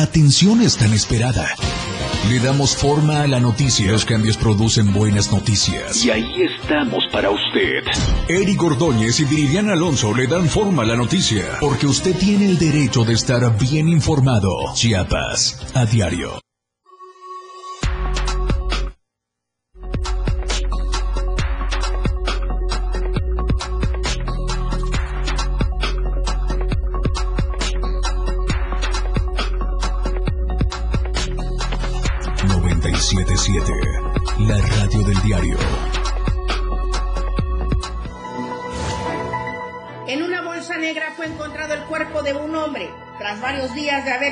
la 0.00 0.06
atención 0.06 0.62
es 0.62 0.78
tan 0.78 0.94
esperada. 0.94 1.46
Le 2.30 2.40
damos 2.40 2.74
forma 2.74 3.20
a 3.20 3.26
la 3.26 3.38
noticia. 3.38 3.92
Los 3.92 4.06
cambios 4.06 4.38
producen 4.38 4.94
buenas 4.94 5.30
noticias. 5.30 6.02
Y 6.02 6.10
ahí 6.10 6.42
estamos 6.42 7.04
para 7.12 7.28
usted. 7.28 7.84
Eric 8.26 8.62
Ordóñez 8.62 9.20
y 9.20 9.26
Viridiana 9.26 9.74
Alonso 9.74 10.14
le 10.14 10.26
dan 10.26 10.48
forma 10.48 10.84
a 10.84 10.86
la 10.86 10.96
noticia. 10.96 11.44
Porque 11.60 11.86
usted 11.86 12.16
tiene 12.16 12.46
el 12.46 12.58
derecho 12.58 13.04
de 13.04 13.12
estar 13.12 13.42
bien 13.58 13.88
informado. 13.88 14.72
Chiapas, 14.72 15.60
a 15.74 15.84
diario. 15.84 16.40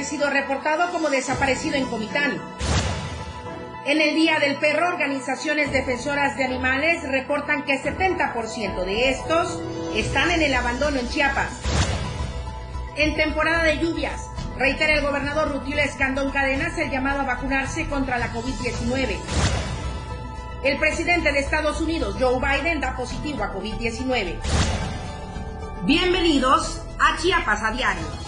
Sido 0.08 0.30
reportado 0.30 0.90
como 0.90 1.10
desaparecido 1.10 1.76
en 1.76 1.84
Comitán. 1.86 2.40
En 3.84 4.00
el 4.00 4.14
Día 4.14 4.38
del 4.38 4.56
Perro, 4.56 4.88
organizaciones 4.88 5.70
defensoras 5.70 6.36
de 6.36 6.44
animales 6.44 7.02
reportan 7.02 7.64
que 7.64 7.82
70% 7.82 8.84
de 8.84 9.10
estos 9.10 9.60
están 9.94 10.30
en 10.30 10.42
el 10.42 10.54
abandono 10.54 10.98
en 10.98 11.08
Chiapas. 11.08 11.50
En 12.96 13.14
temporada 13.16 13.64
de 13.64 13.78
lluvias, 13.78 14.28
Reitera 14.58 14.94
el 14.94 15.02
gobernador 15.02 15.52
Rutilio 15.52 15.80
Escandón 15.84 16.32
Cadenas 16.32 16.76
el 16.78 16.90
llamado 16.90 17.20
a 17.20 17.24
vacunarse 17.24 17.86
contra 17.86 18.18
la 18.18 18.32
COVID-19. 18.32 19.16
El 20.64 20.78
presidente 20.78 21.30
de 21.30 21.38
Estados 21.38 21.80
Unidos, 21.80 22.16
Joe 22.18 22.40
Biden, 22.40 22.80
da 22.80 22.96
positivo 22.96 23.44
a 23.44 23.54
COVID-19. 23.54 24.40
Bienvenidos 25.84 26.82
a 26.98 27.16
Chiapas 27.18 27.62
a 27.62 27.70
Diario. 27.70 28.27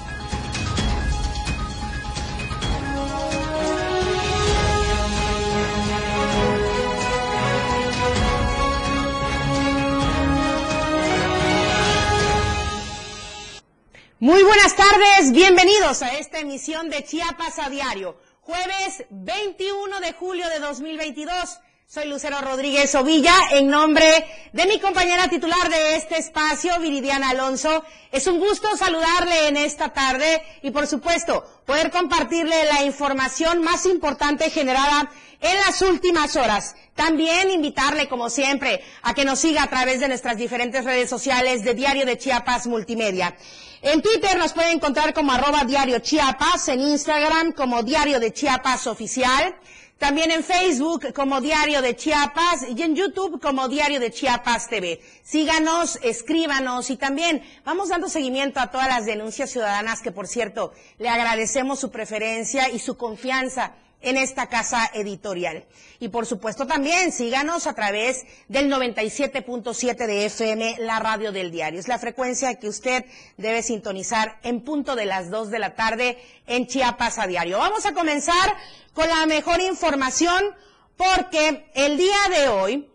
Muy 14.22 14.42
buenas 14.42 14.76
tardes, 14.76 15.32
bienvenidos 15.32 16.02
a 16.02 16.18
esta 16.18 16.40
emisión 16.40 16.90
de 16.90 17.02
Chiapas 17.02 17.58
a 17.58 17.70
Diario, 17.70 18.18
jueves 18.42 19.06
21 19.08 19.98
de 20.00 20.12
julio 20.12 20.46
de 20.50 20.58
2022. 20.58 21.58
Soy 21.92 22.06
Lucero 22.06 22.40
Rodríguez 22.40 22.94
Ovilla, 22.94 23.34
en 23.50 23.66
nombre 23.66 24.24
de 24.52 24.66
mi 24.66 24.78
compañera 24.78 25.26
titular 25.26 25.68
de 25.68 25.96
este 25.96 26.18
espacio, 26.18 26.78
Viridiana 26.78 27.30
Alonso. 27.30 27.82
Es 28.12 28.28
un 28.28 28.38
gusto 28.38 28.68
saludarle 28.76 29.48
en 29.48 29.56
esta 29.56 29.88
tarde 29.88 30.40
y, 30.62 30.70
por 30.70 30.86
supuesto, 30.86 31.44
poder 31.66 31.90
compartirle 31.90 32.64
la 32.66 32.84
información 32.84 33.60
más 33.62 33.86
importante 33.86 34.50
generada 34.50 35.10
en 35.40 35.56
las 35.66 35.82
últimas 35.82 36.36
horas. 36.36 36.76
También 36.94 37.50
invitarle, 37.50 38.08
como 38.08 38.30
siempre, 38.30 38.84
a 39.02 39.12
que 39.12 39.24
nos 39.24 39.40
siga 39.40 39.64
a 39.64 39.68
través 39.68 39.98
de 39.98 40.06
nuestras 40.06 40.36
diferentes 40.36 40.84
redes 40.84 41.10
sociales 41.10 41.64
de 41.64 41.74
Diario 41.74 42.06
de 42.06 42.18
Chiapas 42.18 42.68
Multimedia. 42.68 43.34
En 43.82 44.00
Twitter 44.00 44.38
nos 44.38 44.52
puede 44.52 44.70
encontrar 44.70 45.12
como 45.12 45.32
arroba 45.32 45.64
Diario 45.64 45.98
Chiapas, 45.98 46.68
en 46.68 46.82
Instagram 46.82 47.50
como 47.50 47.82
Diario 47.82 48.20
de 48.20 48.32
Chiapas 48.32 48.86
Oficial, 48.86 49.56
también 50.00 50.30
en 50.30 50.42
Facebook 50.42 51.12
como 51.12 51.42
Diario 51.42 51.82
de 51.82 51.94
Chiapas 51.94 52.64
y 52.74 52.82
en 52.82 52.96
YouTube 52.96 53.38
como 53.38 53.68
Diario 53.68 54.00
de 54.00 54.10
Chiapas 54.10 54.66
TV. 54.66 54.98
Síganos, 55.22 55.98
escríbanos 56.02 56.88
y 56.88 56.96
también 56.96 57.42
vamos 57.66 57.90
dando 57.90 58.08
seguimiento 58.08 58.60
a 58.60 58.70
todas 58.70 58.88
las 58.88 59.04
denuncias 59.04 59.50
ciudadanas 59.50 60.00
que, 60.00 60.10
por 60.10 60.26
cierto, 60.26 60.72
le 60.98 61.10
agradecemos 61.10 61.80
su 61.80 61.90
preferencia 61.90 62.70
y 62.70 62.78
su 62.78 62.96
confianza 62.96 63.74
en 64.00 64.16
esta 64.16 64.48
casa 64.48 64.90
editorial. 64.94 65.64
Y 65.98 66.08
por 66.08 66.26
supuesto 66.26 66.66
también 66.66 67.12
síganos 67.12 67.66
a 67.66 67.74
través 67.74 68.24
del 68.48 68.70
97.7 68.70 70.06
de 70.06 70.24
FM, 70.26 70.76
la 70.80 70.98
radio 70.98 71.32
del 71.32 71.50
diario. 71.50 71.78
Es 71.78 71.88
la 71.88 71.98
frecuencia 71.98 72.54
que 72.54 72.68
usted 72.68 73.04
debe 73.36 73.62
sintonizar 73.62 74.38
en 74.42 74.62
punto 74.62 74.96
de 74.96 75.06
las 75.06 75.30
2 75.30 75.50
de 75.50 75.58
la 75.58 75.74
tarde 75.74 76.18
en 76.46 76.66
Chiapas 76.66 77.18
a 77.18 77.26
diario. 77.26 77.58
Vamos 77.58 77.84
a 77.86 77.92
comenzar 77.92 78.56
con 78.94 79.08
la 79.08 79.26
mejor 79.26 79.60
información 79.60 80.54
porque 80.96 81.70
el 81.74 81.96
día 81.96 82.28
de 82.36 82.48
hoy 82.48 82.90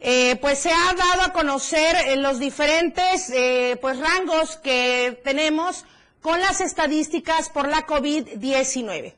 eh, 0.00 0.36
pues 0.40 0.58
se 0.60 0.70
ha 0.70 0.94
dado 0.94 1.22
a 1.22 1.32
conocer 1.32 2.18
los 2.18 2.38
diferentes 2.38 3.30
eh, 3.30 3.76
pues 3.80 3.98
rangos 3.98 4.56
que 4.56 5.20
tenemos 5.24 5.84
con 6.20 6.40
las 6.40 6.60
estadísticas 6.60 7.50
por 7.50 7.68
la 7.68 7.86
COVID-19. 7.86 9.14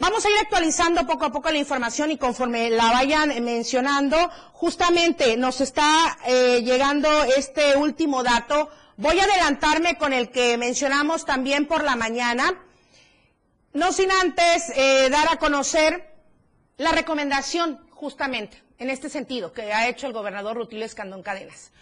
Vamos 0.00 0.24
a 0.24 0.30
ir 0.30 0.36
actualizando 0.40 1.06
poco 1.06 1.26
a 1.26 1.30
poco 1.30 1.50
la 1.50 1.58
información 1.58 2.10
y 2.10 2.16
conforme 2.16 2.70
la 2.70 2.90
vayan 2.90 3.44
mencionando, 3.44 4.16
justamente 4.54 5.36
nos 5.36 5.60
está 5.60 6.16
eh, 6.24 6.62
llegando 6.62 7.22
este 7.24 7.76
último 7.76 8.22
dato. 8.22 8.70
Voy 8.96 9.20
a 9.20 9.24
adelantarme 9.24 9.98
con 9.98 10.14
el 10.14 10.30
que 10.30 10.56
mencionamos 10.56 11.26
también 11.26 11.66
por 11.66 11.84
la 11.84 11.96
mañana, 11.96 12.64
no 13.74 13.92
sin 13.92 14.10
antes 14.10 14.72
eh, 14.74 15.10
dar 15.10 15.30
a 15.30 15.36
conocer 15.36 16.14
la 16.78 16.92
recomendación 16.92 17.86
justamente 17.90 18.56
en 18.78 18.88
este 18.88 19.10
sentido 19.10 19.52
que 19.52 19.70
ha 19.70 19.86
hecho 19.86 20.06
el 20.06 20.14
gobernador 20.14 20.56
Rutilio 20.56 20.86
Escandón 20.86 21.22
Cadenas. 21.22 21.72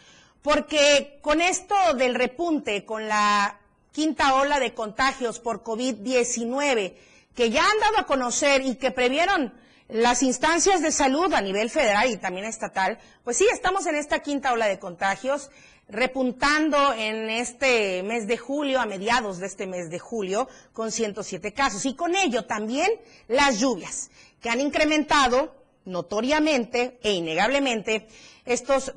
Porque 0.42 1.20
con 1.22 1.40
esto 1.40 1.76
del 1.94 2.16
repunte, 2.16 2.84
con 2.84 3.06
la 3.06 3.60
quinta 3.92 4.34
ola 4.34 4.58
de 4.58 4.74
contagios 4.74 5.38
por 5.38 5.62
COVID-19, 5.62 6.94
que 7.38 7.50
ya 7.50 7.62
han 7.62 7.78
dado 7.78 7.98
a 8.00 8.06
conocer 8.06 8.62
y 8.62 8.74
que 8.74 8.90
previeron 8.90 9.54
las 9.86 10.24
instancias 10.24 10.82
de 10.82 10.90
salud 10.90 11.32
a 11.32 11.40
nivel 11.40 11.70
federal 11.70 12.10
y 12.10 12.16
también 12.16 12.44
estatal, 12.44 12.98
pues 13.22 13.36
sí, 13.36 13.46
estamos 13.52 13.86
en 13.86 13.94
esta 13.94 14.18
quinta 14.18 14.52
ola 14.52 14.66
de 14.66 14.80
contagios, 14.80 15.48
repuntando 15.88 16.94
en 16.94 17.30
este 17.30 18.02
mes 18.02 18.26
de 18.26 18.38
julio, 18.38 18.80
a 18.80 18.86
mediados 18.86 19.38
de 19.38 19.46
este 19.46 19.68
mes 19.68 19.88
de 19.88 20.00
julio, 20.00 20.48
con 20.72 20.90
107 20.90 21.52
casos. 21.52 21.86
Y 21.86 21.94
con 21.94 22.16
ello 22.16 22.44
también 22.44 22.90
las 23.28 23.60
lluvias, 23.60 24.10
que 24.40 24.50
han 24.50 24.60
incrementado 24.60 25.54
notoriamente 25.84 26.98
e 27.04 27.12
innegablemente 27.12 28.08
estos, 28.46 28.94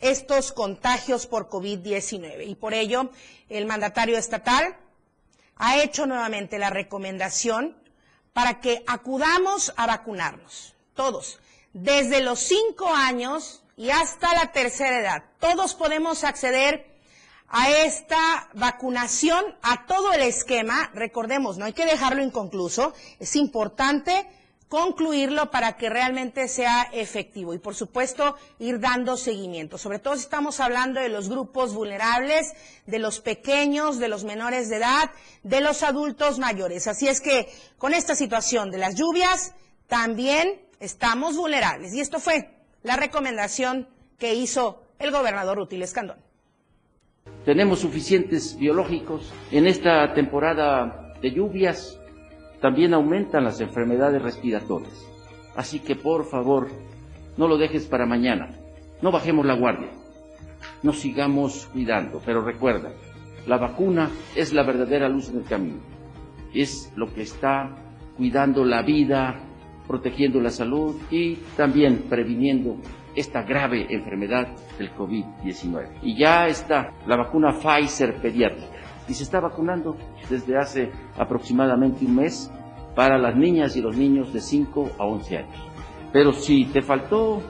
estos 0.00 0.50
contagios 0.50 1.28
por 1.28 1.48
COVID-19. 1.48 2.48
Y 2.48 2.56
por 2.56 2.74
ello, 2.74 3.12
el 3.48 3.64
mandatario 3.64 4.18
estatal 4.18 4.76
ha 5.56 5.82
hecho 5.82 6.06
nuevamente 6.06 6.58
la 6.58 6.70
recomendación 6.70 7.76
para 8.32 8.60
que 8.60 8.84
acudamos 8.86 9.72
a 9.76 9.86
vacunarnos, 9.86 10.74
todos, 10.94 11.40
desde 11.72 12.20
los 12.20 12.40
cinco 12.40 12.88
años 12.94 13.62
y 13.76 13.90
hasta 13.90 14.34
la 14.34 14.52
tercera 14.52 15.00
edad. 15.00 15.24
Todos 15.40 15.74
podemos 15.74 16.24
acceder 16.24 16.96
a 17.48 17.70
esta 17.70 18.48
vacunación, 18.54 19.44
a 19.62 19.86
todo 19.86 20.12
el 20.12 20.22
esquema. 20.22 20.90
Recordemos, 20.94 21.58
no 21.58 21.64
hay 21.64 21.72
que 21.72 21.86
dejarlo 21.86 22.22
inconcluso. 22.22 22.92
Es 23.20 23.36
importante 23.36 24.26
concluirlo 24.68 25.50
para 25.50 25.76
que 25.76 25.88
realmente 25.88 26.48
sea 26.48 26.88
efectivo 26.92 27.54
y 27.54 27.58
por 27.58 27.74
supuesto 27.74 28.36
ir 28.58 28.80
dando 28.80 29.16
seguimiento. 29.16 29.78
Sobre 29.78 29.98
todo 29.98 30.14
si 30.14 30.22
estamos 30.22 30.60
hablando 30.60 31.00
de 31.00 31.08
los 31.08 31.28
grupos 31.28 31.72
vulnerables, 31.74 32.52
de 32.86 32.98
los 32.98 33.20
pequeños, 33.20 33.98
de 33.98 34.08
los 34.08 34.24
menores 34.24 34.68
de 34.68 34.76
edad, 34.76 35.10
de 35.42 35.60
los 35.60 35.82
adultos 35.82 36.38
mayores. 36.38 36.88
Así 36.88 37.06
es 37.08 37.20
que 37.20 37.48
con 37.78 37.94
esta 37.94 38.14
situación 38.14 38.70
de 38.70 38.78
las 38.78 38.96
lluvias 38.96 39.54
también 39.86 40.60
estamos 40.80 41.36
vulnerables 41.36 41.94
y 41.94 42.00
esto 42.00 42.18
fue 42.18 42.50
la 42.82 42.96
recomendación 42.96 43.88
que 44.18 44.34
hizo 44.34 44.82
el 44.98 45.10
gobernador 45.10 45.58
Rutil 45.58 45.82
Escandón. 45.82 46.18
Tenemos 47.44 47.80
suficientes 47.80 48.56
biológicos 48.56 49.32
en 49.50 49.66
esta 49.66 50.14
temporada 50.14 51.14
de 51.20 51.30
lluvias 51.30 51.98
también 52.60 52.94
aumentan 52.94 53.44
las 53.44 53.60
enfermedades 53.60 54.22
respiratorias. 54.22 55.06
Así 55.54 55.80
que 55.80 55.96
por 55.96 56.26
favor, 56.26 56.68
no 57.36 57.48
lo 57.48 57.58
dejes 57.58 57.86
para 57.86 58.06
mañana. 58.06 58.56
No 59.02 59.10
bajemos 59.10 59.44
la 59.44 59.54
guardia. 59.54 59.90
Nos 60.82 61.00
sigamos 61.00 61.66
cuidando. 61.72 62.20
Pero 62.24 62.42
recuerda, 62.42 62.92
la 63.46 63.58
vacuna 63.58 64.10
es 64.34 64.52
la 64.52 64.62
verdadera 64.62 65.08
luz 65.08 65.28
en 65.30 65.38
el 65.38 65.44
camino. 65.44 65.80
Es 66.54 66.92
lo 66.96 67.12
que 67.12 67.22
está 67.22 67.74
cuidando 68.16 68.64
la 68.64 68.82
vida, 68.82 69.40
protegiendo 69.86 70.40
la 70.40 70.50
salud 70.50 70.96
y 71.10 71.36
también 71.56 72.06
previniendo 72.08 72.76
esta 73.14 73.42
grave 73.42 73.86
enfermedad 73.88 74.48
del 74.78 74.92
COVID-19. 74.94 76.00
Y 76.02 76.18
ya 76.18 76.46
está 76.46 76.92
la 77.06 77.16
vacuna 77.16 77.52
Pfizer 77.52 78.20
pediátrica 78.20 78.75
y 79.08 79.14
se 79.14 79.22
está 79.22 79.40
vacunando 79.40 79.96
desde 80.28 80.58
hace 80.58 80.90
aproximadamente 81.16 82.04
un 82.04 82.16
mes 82.16 82.50
para 82.94 83.18
las 83.18 83.36
niñas 83.36 83.76
y 83.76 83.82
los 83.82 83.96
niños 83.96 84.32
de 84.32 84.40
5 84.40 84.92
a 84.98 85.04
11 85.04 85.38
años. 85.38 85.68
Pero 86.12 86.32
si 86.32 86.64
te 86.66 86.82
faltó 86.82 87.42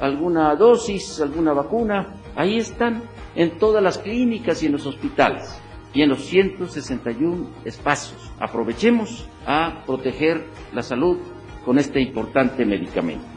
alguna 0.00 0.54
dosis, 0.56 1.20
alguna 1.20 1.52
vacuna, 1.52 2.14
ahí 2.34 2.58
están 2.58 3.02
en 3.34 3.58
todas 3.58 3.82
las 3.82 3.98
clínicas 3.98 4.62
y 4.62 4.66
en 4.66 4.72
los 4.72 4.86
hospitales 4.86 5.60
y 5.94 6.02
en 6.02 6.08
los 6.08 6.24
161 6.24 7.46
espacios. 7.64 8.32
Aprovechemos 8.40 9.28
a 9.46 9.84
proteger 9.86 10.44
la 10.72 10.82
salud 10.82 11.18
con 11.64 11.78
este 11.78 12.00
importante 12.00 12.64
medicamento. 12.64 13.31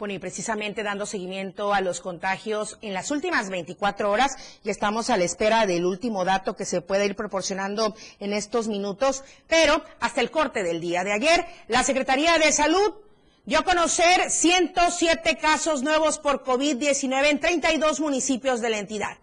Bueno, 0.00 0.14
y 0.14 0.18
precisamente 0.18 0.82
dando 0.82 1.04
seguimiento 1.04 1.74
a 1.74 1.82
los 1.82 2.00
contagios 2.00 2.78
en 2.80 2.94
las 2.94 3.10
últimas 3.10 3.50
24 3.50 4.10
horas, 4.10 4.34
y 4.64 4.70
estamos 4.70 5.10
a 5.10 5.18
la 5.18 5.24
espera 5.24 5.66
del 5.66 5.84
último 5.84 6.24
dato 6.24 6.56
que 6.56 6.64
se 6.64 6.80
pueda 6.80 7.04
ir 7.04 7.14
proporcionando 7.14 7.94
en 8.18 8.32
estos 8.32 8.66
minutos, 8.66 9.22
pero 9.46 9.84
hasta 10.00 10.22
el 10.22 10.30
corte 10.30 10.62
del 10.62 10.80
día 10.80 11.04
de 11.04 11.12
ayer, 11.12 11.44
la 11.68 11.84
Secretaría 11.84 12.38
de 12.38 12.50
Salud 12.50 12.94
dio 13.44 13.58
a 13.58 13.62
conocer 13.62 14.30
107 14.30 15.36
casos 15.36 15.82
nuevos 15.82 16.18
por 16.18 16.44
COVID-19 16.44 17.26
en 17.26 17.38
32 17.38 18.00
municipios 18.00 18.62
de 18.62 18.70
la 18.70 18.78
entidad. 18.78 19.18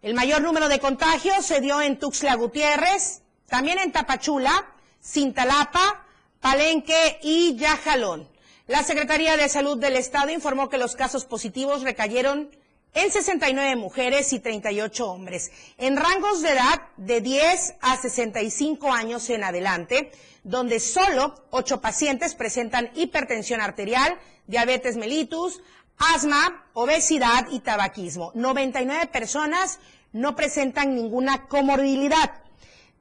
El 0.00 0.14
mayor 0.14 0.42
número 0.42 0.68
de 0.68 0.78
contagios 0.78 1.44
se 1.44 1.60
dio 1.60 1.82
en 1.82 1.98
Tuxtla 1.98 2.36
Gutiérrez, 2.36 3.22
también 3.48 3.80
en 3.80 3.90
Tapachula, 3.90 4.64
Cintalapa, 5.02 6.06
Palenque 6.40 7.18
y 7.20 7.56
Yajalón. 7.56 8.37
La 8.68 8.82
Secretaría 8.82 9.38
de 9.38 9.48
Salud 9.48 9.78
del 9.78 9.96
Estado 9.96 10.30
informó 10.30 10.68
que 10.68 10.76
los 10.76 10.94
casos 10.94 11.24
positivos 11.24 11.80
recayeron 11.80 12.50
en 12.92 13.10
69 13.10 13.76
mujeres 13.76 14.34
y 14.34 14.40
38 14.40 15.10
hombres, 15.10 15.50
en 15.78 15.96
rangos 15.96 16.42
de 16.42 16.50
edad 16.50 16.82
de 16.98 17.22
10 17.22 17.76
a 17.80 17.96
65 17.96 18.92
años 18.92 19.30
en 19.30 19.42
adelante, 19.42 20.12
donde 20.44 20.80
solo 20.80 21.34
8 21.48 21.80
pacientes 21.80 22.34
presentan 22.34 22.90
hipertensión 22.94 23.62
arterial, 23.62 24.18
diabetes 24.46 24.98
mellitus, 24.98 25.62
asma, 25.96 26.66
obesidad 26.74 27.46
y 27.50 27.60
tabaquismo. 27.60 28.32
99 28.34 29.06
personas 29.06 29.78
no 30.12 30.36
presentan 30.36 30.94
ninguna 30.94 31.48
comorbilidad. 31.48 32.42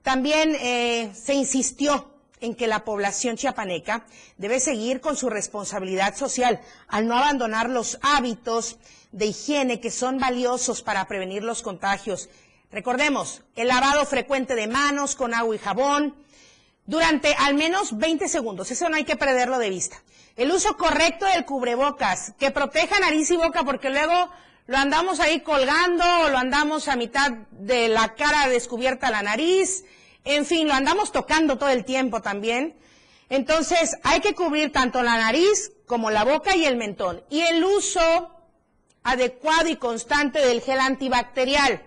También 0.02 0.56
eh, 0.62 1.12
se 1.14 1.34
insistió 1.34 2.17
en 2.42 2.56
que 2.56 2.68
la 2.68 2.86
población 2.86 3.38
chiapaneca 3.38 4.06
debe 4.38 4.60
seguir 4.60 5.02
con 5.02 5.16
su 5.16 5.30
responsabilidad 5.30 6.16
social 6.16 6.62
al 6.88 7.08
no 7.08 7.18
abandonar 7.18 7.70
los 7.70 7.98
hábitos 8.02 8.78
de 9.12 9.28
higiene 9.28 9.80
que 9.80 9.92
son 9.92 10.20
valiosos 10.20 10.82
para 10.82 11.08
prevenir 11.08 11.44
los 11.44 11.62
contagios. 11.62 12.30
Recordemos, 12.72 13.44
el 13.56 13.70
lavado 13.70 14.06
frecuente 14.06 14.56
de 14.56 14.68
manos 14.68 15.16
con 15.16 15.34
agua 15.34 15.56
y 15.56 15.60
jabón 15.60 16.16
durante 16.86 17.34
al 17.34 17.56
menos 17.56 17.98
20 17.98 18.28
segundos, 18.28 18.72
eso 18.72 18.90
no 18.90 18.96
hay 18.96 19.04
que 19.04 19.16
perderlo 19.16 19.60
de 19.60 19.70
vista. 19.70 20.02
El 20.36 20.52
uso 20.52 20.78
correcto 20.78 21.26
del 21.26 21.46
cubrebocas, 21.46 22.34
que 22.40 22.52
proteja 22.52 23.00
nariz 23.00 23.30
y 23.32 23.38
boca 23.38 23.64
porque 23.64 23.90
luego 23.90 24.30
lo 24.68 24.78
andamos 24.78 25.20
ahí 25.20 25.42
colgando 25.42 26.04
o 26.22 26.30
lo 26.30 26.38
andamos 26.38 26.88
a 26.88 26.96
mitad 26.96 27.32
de 27.52 27.88
la 27.88 28.16
cara 28.16 28.48
descubierta 28.48 29.10
la 29.10 29.24
nariz, 29.24 29.84
en 30.28 30.46
fin, 30.46 30.68
lo 30.68 30.74
andamos 30.74 31.12
tocando 31.12 31.58
todo 31.58 31.70
el 31.70 31.86
tiempo 31.86 32.22
también. 32.22 32.78
Entonces, 33.30 33.98
hay 34.04 34.20
que 34.22 34.36
cubrir 34.36 34.72
tanto 34.72 35.02
la 35.02 35.18
nariz 35.18 35.72
como 35.86 36.12
la 36.12 36.24
boca 36.24 36.56
y 36.56 36.66
el 36.66 36.78
mentón. 36.78 37.24
Y 37.30 37.42
el 37.42 37.64
uso 37.64 38.32
adecuado 39.04 39.70
y 39.70 39.78
constante 39.78 40.40
del 40.40 40.62
gel 40.62 40.80
antibacterial. 40.80 41.82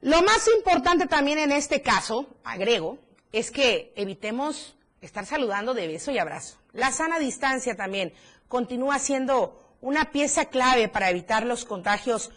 Lo 0.00 0.22
más 0.22 0.48
importante 0.56 1.06
también 1.06 1.38
en 1.38 1.52
este 1.52 1.82
caso, 1.82 2.26
agrego, 2.44 2.98
es 3.32 3.50
que 3.50 3.92
evitemos 3.96 4.76
estar 5.00 5.26
saludando 5.26 5.74
de 5.74 5.86
beso 5.86 6.10
y 6.10 6.18
abrazo. 6.18 6.58
La 6.72 6.92
sana 6.92 7.18
distancia 7.18 7.76
también 7.76 8.12
continúa 8.48 8.98
siendo 8.98 9.76
una 9.80 10.10
pieza 10.10 10.46
clave 10.46 10.88
para 10.88 11.10
evitar 11.10 11.44
los 11.44 11.64
contagios 11.64 12.30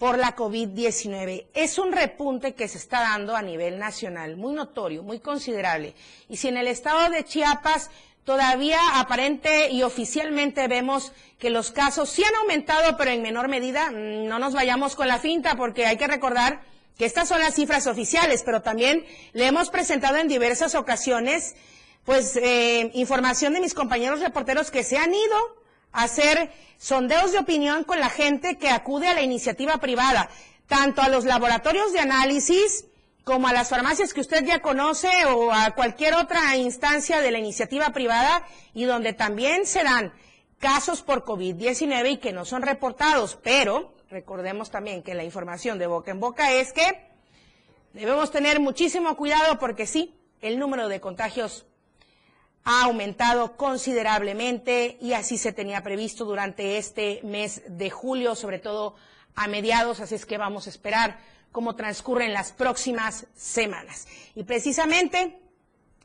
por 0.00 0.16
la 0.16 0.34
COVID-19. 0.34 1.48
Es 1.52 1.78
un 1.78 1.92
repunte 1.92 2.54
que 2.54 2.68
se 2.68 2.78
está 2.78 3.00
dando 3.00 3.36
a 3.36 3.42
nivel 3.42 3.78
nacional, 3.78 4.38
muy 4.38 4.54
notorio, 4.54 5.02
muy 5.02 5.20
considerable. 5.20 5.94
Y 6.30 6.38
si 6.38 6.48
en 6.48 6.56
el 6.56 6.68
estado 6.68 7.10
de 7.10 7.22
Chiapas 7.22 7.90
todavía 8.24 8.78
aparente 8.98 9.68
y 9.68 9.82
oficialmente 9.82 10.66
vemos 10.68 11.12
que 11.38 11.50
los 11.50 11.70
casos 11.70 12.08
sí 12.08 12.24
han 12.24 12.34
aumentado, 12.36 12.96
pero 12.96 13.10
en 13.10 13.20
menor 13.20 13.48
medida, 13.48 13.90
mm, 13.90 14.26
no 14.26 14.38
nos 14.38 14.54
vayamos 14.54 14.96
con 14.96 15.06
la 15.06 15.18
finta, 15.18 15.56
porque 15.56 15.84
hay 15.84 15.98
que 15.98 16.06
recordar 16.06 16.62
que 16.96 17.04
estas 17.04 17.28
son 17.28 17.40
las 17.40 17.54
cifras 17.54 17.86
oficiales, 17.86 18.42
pero 18.42 18.62
también 18.62 19.04
le 19.34 19.48
hemos 19.48 19.68
presentado 19.68 20.16
en 20.16 20.28
diversas 20.28 20.74
ocasiones, 20.76 21.56
pues, 22.06 22.36
eh, 22.36 22.90
información 22.94 23.52
de 23.52 23.60
mis 23.60 23.74
compañeros 23.74 24.20
reporteros 24.20 24.70
que 24.70 24.82
se 24.82 24.96
han 24.96 25.12
ido 25.12 25.59
hacer 25.92 26.50
sondeos 26.78 27.32
de 27.32 27.38
opinión 27.38 27.84
con 27.84 28.00
la 28.00 28.10
gente 28.10 28.58
que 28.58 28.70
acude 28.70 29.08
a 29.08 29.14
la 29.14 29.22
iniciativa 29.22 29.78
privada, 29.78 30.30
tanto 30.66 31.02
a 31.02 31.08
los 31.08 31.24
laboratorios 31.24 31.92
de 31.92 32.00
análisis 32.00 32.86
como 33.24 33.48
a 33.48 33.52
las 33.52 33.68
farmacias 33.68 34.14
que 34.14 34.20
usted 34.20 34.44
ya 34.44 34.60
conoce 34.60 35.08
o 35.26 35.52
a 35.52 35.72
cualquier 35.72 36.14
otra 36.14 36.56
instancia 36.56 37.20
de 37.20 37.30
la 37.30 37.38
iniciativa 37.38 37.90
privada 37.90 38.46
y 38.72 38.84
donde 38.84 39.12
también 39.12 39.66
se 39.66 39.82
dan 39.82 40.12
casos 40.58 41.02
por 41.02 41.24
COVID-19 41.24 42.12
y 42.12 42.16
que 42.18 42.32
no 42.32 42.44
son 42.44 42.62
reportados, 42.62 43.38
pero 43.42 43.94
recordemos 44.10 44.70
también 44.70 45.02
que 45.02 45.14
la 45.14 45.24
información 45.24 45.78
de 45.78 45.86
boca 45.86 46.10
en 46.10 46.20
boca 46.20 46.52
es 46.52 46.72
que 46.72 47.08
debemos 47.92 48.30
tener 48.30 48.60
muchísimo 48.60 49.16
cuidado 49.16 49.58
porque 49.58 49.86
sí, 49.86 50.14
el 50.40 50.58
número 50.58 50.88
de 50.88 51.00
contagios 51.00 51.66
ha 52.64 52.84
aumentado 52.84 53.56
considerablemente 53.56 54.98
y 55.00 55.12
así 55.12 55.38
se 55.38 55.52
tenía 55.52 55.82
previsto 55.82 56.24
durante 56.24 56.76
este 56.76 57.20
mes 57.24 57.62
de 57.66 57.90
julio, 57.90 58.34
sobre 58.34 58.58
todo 58.58 58.94
a 59.34 59.48
mediados, 59.48 60.00
así 60.00 60.14
es 60.14 60.26
que 60.26 60.38
vamos 60.38 60.66
a 60.66 60.70
esperar 60.70 61.18
cómo 61.52 61.74
transcurren 61.74 62.32
las 62.32 62.52
próximas 62.52 63.26
semanas. 63.34 64.06
Y 64.34 64.44
precisamente, 64.44 65.38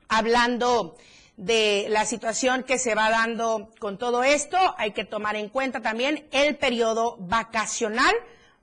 hablando 0.07 0.95
de 1.37 1.87
la 1.89 2.05
situación 2.05 2.63
que 2.63 2.79
se 2.79 2.95
va 2.95 3.09
dando 3.09 3.71
con 3.79 3.97
todo 3.97 4.23
esto, 4.23 4.57
hay 4.77 4.91
que 4.91 5.03
tomar 5.03 5.35
en 5.35 5.49
cuenta 5.49 5.81
también 5.81 6.27
el 6.31 6.55
periodo 6.57 7.17
vacacional 7.19 8.15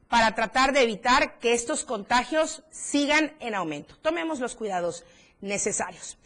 para 0.08 0.34
tratar 0.34 0.72
de 0.72 0.82
evitar 0.82 1.38
que 1.38 1.52
estos 1.52 1.84
contagios 1.84 2.62
sigan 2.70 3.34
en 3.40 3.54
aumento. 3.54 3.96
Tomemos 3.98 4.40
los 4.40 4.54
cuidados 4.54 5.04
necesarios. 5.40 6.18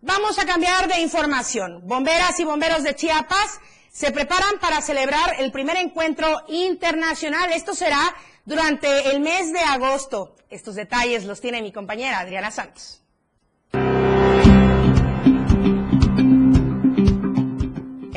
Vamos 0.00 0.38
a 0.38 0.46
cambiar 0.46 0.86
de 0.86 1.00
información. 1.00 1.80
Bomberas 1.84 2.38
y 2.38 2.44
bomberos 2.44 2.84
de 2.84 2.94
Chiapas 2.94 3.58
se 3.90 4.12
preparan 4.12 4.60
para 4.60 4.80
celebrar 4.80 5.34
el 5.40 5.50
primer 5.50 5.76
encuentro 5.76 6.44
internacional. 6.46 7.50
Esto 7.52 7.74
será 7.74 8.14
durante 8.44 9.10
el 9.10 9.18
mes 9.18 9.52
de 9.52 9.58
agosto. 9.58 10.36
Estos 10.50 10.76
detalles 10.76 11.24
los 11.24 11.40
tiene 11.40 11.62
mi 11.62 11.72
compañera 11.72 12.20
Adriana 12.20 12.52
Santos. 12.52 13.02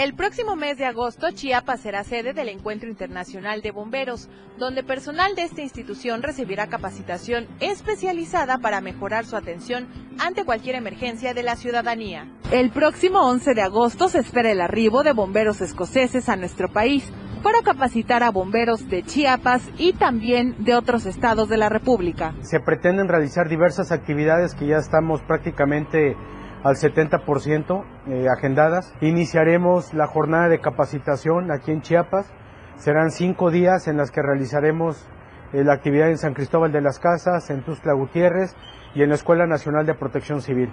El 0.01 0.15
próximo 0.15 0.55
mes 0.55 0.79
de 0.79 0.85
agosto, 0.87 1.29
Chiapas 1.29 1.81
será 1.81 2.03
sede 2.03 2.33
del 2.33 2.49
Encuentro 2.49 2.89
Internacional 2.89 3.61
de 3.61 3.69
Bomberos, 3.69 4.29
donde 4.57 4.83
personal 4.83 5.35
de 5.35 5.43
esta 5.43 5.61
institución 5.61 6.23
recibirá 6.23 6.65
capacitación 6.65 7.45
especializada 7.59 8.57
para 8.57 8.81
mejorar 8.81 9.25
su 9.25 9.35
atención 9.35 9.87
ante 10.17 10.43
cualquier 10.43 10.73
emergencia 10.73 11.35
de 11.35 11.43
la 11.43 11.55
ciudadanía. 11.55 12.25
El 12.51 12.71
próximo 12.71 13.19
11 13.29 13.53
de 13.53 13.61
agosto 13.61 14.09
se 14.09 14.17
espera 14.17 14.49
el 14.51 14.61
arribo 14.61 15.03
de 15.03 15.13
bomberos 15.13 15.61
escoceses 15.61 16.29
a 16.29 16.35
nuestro 16.35 16.67
país 16.73 17.07
para 17.43 17.61
capacitar 17.61 18.23
a 18.23 18.31
bomberos 18.31 18.89
de 18.89 19.03
Chiapas 19.03 19.61
y 19.77 19.93
también 19.93 20.55
de 20.63 20.73
otros 20.73 21.05
estados 21.05 21.47
de 21.47 21.57
la 21.57 21.69
República. 21.69 22.33
Se 22.41 22.59
pretenden 22.59 23.07
realizar 23.07 23.47
diversas 23.47 23.91
actividades 23.91 24.55
que 24.55 24.65
ya 24.65 24.77
estamos 24.77 25.21
prácticamente 25.27 26.15
al 26.63 26.75
70% 26.75 27.83
eh, 28.07 28.25
agendadas. 28.35 28.93
Iniciaremos 29.01 29.93
la 29.93 30.07
jornada 30.07 30.49
de 30.49 30.59
capacitación 30.59 31.51
aquí 31.51 31.71
en 31.71 31.81
Chiapas. 31.81 32.31
Serán 32.75 33.11
cinco 33.11 33.51
días 33.51 33.87
en 33.87 33.97
las 33.97 34.11
que 34.11 34.21
realizaremos 34.21 35.07
eh, 35.53 35.63
la 35.63 35.73
actividad 35.73 36.09
en 36.09 36.17
San 36.17 36.33
Cristóbal 36.33 36.71
de 36.71 36.81
las 36.81 36.99
Casas, 36.99 37.49
en 37.49 37.63
Tuzla 37.63 37.93
Gutiérrez 37.93 38.55
y 38.93 39.03
en 39.03 39.09
la 39.09 39.15
Escuela 39.15 39.47
Nacional 39.47 39.85
de 39.85 39.95
Protección 39.95 40.41
Civil. 40.41 40.71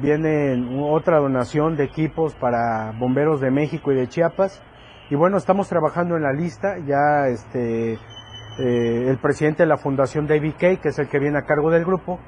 Viene 0.00 0.80
otra 0.82 1.18
donación 1.18 1.76
de 1.76 1.84
equipos 1.84 2.34
para 2.34 2.92
bomberos 2.98 3.40
de 3.40 3.50
México 3.50 3.92
y 3.92 3.96
de 3.96 4.08
Chiapas. 4.08 4.62
Y 5.10 5.16
bueno, 5.16 5.36
estamos 5.36 5.68
trabajando 5.68 6.16
en 6.16 6.22
la 6.22 6.32
lista. 6.32 6.78
Ya 6.86 7.26
este, 7.28 7.94
eh, 7.94 7.98
el 9.08 9.18
presidente 9.18 9.64
de 9.64 9.68
la 9.68 9.78
Fundación 9.78 10.26
David 10.26 10.54
Kay, 10.58 10.76
que 10.76 10.90
es 10.90 10.98
el 10.98 11.08
que 11.08 11.18
viene 11.18 11.38
a 11.38 11.42
cargo 11.42 11.70
del 11.70 11.84
grupo, 11.84 12.20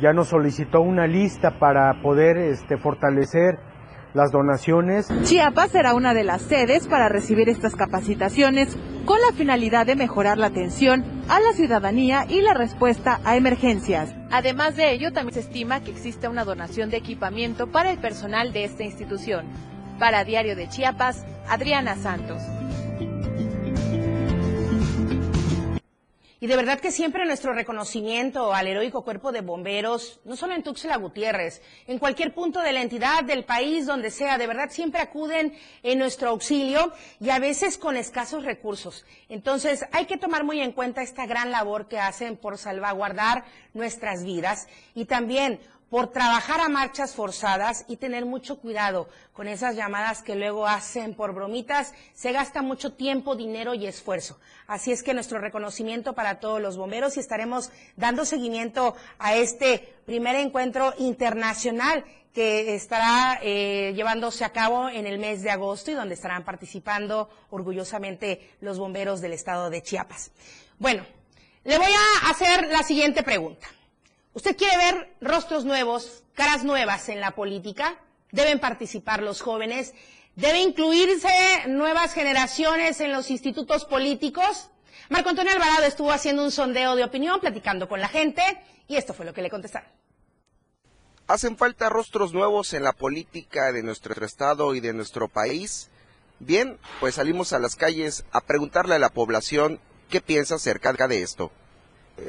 ya 0.00 0.12
nos 0.12 0.28
solicitó 0.28 0.80
una 0.80 1.06
lista 1.06 1.58
para 1.58 2.02
poder 2.02 2.36
este, 2.36 2.76
fortalecer 2.76 3.58
las 4.14 4.30
donaciones. 4.30 5.08
Chiapas 5.24 5.72
será 5.72 5.94
una 5.94 6.14
de 6.14 6.24
las 6.24 6.42
sedes 6.42 6.86
para 6.86 7.08
recibir 7.08 7.48
estas 7.48 7.74
capacitaciones 7.74 8.78
con 9.04 9.20
la 9.20 9.36
finalidad 9.36 9.86
de 9.86 9.96
mejorar 9.96 10.38
la 10.38 10.46
atención 10.46 11.04
a 11.28 11.40
la 11.40 11.52
ciudadanía 11.52 12.24
y 12.28 12.40
la 12.40 12.54
respuesta 12.54 13.20
a 13.24 13.36
emergencias. 13.36 14.14
Además 14.30 14.76
de 14.76 14.92
ello, 14.92 15.12
también 15.12 15.34
se 15.34 15.40
estima 15.40 15.80
que 15.80 15.90
existe 15.90 16.28
una 16.28 16.44
donación 16.44 16.90
de 16.90 16.96
equipamiento 16.96 17.66
para 17.66 17.90
el 17.90 17.98
personal 17.98 18.52
de 18.52 18.64
esta 18.64 18.84
institución. 18.84 19.46
Para 19.98 20.24
Diario 20.24 20.56
de 20.56 20.68
Chiapas, 20.68 21.24
Adriana 21.48 21.96
Santos. 21.96 22.42
Y 26.44 26.46
de 26.46 26.56
verdad 26.56 26.78
que 26.78 26.92
siempre 26.92 27.24
nuestro 27.24 27.54
reconocimiento 27.54 28.52
al 28.52 28.66
heroico 28.66 29.02
cuerpo 29.02 29.32
de 29.32 29.40
bomberos, 29.40 30.20
no 30.26 30.36
solo 30.36 30.54
en 30.54 30.62
Tuxtla 30.62 30.98
Gutiérrez, 30.98 31.62
en 31.86 31.98
cualquier 31.98 32.34
punto 32.34 32.60
de 32.60 32.74
la 32.74 32.82
entidad, 32.82 33.24
del 33.24 33.46
país, 33.46 33.86
donde 33.86 34.10
sea, 34.10 34.36
de 34.36 34.46
verdad 34.46 34.68
siempre 34.68 35.00
acuden 35.00 35.56
en 35.82 35.98
nuestro 35.98 36.28
auxilio 36.28 36.92
y 37.18 37.30
a 37.30 37.38
veces 37.38 37.78
con 37.78 37.96
escasos 37.96 38.44
recursos. 38.44 39.06
Entonces 39.30 39.86
hay 39.90 40.04
que 40.04 40.18
tomar 40.18 40.44
muy 40.44 40.60
en 40.60 40.72
cuenta 40.72 41.00
esta 41.00 41.24
gran 41.24 41.50
labor 41.50 41.88
que 41.88 41.98
hacen 41.98 42.36
por 42.36 42.58
salvaguardar 42.58 43.46
nuestras 43.72 44.22
vidas 44.22 44.68
y 44.94 45.06
también 45.06 45.60
por 45.94 46.08
trabajar 46.08 46.60
a 46.60 46.68
marchas 46.68 47.14
forzadas 47.14 47.84
y 47.86 47.98
tener 47.98 48.26
mucho 48.26 48.58
cuidado 48.58 49.08
con 49.32 49.46
esas 49.46 49.76
llamadas 49.76 50.24
que 50.24 50.34
luego 50.34 50.66
hacen 50.66 51.14
por 51.14 51.32
bromitas. 51.32 51.94
Se 52.14 52.32
gasta 52.32 52.62
mucho 52.62 52.94
tiempo, 52.94 53.36
dinero 53.36 53.74
y 53.74 53.86
esfuerzo. 53.86 54.36
Así 54.66 54.90
es 54.90 55.04
que 55.04 55.14
nuestro 55.14 55.38
reconocimiento 55.38 56.12
para 56.12 56.40
todos 56.40 56.60
los 56.60 56.76
bomberos 56.76 57.16
y 57.16 57.20
estaremos 57.20 57.70
dando 57.94 58.24
seguimiento 58.24 58.96
a 59.20 59.36
este 59.36 59.94
primer 60.04 60.34
encuentro 60.34 60.94
internacional 60.98 62.04
que 62.32 62.74
estará 62.74 63.38
eh, 63.40 63.92
llevándose 63.94 64.44
a 64.44 64.50
cabo 64.50 64.88
en 64.88 65.06
el 65.06 65.20
mes 65.20 65.44
de 65.44 65.52
agosto 65.52 65.92
y 65.92 65.94
donde 65.94 66.14
estarán 66.14 66.44
participando 66.44 67.30
orgullosamente 67.50 68.50
los 68.60 68.80
bomberos 68.80 69.20
del 69.20 69.32
estado 69.32 69.70
de 69.70 69.80
Chiapas. 69.80 70.32
Bueno, 70.76 71.06
le 71.62 71.78
voy 71.78 71.92
a 71.92 72.30
hacer 72.30 72.66
la 72.66 72.82
siguiente 72.82 73.22
pregunta. 73.22 73.68
¿Usted 74.34 74.56
quiere 74.56 74.76
ver 74.76 75.16
rostros 75.20 75.64
nuevos, 75.64 76.24
caras 76.34 76.64
nuevas 76.64 77.08
en 77.08 77.20
la 77.20 77.30
política? 77.30 78.00
Deben 78.32 78.58
participar 78.58 79.22
los 79.22 79.40
jóvenes. 79.40 79.94
Debe 80.34 80.60
incluirse 80.60 81.28
nuevas 81.68 82.12
generaciones 82.14 83.00
en 83.00 83.12
los 83.12 83.30
institutos 83.30 83.84
políticos. 83.84 84.70
Marco 85.08 85.28
Antonio 85.28 85.52
Alvarado 85.52 85.84
estuvo 85.84 86.10
haciendo 86.10 86.42
un 86.42 86.50
sondeo 86.50 86.96
de 86.96 87.04
opinión, 87.04 87.38
platicando 87.38 87.88
con 87.88 88.00
la 88.00 88.08
gente, 88.08 88.42
y 88.88 88.96
esto 88.96 89.14
fue 89.14 89.24
lo 89.24 89.32
que 89.32 89.42
le 89.42 89.50
contestaron. 89.50 89.88
¿Hacen 91.28 91.56
falta 91.56 91.88
rostros 91.88 92.32
nuevos 92.32 92.74
en 92.74 92.82
la 92.82 92.92
política 92.92 93.70
de 93.70 93.84
nuestro 93.84 94.26
estado 94.26 94.74
y 94.74 94.80
de 94.80 94.92
nuestro 94.92 95.28
país? 95.28 95.90
Bien, 96.40 96.76
pues 96.98 97.14
salimos 97.14 97.52
a 97.52 97.60
las 97.60 97.76
calles 97.76 98.24
a 98.32 98.40
preguntarle 98.40 98.96
a 98.96 98.98
la 98.98 99.10
población 99.10 99.78
qué 100.10 100.20
piensa 100.20 100.56
acerca 100.56 100.92
de 101.06 101.22
esto 101.22 101.52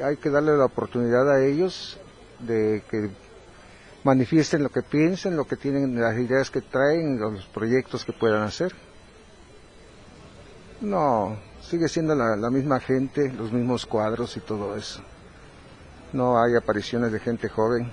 hay 0.02 0.16
que 0.16 0.30
darle 0.30 0.56
la 0.56 0.64
oportunidad 0.64 1.30
a 1.30 1.44
ellos 1.44 1.98
de 2.40 2.82
que 2.90 3.10
manifiesten 4.04 4.62
lo 4.62 4.70
que 4.70 4.82
piensen, 4.82 5.36
lo 5.36 5.46
que 5.46 5.56
tienen, 5.56 6.00
las 6.00 6.16
ideas 6.16 6.50
que 6.50 6.60
traen, 6.60 7.18
los 7.18 7.46
proyectos 7.46 8.04
que 8.04 8.12
puedan 8.12 8.42
hacer. 8.42 8.72
No, 10.80 11.36
sigue 11.62 11.88
siendo 11.88 12.14
la, 12.14 12.50
misma 12.50 12.80
gente, 12.80 13.32
los 13.32 13.52
mismos 13.52 13.86
cuadros 13.86 14.36
y 14.36 14.40
todo 14.40 14.76
eso. 14.76 15.00
No 16.12 16.40
hay 16.40 16.54
apariciones 16.54 17.12
de 17.12 17.18
gente 17.18 17.48
joven 17.48 17.90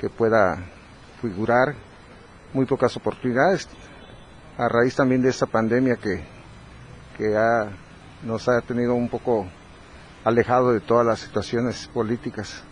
que 0.00 0.08
pueda 0.08 0.58
figurar, 1.20 1.74
muy 2.52 2.66
pocas 2.66 2.96
oportunidades, 2.96 3.68
a 4.58 4.68
raíz 4.68 4.94
también 4.94 5.22
de 5.22 5.30
esta 5.30 5.46
pandemia 5.46 5.96
que, 5.96 6.22
que 7.16 7.36
ha, 7.36 7.68
nos 8.22 8.48
ha 8.48 8.60
tenido 8.60 8.94
un 8.94 9.08
poco 9.08 9.46
alejado 10.24 10.72
de 10.72 10.80
todas 10.80 11.06
las 11.06 11.20
situaciones 11.20 11.88
políticas. 11.88 12.62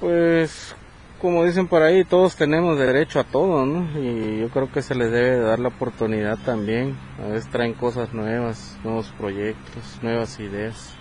Pues 0.00 0.74
como 1.20 1.44
dicen 1.44 1.68
por 1.68 1.82
ahí, 1.82 2.04
todos 2.04 2.34
tenemos 2.34 2.78
derecho 2.78 3.20
a 3.20 3.24
todo, 3.24 3.66
¿no? 3.66 4.00
Y 4.00 4.40
yo 4.40 4.48
creo 4.48 4.72
que 4.72 4.80
se 4.80 4.94
les 4.94 5.12
debe 5.12 5.38
dar 5.38 5.58
la 5.58 5.68
oportunidad 5.68 6.38
también. 6.38 6.96
A 7.22 7.28
veces 7.28 7.50
traen 7.50 7.74
cosas 7.74 8.14
nuevas, 8.14 8.78
nuevos 8.82 9.12
proyectos, 9.18 9.98
nuevas 10.00 10.40
ideas. 10.40 10.94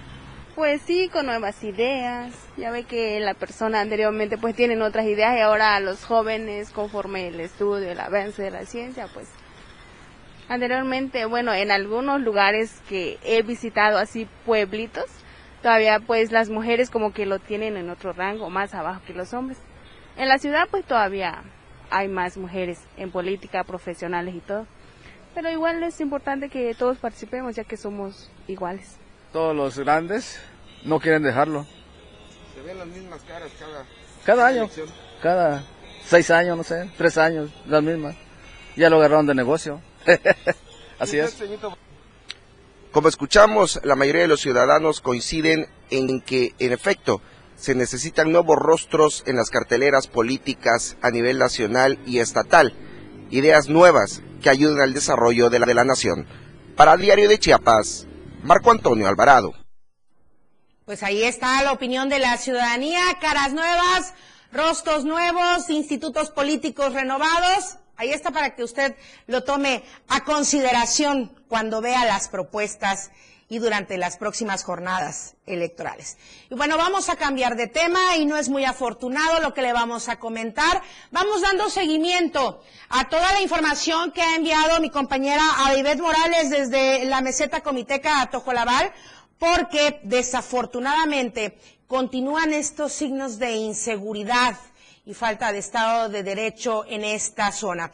Pues 0.55 0.81
sí, 0.81 1.07
con 1.07 1.25
nuevas 1.25 1.63
ideas. 1.63 2.33
Ya 2.57 2.69
ve 2.69 2.83
que 2.83 3.21
la 3.21 3.33
persona 3.33 3.79
anteriormente 3.79 4.37
pues 4.37 4.55
tienen 4.55 4.81
otras 4.81 5.05
ideas 5.05 5.37
y 5.37 5.39
ahora 5.39 5.79
los 5.79 6.03
jóvenes, 6.03 6.71
conforme 6.71 7.29
el 7.29 7.39
estudio, 7.39 7.89
el 7.89 7.99
avance 8.01 8.41
de 8.41 8.51
la 8.51 8.65
ciencia, 8.65 9.07
pues 9.13 9.29
Anteriormente, 10.49 11.25
bueno, 11.25 11.53
en 11.53 11.69
algunos 11.69 12.19
lugares 12.21 12.81
que 12.89 13.19
he 13.23 13.43
visitado 13.43 13.99
así 13.99 14.27
pueblitos, 14.47 15.05
todavía 15.61 15.99
pues 15.99 16.31
las 16.31 16.49
mujeres 16.49 16.89
como 16.89 17.13
que 17.13 17.27
lo 17.27 17.37
tienen 17.37 17.77
en 17.77 17.91
otro 17.91 18.13
rango, 18.13 18.49
más 18.49 18.73
abajo 18.73 19.01
que 19.05 19.13
los 19.13 19.31
hombres. 19.33 19.59
En 20.17 20.27
la 20.27 20.39
ciudad 20.39 20.67
pues 20.71 20.85
todavía 20.85 21.43
hay 21.91 22.07
más 22.07 22.35
mujeres 22.35 22.79
en 22.97 23.11
política, 23.11 23.63
profesionales 23.63 24.33
y 24.33 24.39
todo. 24.39 24.65
Pero 25.35 25.51
igual 25.51 25.83
es 25.83 26.01
importante 26.01 26.49
que 26.49 26.73
todos 26.73 26.97
participemos 26.97 27.55
ya 27.55 27.63
que 27.63 27.77
somos 27.77 28.31
iguales. 28.47 28.97
Todos 29.31 29.55
los 29.55 29.77
grandes 29.77 30.41
no 30.83 30.99
quieren 30.99 31.21
dejarlo. 31.21 31.67
Se 32.55 32.61
ven 32.63 32.79
las 32.79 32.87
mismas 32.87 33.21
caras 33.21 33.51
cada, 33.59 33.85
cada 34.25 34.47
año. 34.47 34.67
Cada 35.21 35.63
seis 36.03 36.31
años, 36.31 36.57
no 36.57 36.63
sé, 36.63 36.89
tres 36.97 37.19
años, 37.19 37.51
las 37.67 37.83
mismas. 37.83 38.15
Ya 38.75 38.89
lo 38.89 38.97
agarraron 38.97 39.27
de 39.27 39.35
negocio. 39.35 39.79
Así 40.99 41.17
es. 41.17 41.37
Como 42.91 43.07
escuchamos, 43.07 43.79
la 43.83 43.95
mayoría 43.95 44.23
de 44.23 44.27
los 44.27 44.41
ciudadanos 44.41 44.99
coinciden 45.01 45.67
en 45.91 46.21
que, 46.21 46.53
en 46.59 46.73
efecto, 46.73 47.21
se 47.55 47.75
necesitan 47.75 48.31
nuevos 48.31 48.57
rostros 48.57 49.23
en 49.27 49.35
las 49.35 49.49
carteleras 49.49 50.07
políticas 50.07 50.97
a 51.01 51.11
nivel 51.11 51.37
nacional 51.37 51.99
y 52.05 52.19
estatal, 52.19 52.73
ideas 53.29 53.69
nuevas 53.69 54.21
que 54.41 54.49
ayuden 54.49 54.79
al 54.79 54.93
desarrollo 54.93 55.49
de 55.49 55.59
la, 55.59 55.65
de 55.65 55.73
la 55.73 55.83
nación. 55.83 56.25
Para 56.75 56.93
el 56.93 57.01
Diario 57.01 57.27
de 57.27 57.37
Chiapas, 57.37 58.07
Marco 58.43 58.71
Antonio 58.71 59.07
Alvarado. 59.07 59.53
Pues 60.85 61.03
ahí 61.03 61.23
está 61.23 61.61
la 61.61 61.73
opinión 61.73 62.09
de 62.09 62.19
la 62.19 62.37
ciudadanía, 62.37 63.01
caras 63.21 63.53
nuevas, 63.53 64.13
rostros 64.51 65.03
nuevos, 65.03 65.69
institutos 65.69 66.31
políticos 66.31 66.93
renovados. 66.93 67.77
Ahí 67.99 68.13
está 68.13 68.31
para 68.31 68.55
que 68.55 68.63
usted 68.63 68.95
lo 69.27 69.43
tome 69.43 69.83
a 70.07 70.23
consideración 70.23 71.35
cuando 71.49 71.81
vea 71.81 72.05
las 72.05 72.29
propuestas 72.29 73.11
y 73.49 73.59
durante 73.59 73.97
las 73.97 74.15
próximas 74.15 74.63
jornadas 74.63 75.35
electorales. 75.45 76.17
Y 76.49 76.55
bueno, 76.55 76.77
vamos 76.77 77.09
a 77.09 77.17
cambiar 77.17 77.57
de 77.57 77.67
tema 77.67 78.15
y 78.15 78.25
no 78.25 78.37
es 78.37 78.47
muy 78.47 78.63
afortunado 78.63 79.41
lo 79.41 79.53
que 79.53 79.63
le 79.63 79.73
vamos 79.73 80.07
a 80.07 80.17
comentar. 80.17 80.81
Vamos 81.11 81.41
dando 81.41 81.69
seguimiento 81.69 82.63
a 82.87 83.09
toda 83.09 83.33
la 83.33 83.41
información 83.41 84.13
que 84.13 84.21
ha 84.21 84.37
enviado 84.37 84.79
mi 84.79 84.89
compañera 84.89 85.43
Avivet 85.65 85.99
Morales 85.99 86.49
desde 86.51 87.03
la 87.03 87.19
meseta 87.19 87.59
comiteca 87.59 88.21
a 88.21 88.29
Tojolabal, 88.29 88.93
porque 89.37 89.99
desafortunadamente 90.03 91.57
continúan 91.85 92.53
estos 92.53 92.93
signos 92.93 93.39
de 93.39 93.57
inseguridad 93.57 94.55
y 95.05 95.13
falta 95.13 95.51
de 95.51 95.59
Estado 95.59 96.09
de 96.09 96.23
Derecho 96.23 96.85
en 96.87 97.03
esta 97.03 97.51
zona. 97.51 97.91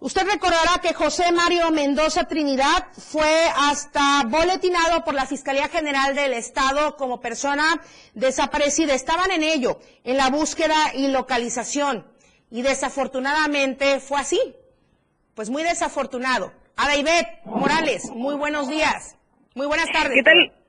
Usted 0.00 0.26
recordará 0.26 0.80
que 0.80 0.94
José 0.94 1.30
Mario 1.30 1.70
Mendoza 1.70 2.24
Trinidad 2.24 2.86
fue 2.96 3.46
hasta 3.54 4.22
boletinado 4.26 5.04
por 5.04 5.12
la 5.12 5.26
Fiscalía 5.26 5.68
General 5.68 6.14
del 6.14 6.32
Estado 6.32 6.96
como 6.96 7.20
persona 7.20 7.82
desaparecida. 8.14 8.94
Estaban 8.94 9.30
en 9.30 9.42
ello, 9.42 9.78
en 10.04 10.16
la 10.16 10.30
búsqueda 10.30 10.94
y 10.94 11.08
localización. 11.08 12.06
Y 12.50 12.62
desafortunadamente 12.62 14.00
fue 14.00 14.20
así. 14.20 14.40
Pues 15.34 15.50
muy 15.50 15.62
desafortunado. 15.64 16.50
Adaibet 16.76 17.44
Morales, 17.44 18.10
muy 18.10 18.36
buenos 18.36 18.68
días. 18.68 19.16
Muy 19.54 19.66
buenas 19.66 19.88
tardes. 19.92 20.14
¿Qué 20.14 20.22
tal? 20.22 20.59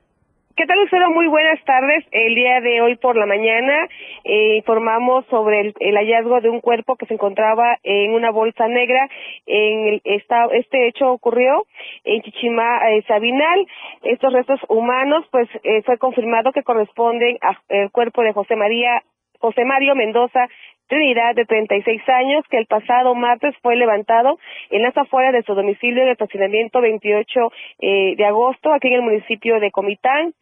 ¿Qué 0.55 0.65
tal, 0.65 0.79
Lucero? 0.79 1.12
Muy 1.12 1.27
buenas 1.27 1.63
tardes. 1.65 2.03
El 2.12 2.36
día 2.36 2.60
de 2.62 2.81
hoy 2.81 2.96
por 2.96 3.15
la 3.15 3.25
mañana 3.25 3.88
eh, 4.24 4.58
informamos 4.58 5.25
sobre 5.27 5.74
el, 5.79 5.96
hallazgo 5.96 6.41
de 6.41 6.50
un 6.50 6.60
cuerpo 6.60 6.96
que 6.96 7.05
se 7.05 7.13
encontraba 7.13 7.77
en 7.84 8.12
una 8.12 8.31
bolsa 8.31 8.67
negra. 8.67 9.08
En 9.46 9.88
el, 9.88 10.01
esta, 10.03 10.46
este 10.53 10.88
hecho 10.88 11.12
ocurrió 11.12 11.65
en 12.03 12.22
Chichimá, 12.24 12.89
eh, 12.89 13.03
Sabinal. 13.08 13.65
Estos 14.03 14.34
restos 14.34 14.60
humanos, 14.67 15.25
pues, 15.31 15.48
eh, 15.63 15.84
fue 15.84 15.98
confirmado 15.98 16.51
que 16.51 16.63
corresponden 16.63 17.38
al 17.41 17.91
cuerpo 17.91 18.22
de 18.24 18.34
José 18.34 18.55
María, 18.55 19.03
José 19.39 19.63
Mario 19.63 19.96
Mendoza 19.96 20.48
Trinidad, 20.91 21.36
de 21.36 21.45
36 21.45 22.01
años, 22.10 22.43
que 22.50 22.57
el 22.57 22.65
pasado 22.65 23.15
martes 23.15 23.55
fue 23.62 23.77
levantado 23.77 24.38
en 24.71 24.81
las 24.81 24.98
afueras 24.98 25.31
de 25.31 25.41
su 25.43 25.55
domicilio 25.55 26.01
en 26.01 26.10
el 26.10 26.12
estacionamiento 26.12 26.81
28 26.81 27.51
eh, 27.79 28.15
de 28.17 28.25
agosto, 28.25 28.74
aquí 28.74 28.89
en 28.89 28.95
el 28.95 29.01
municipio 29.01 29.62
de 29.62 29.71
Comitán. 29.71 30.33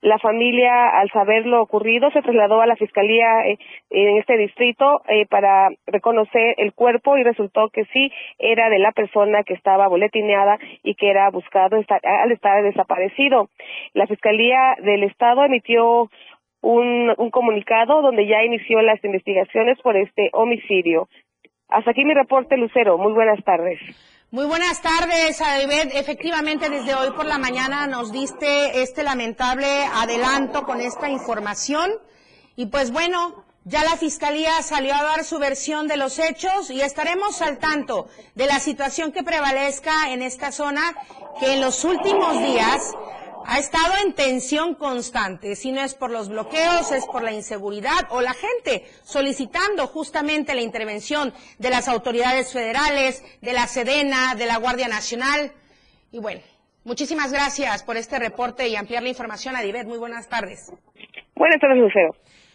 La 0.00 0.18
familia, 0.18 0.88
al 0.88 1.08
saber 1.12 1.46
lo 1.46 1.62
ocurrido, 1.62 2.10
se 2.10 2.20
trasladó 2.20 2.60
a 2.60 2.66
la 2.66 2.74
fiscalía 2.74 3.46
eh, 3.46 3.58
en 3.90 4.18
este 4.18 4.36
distrito 4.36 5.02
eh, 5.06 5.24
para 5.26 5.68
reconocer 5.86 6.56
el 6.56 6.72
cuerpo 6.72 7.16
y 7.16 7.22
resultó 7.22 7.68
que 7.68 7.84
sí 7.92 8.10
era 8.40 8.70
de 8.70 8.80
la 8.80 8.90
persona 8.90 9.44
que 9.44 9.54
estaba 9.54 9.86
boletineada 9.86 10.58
y 10.82 10.96
que 10.96 11.10
era 11.10 11.30
buscado 11.30 11.76
al 11.76 12.32
estar 12.32 12.62
desaparecido. 12.64 13.50
La 13.94 14.08
fiscalía 14.08 14.74
del 14.82 15.04
estado 15.04 15.44
emitió 15.44 16.10
un, 16.62 17.12
un 17.18 17.30
comunicado 17.30 18.00
donde 18.00 18.26
ya 18.26 18.42
inició 18.42 18.80
las 18.80 19.02
investigaciones 19.04 19.78
por 19.82 19.96
este 19.96 20.30
homicidio. 20.32 21.08
Hasta 21.68 21.90
aquí 21.90 22.04
mi 22.04 22.14
reporte, 22.14 22.56
Lucero. 22.56 22.96
Muy 22.98 23.12
buenas 23.12 23.42
tardes. 23.44 23.78
Muy 24.30 24.46
buenas 24.46 24.80
tardes, 24.80 25.42
Adibet. 25.42 25.94
Efectivamente, 25.94 26.70
desde 26.70 26.94
hoy 26.94 27.10
por 27.10 27.26
la 27.26 27.36
mañana 27.36 27.86
nos 27.86 28.12
diste 28.12 28.80
este 28.82 29.02
lamentable 29.02 29.66
adelanto 29.94 30.62
con 30.62 30.80
esta 30.80 31.10
información. 31.10 31.90
Y 32.56 32.66
pues 32.66 32.92
bueno, 32.92 33.44
ya 33.64 33.84
la 33.84 33.96
Fiscalía 33.96 34.62
salió 34.62 34.94
a 34.94 35.02
dar 35.02 35.24
su 35.24 35.38
versión 35.38 35.86
de 35.86 35.96
los 35.96 36.18
hechos 36.18 36.70
y 36.70 36.80
estaremos 36.80 37.42
al 37.42 37.58
tanto 37.58 38.06
de 38.34 38.46
la 38.46 38.58
situación 38.58 39.12
que 39.12 39.22
prevalezca 39.22 40.10
en 40.12 40.22
esta 40.22 40.50
zona, 40.50 40.80
que 41.38 41.52
en 41.52 41.60
los 41.60 41.84
últimos 41.84 42.38
días 42.42 42.94
ha 43.46 43.58
estado 43.58 43.94
en 44.04 44.14
tensión 44.14 44.74
constante, 44.74 45.56
si 45.56 45.72
no 45.72 45.82
es 45.82 45.94
por 45.94 46.10
los 46.10 46.28
bloqueos, 46.28 46.92
es 46.92 47.06
por 47.06 47.22
la 47.22 47.32
inseguridad 47.32 48.06
o 48.10 48.20
la 48.20 48.34
gente 48.34 48.84
solicitando 49.02 49.86
justamente 49.86 50.54
la 50.54 50.62
intervención 50.62 51.32
de 51.58 51.70
las 51.70 51.88
autoridades 51.88 52.52
federales, 52.52 53.22
de 53.40 53.52
la 53.52 53.66
Sedena, 53.66 54.34
de 54.34 54.46
la 54.46 54.58
Guardia 54.58 54.88
Nacional. 54.88 55.52
Y 56.10 56.18
bueno, 56.18 56.40
muchísimas 56.84 57.32
gracias 57.32 57.82
por 57.82 57.96
este 57.96 58.18
reporte 58.18 58.68
y 58.68 58.76
ampliar 58.76 59.02
la 59.02 59.08
información 59.08 59.56
a 59.56 59.62
Divet. 59.62 59.86
Muy 59.86 59.98
buenas 59.98 60.28
tardes. 60.28 60.72
Buenas 61.34 61.60
tardes, 61.60 61.78
Lucero. 61.78 62.14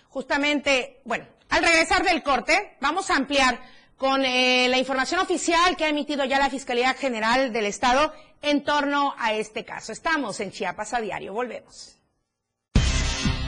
Justamente, 0.10 1.02
bueno, 1.06 1.26
al 1.50 1.64
regresar 1.64 2.04
del 2.04 2.24
corte, 2.24 2.78
vamos 2.82 3.10
a 3.10 3.16
ampliar 3.16 3.60
con 3.98 4.24
eh, 4.24 4.68
la 4.70 4.78
información 4.78 5.20
oficial 5.20 5.76
que 5.76 5.86
ha 5.86 5.90
emitido 5.90 6.24
ya 6.26 6.38
la 6.38 6.50
Fiscalía 6.50 6.94
General 6.94 7.52
del 7.52 7.66
Estado 7.66 8.14
en 8.42 8.64
torno 8.64 9.14
a 9.18 9.34
este 9.34 9.66
caso. 9.66 9.92
Estamos 9.92 10.40
en 10.40 10.52
Chiapas 10.52 10.94
a 10.94 11.02
diario. 11.02 11.34
Volvemos. 11.34 11.98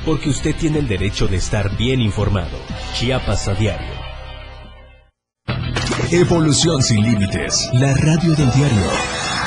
Porque 0.06 0.30
usted 0.30 0.56
tiene 0.56 0.80
el 0.80 0.88
derecho 0.88 1.28
de 1.28 1.38
estar 1.38 1.76
bien 1.78 2.02
informado. 2.02 2.58
Chiapas 2.96 3.48
a 3.48 3.54
diario. 3.54 3.94
Evolución 6.12 6.82
sin 6.82 7.04
límites. 7.04 7.70
La 7.74 7.94
radio 7.94 8.34
del 8.34 8.52
diario. 8.52 8.92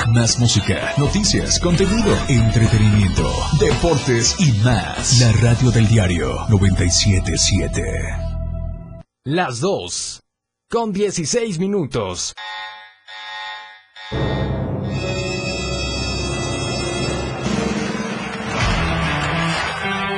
Más 0.09 0.39
música, 0.39 0.93
noticias, 0.97 1.59
contenido, 1.59 2.17
entretenimiento, 2.29 3.33
deportes 3.61 4.37
y 4.39 4.53
más. 4.65 5.21
La 5.21 5.33
radio 5.33 5.71
del 5.71 5.89
diario 5.89 6.47
977. 6.49 7.83
Las 9.25 9.61
dos. 9.61 10.22
Con 10.73 10.91
16 10.91 11.59
minutos. 11.59 12.33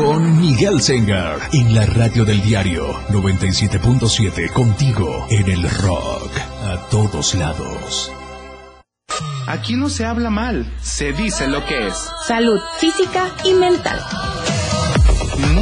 con 0.00 0.40
Miguel 0.40 0.80
Sengar 0.80 1.38
en 1.52 1.74
la 1.74 1.84
radio 1.84 2.24
del 2.24 2.40
diario 2.40 2.90
97.7 3.10 4.50
contigo 4.50 5.26
en 5.28 5.50
el 5.50 5.68
rock 5.68 6.32
a 6.64 6.88
todos 6.90 7.34
lados. 7.34 8.10
Aquí 9.46 9.76
no 9.76 9.90
se 9.90 10.06
habla 10.06 10.30
mal, 10.30 10.72
se 10.80 11.12
dice 11.12 11.48
lo 11.48 11.66
que 11.66 11.88
es. 11.88 11.96
Salud 12.26 12.58
física 12.78 13.30
y 13.44 13.52
mental. 13.52 14.00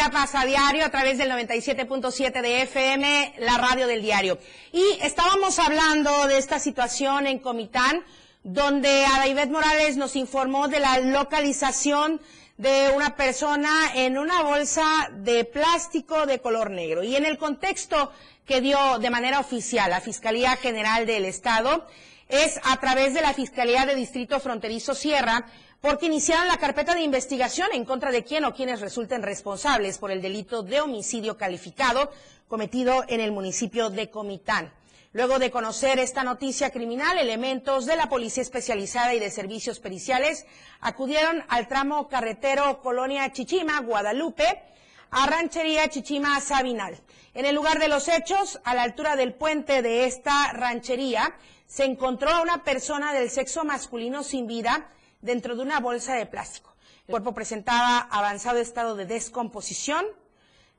En 0.00 0.06
Chiapas 0.06 0.34
a 0.34 0.46
diario 0.46 0.86
a 0.86 0.88
través 0.88 1.18
del 1.18 1.30
97.7 1.30 2.40
de 2.40 2.62
FM, 2.62 3.34
la 3.40 3.58
radio 3.58 3.86
del 3.86 4.00
diario. 4.00 4.38
Y 4.72 4.82
estábamos 5.02 5.58
hablando 5.58 6.26
de 6.26 6.38
esta 6.38 6.58
situación 6.58 7.26
en 7.26 7.38
Comitán, 7.38 8.02
donde 8.42 9.04
Adaivet 9.04 9.50
Morales 9.50 9.98
nos 9.98 10.16
informó 10.16 10.68
de 10.68 10.80
la 10.80 11.00
localización 11.00 12.18
de 12.56 12.92
una 12.96 13.14
persona 13.14 13.92
en 13.94 14.16
una 14.16 14.42
bolsa 14.42 15.10
de 15.18 15.44
plástico 15.44 16.24
de 16.24 16.40
color 16.40 16.70
negro. 16.70 17.02
Y 17.02 17.16
en 17.16 17.26
el 17.26 17.36
contexto 17.36 18.10
que 18.46 18.62
dio 18.62 18.98
de 19.00 19.10
manera 19.10 19.38
oficial 19.38 19.90
la 19.90 20.00
Fiscalía 20.00 20.56
General 20.56 21.04
del 21.04 21.26
Estado, 21.26 21.86
es 22.30 22.58
a 22.64 22.78
través 22.78 23.12
de 23.12 23.20
la 23.20 23.34
Fiscalía 23.34 23.84
de 23.84 23.96
Distrito 23.96 24.40
Fronterizo 24.40 24.94
Sierra, 24.94 25.46
porque 25.80 26.06
iniciaron 26.06 26.48
la 26.48 26.58
carpeta 26.58 26.94
de 26.94 27.00
investigación 27.00 27.68
en 27.72 27.84
contra 27.84 28.10
de 28.10 28.22
quien 28.22 28.44
o 28.44 28.54
quienes 28.54 28.80
resulten 28.80 29.22
responsables 29.22 29.98
por 29.98 30.10
el 30.10 30.20
delito 30.20 30.62
de 30.62 30.80
homicidio 30.80 31.38
calificado 31.38 32.10
cometido 32.48 33.04
en 33.08 33.20
el 33.20 33.32
municipio 33.32 33.88
de 33.88 34.10
Comitán. 34.10 34.72
Luego 35.12 35.38
de 35.38 35.50
conocer 35.50 35.98
esta 35.98 36.22
noticia 36.22 36.70
criminal, 36.70 37.18
elementos 37.18 37.86
de 37.86 37.96
la 37.96 38.08
Policía 38.08 38.42
Especializada 38.42 39.14
y 39.14 39.18
de 39.18 39.30
Servicios 39.30 39.80
Periciales 39.80 40.46
acudieron 40.80 41.44
al 41.48 41.66
tramo 41.66 42.08
carretero 42.08 42.80
Colonia 42.80 43.32
Chichima, 43.32 43.80
Guadalupe, 43.80 44.62
a 45.10 45.26
Ranchería 45.26 45.88
Chichima 45.88 46.38
Sabinal. 46.40 47.00
En 47.34 47.44
el 47.44 47.54
lugar 47.54 47.78
de 47.80 47.88
los 47.88 48.06
hechos, 48.06 48.60
a 48.64 48.74
la 48.74 48.82
altura 48.82 49.16
del 49.16 49.34
puente 49.34 49.82
de 49.82 50.04
esta 50.04 50.52
ranchería, 50.52 51.34
se 51.66 51.84
encontró 51.84 52.30
a 52.30 52.42
una 52.42 52.62
persona 52.62 53.12
del 53.12 53.30
sexo 53.30 53.64
masculino 53.64 54.22
sin 54.22 54.46
vida 54.46 54.90
dentro 55.20 55.56
de 55.56 55.62
una 55.62 55.80
bolsa 55.80 56.14
de 56.14 56.26
plástico. 56.26 56.74
El 57.06 57.12
cuerpo 57.12 57.34
presentaba 57.34 57.98
avanzado 58.10 58.58
estado 58.58 58.96
de 58.96 59.06
descomposición. 59.06 60.06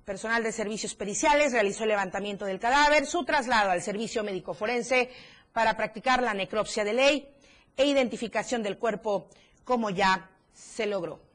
Personal 0.06 0.44
de 0.44 0.52
servicios 0.52 0.96
periciales 0.96 1.52
realizó 1.52 1.84
el 1.84 1.90
levantamiento 1.90 2.46
del 2.46 2.60
cadáver, 2.60 3.06
su 3.06 3.24
traslado 3.24 3.70
al 3.70 3.82
servicio 3.82 4.24
médico 4.24 4.54
forense 4.54 5.10
para 5.54 5.78
practicar 5.78 6.24
la 6.24 6.34
necropsia 6.34 6.84
de 6.84 6.94
ley 6.94 7.30
e 7.78 7.86
identificación 7.86 8.64
del 8.64 8.78
cuerpo 8.78 9.30
como 9.64 9.90
ya 9.90 10.30
se 10.54 10.86
logró. 10.86 11.31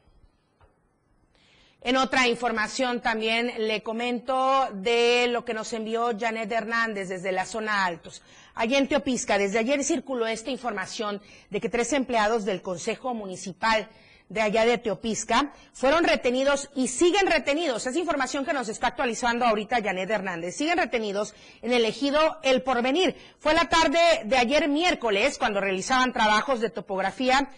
En 1.86 1.96
otra 1.96 2.26
información 2.26 3.00
también 3.00 3.52
le 3.58 3.84
comento 3.84 4.66
de 4.72 5.28
lo 5.28 5.44
que 5.44 5.54
nos 5.54 5.72
envió 5.72 6.10
Janet 6.18 6.50
Hernández 6.50 7.08
desde 7.08 7.30
la 7.30 7.46
zona 7.46 7.84
Altos. 7.84 8.22
Allí 8.56 8.74
en 8.74 8.88
Teopisca, 8.88 9.38
desde 9.38 9.60
ayer 9.60 9.84
circuló 9.84 10.26
esta 10.26 10.50
información 10.50 11.22
de 11.48 11.60
que 11.60 11.68
tres 11.68 11.92
empleados 11.92 12.44
del 12.44 12.60
Consejo 12.60 13.14
Municipal 13.14 13.88
de 14.28 14.40
allá 14.40 14.66
de 14.66 14.78
Teopisca 14.78 15.52
fueron 15.72 16.02
retenidos 16.02 16.70
y 16.74 16.88
siguen 16.88 17.28
retenidos. 17.28 17.86
Es 17.86 17.94
información 17.94 18.44
que 18.44 18.52
nos 18.52 18.68
está 18.68 18.88
actualizando 18.88 19.44
ahorita 19.44 19.80
Janet 19.80 20.10
Hernández. 20.10 20.56
Siguen 20.56 20.78
retenidos 20.78 21.36
en 21.62 21.72
el 21.72 21.84
ejido 21.84 22.40
El 22.42 22.64
Porvenir. 22.64 23.14
Fue 23.38 23.54
la 23.54 23.68
tarde 23.68 24.00
de 24.24 24.36
ayer 24.36 24.66
miércoles 24.66 25.38
cuando 25.38 25.60
realizaban 25.60 26.12
trabajos 26.12 26.60
de 26.60 26.70
topografía 26.70 27.48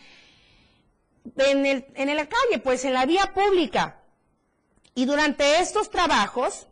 en, 1.35 1.64
el, 1.64 1.87
en 1.95 2.14
la 2.14 2.27
calle, 2.27 2.59
pues 2.62 2.85
en 2.85 2.93
la 2.93 3.07
vía 3.07 3.33
pública. 3.33 4.03
Y 4.99 5.05
durante 5.05 5.61
estos 5.61 5.91
trabajos, 5.91 6.67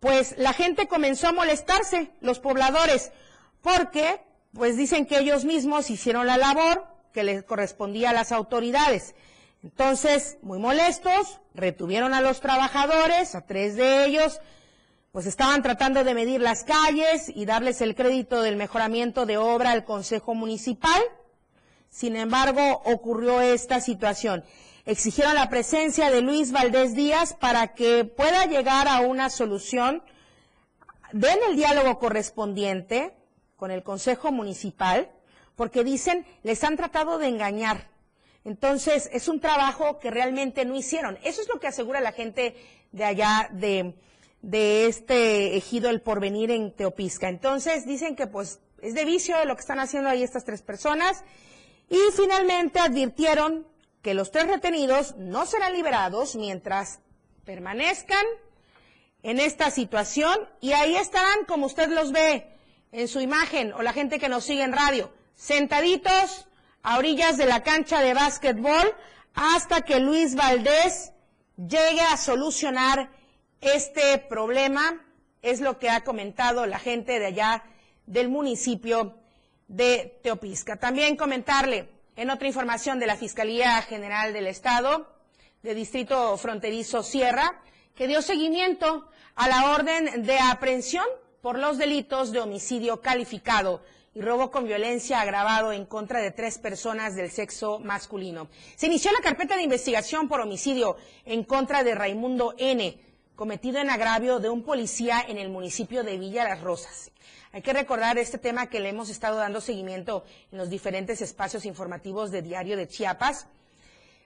pues 0.00 0.36
la 0.38 0.54
gente 0.54 0.88
comenzó 0.88 1.28
a 1.28 1.32
molestarse, 1.32 2.10
los 2.22 2.38
pobladores, 2.38 3.12
porque 3.60 4.22
pues 4.54 4.78
dicen 4.78 5.04
que 5.04 5.18
ellos 5.18 5.44
mismos 5.44 5.90
hicieron 5.90 6.26
la 6.26 6.38
labor 6.38 6.86
que 7.12 7.22
les 7.22 7.42
correspondía 7.42 8.08
a 8.08 8.14
las 8.14 8.32
autoridades. 8.32 9.14
Entonces, 9.62 10.38
muy 10.40 10.58
molestos, 10.58 11.42
retuvieron 11.52 12.14
a 12.14 12.22
los 12.22 12.40
trabajadores, 12.40 13.34
a 13.34 13.42
tres 13.42 13.76
de 13.76 14.06
ellos, 14.06 14.40
pues 15.12 15.26
estaban 15.26 15.62
tratando 15.62 16.04
de 16.04 16.14
medir 16.14 16.40
las 16.40 16.64
calles 16.64 17.28
y 17.28 17.44
darles 17.44 17.82
el 17.82 17.94
crédito 17.94 18.40
del 18.40 18.56
mejoramiento 18.56 19.26
de 19.26 19.36
obra 19.36 19.72
al 19.72 19.84
Consejo 19.84 20.34
Municipal. 20.34 21.02
Sin 21.90 22.16
embargo, 22.16 22.80
ocurrió 22.86 23.42
esta 23.42 23.82
situación 23.82 24.42
exigieron 24.86 25.34
la 25.34 25.48
presencia 25.48 26.10
de 26.10 26.20
Luis 26.20 26.52
Valdés 26.52 26.94
Díaz 26.94 27.34
para 27.34 27.74
que 27.74 28.04
pueda 28.04 28.46
llegar 28.46 28.88
a 28.88 29.00
una 29.00 29.30
solución, 29.30 30.02
den 31.12 31.38
el 31.48 31.56
diálogo 31.56 31.98
correspondiente 31.98 33.14
con 33.56 33.70
el 33.70 33.82
Consejo 33.82 34.32
Municipal, 34.32 35.10
porque 35.56 35.84
dicen, 35.84 36.26
les 36.42 36.64
han 36.64 36.76
tratado 36.76 37.18
de 37.18 37.28
engañar. 37.28 37.88
Entonces, 38.44 39.08
es 39.12 39.28
un 39.28 39.40
trabajo 39.40 39.98
que 39.98 40.10
realmente 40.10 40.64
no 40.64 40.76
hicieron. 40.76 41.18
Eso 41.24 41.40
es 41.40 41.48
lo 41.48 41.60
que 41.60 41.68
asegura 41.68 42.00
la 42.00 42.12
gente 42.12 42.56
de 42.92 43.04
allá 43.04 43.48
de, 43.52 43.94
este 44.86 45.56
ejido 45.56 45.88
El 45.88 46.02
Porvenir 46.02 46.50
en 46.50 46.72
Teopisca. 46.72 47.28
Entonces, 47.28 47.86
dicen 47.86 48.16
que 48.16 48.26
pues 48.26 48.60
es 48.82 48.94
de 48.94 49.06
vicio 49.06 49.42
lo 49.46 49.54
que 49.54 49.60
están 49.60 49.78
haciendo 49.78 50.10
ahí 50.10 50.22
estas 50.22 50.44
tres 50.44 50.60
personas. 50.60 51.24
Y 51.88 51.98
finalmente 52.14 52.80
advirtieron 52.80 53.66
que 54.04 54.12
los 54.12 54.30
tres 54.30 54.46
retenidos 54.46 55.16
no 55.16 55.46
serán 55.46 55.72
liberados 55.72 56.36
mientras 56.36 57.00
permanezcan 57.46 58.24
en 59.22 59.40
esta 59.40 59.70
situación 59.70 60.38
y 60.60 60.72
ahí 60.72 60.94
estarán, 60.94 61.46
como 61.46 61.64
usted 61.64 61.88
los 61.88 62.12
ve 62.12 62.46
en 62.92 63.08
su 63.08 63.22
imagen 63.22 63.72
o 63.72 63.80
la 63.80 63.94
gente 63.94 64.18
que 64.18 64.28
nos 64.28 64.44
sigue 64.44 64.62
en 64.62 64.74
radio, 64.74 65.10
sentaditos 65.34 66.46
a 66.82 66.98
orillas 66.98 67.38
de 67.38 67.46
la 67.46 67.62
cancha 67.62 68.02
de 68.02 68.12
básquetbol 68.12 68.94
hasta 69.32 69.80
que 69.86 69.98
Luis 70.00 70.34
Valdés 70.34 71.12
llegue 71.56 72.02
a 72.02 72.18
solucionar 72.18 73.08
este 73.62 74.18
problema. 74.18 75.02
Es 75.40 75.62
lo 75.62 75.78
que 75.78 75.88
ha 75.88 76.04
comentado 76.04 76.66
la 76.66 76.78
gente 76.78 77.18
de 77.18 77.26
allá 77.26 77.64
del 78.04 78.28
municipio 78.28 79.14
de 79.66 80.20
Teopisca. 80.22 80.76
También 80.76 81.16
comentarle, 81.16 81.88
en 82.16 82.30
otra 82.30 82.46
información 82.48 82.98
de 82.98 83.06
la 83.06 83.16
Fiscalía 83.16 83.82
General 83.82 84.32
del 84.32 84.46
Estado, 84.46 85.08
de 85.62 85.74
Distrito 85.74 86.36
Fronterizo 86.36 87.02
Sierra, 87.02 87.60
que 87.94 88.06
dio 88.06 88.22
seguimiento 88.22 89.08
a 89.34 89.48
la 89.48 89.72
orden 89.74 90.24
de 90.24 90.38
aprehensión 90.38 91.06
por 91.40 91.58
los 91.58 91.78
delitos 91.78 92.32
de 92.32 92.40
homicidio 92.40 93.00
calificado 93.00 93.82
y 94.14 94.20
robo 94.20 94.50
con 94.50 94.64
violencia 94.64 95.20
agravado 95.20 95.72
en 95.72 95.86
contra 95.86 96.20
de 96.20 96.30
tres 96.30 96.58
personas 96.58 97.16
del 97.16 97.30
sexo 97.30 97.80
masculino. 97.80 98.48
Se 98.76 98.86
inició 98.86 99.10
la 99.12 99.20
carpeta 99.20 99.56
de 99.56 99.62
investigación 99.62 100.28
por 100.28 100.40
homicidio 100.40 100.96
en 101.24 101.42
contra 101.42 101.82
de 101.82 101.94
Raimundo 101.94 102.54
N., 102.58 102.98
cometido 103.34 103.78
en 103.80 103.90
agravio 103.90 104.38
de 104.38 104.48
un 104.48 104.62
policía 104.62 105.24
en 105.26 105.38
el 105.38 105.48
municipio 105.48 106.04
de 106.04 106.18
Villa 106.18 106.44
Las 106.44 106.60
Rosas. 106.60 107.10
Hay 107.54 107.62
que 107.62 107.72
recordar 107.72 108.18
este 108.18 108.38
tema 108.38 108.66
que 108.66 108.80
le 108.80 108.88
hemos 108.88 109.10
estado 109.10 109.36
dando 109.36 109.60
seguimiento 109.60 110.24
en 110.50 110.58
los 110.58 110.70
diferentes 110.70 111.22
espacios 111.22 111.64
informativos 111.66 112.32
de 112.32 112.42
Diario 112.42 112.76
de 112.76 112.88
Chiapas. 112.88 113.46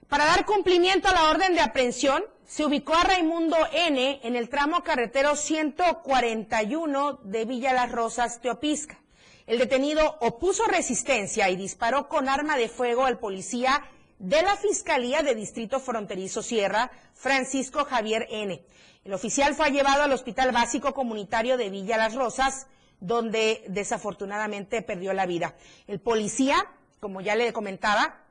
Para 0.07 0.25
dar 0.25 0.47
cumplimiento 0.47 1.07
a 1.07 1.13
la 1.13 1.29
orden 1.29 1.53
de 1.53 1.61
aprehensión, 1.61 2.23
se 2.47 2.65
ubicó 2.65 2.95
a 2.95 3.03
Raimundo 3.03 3.55
N. 3.71 4.19
en 4.23 4.35
el 4.35 4.49
tramo 4.49 4.83
carretero 4.83 5.35
141 5.35 7.19
de 7.21 7.45
Villa 7.45 7.71
Las 7.71 7.91
Rosas, 7.91 8.41
Teopisca. 8.41 8.97
El 9.45 9.59
detenido 9.59 10.17
opuso 10.21 10.65
resistencia 10.65 11.51
y 11.51 11.55
disparó 11.55 12.09
con 12.09 12.29
arma 12.29 12.57
de 12.57 12.67
fuego 12.67 13.05
al 13.05 13.19
policía 13.19 13.83
de 14.17 14.41
la 14.41 14.55
Fiscalía 14.55 15.21
de 15.21 15.35
Distrito 15.35 15.79
Fronterizo 15.79 16.41
Sierra, 16.41 16.89
Francisco 17.13 17.85
Javier 17.85 18.25
N. 18.31 18.59
El 19.05 19.13
oficial 19.13 19.53
fue 19.53 19.69
llevado 19.69 20.01
al 20.01 20.13
Hospital 20.13 20.51
Básico 20.51 20.95
Comunitario 20.95 21.57
de 21.57 21.69
Villa 21.69 21.97
Las 21.97 22.15
Rosas, 22.15 22.65
donde 22.99 23.63
desafortunadamente 23.67 24.81
perdió 24.81 25.13
la 25.13 25.25
vida. 25.25 25.55
El 25.87 25.99
policía, 25.99 26.65
como 26.99 27.21
ya 27.21 27.35
le 27.35 27.53
comentaba, 27.53 28.23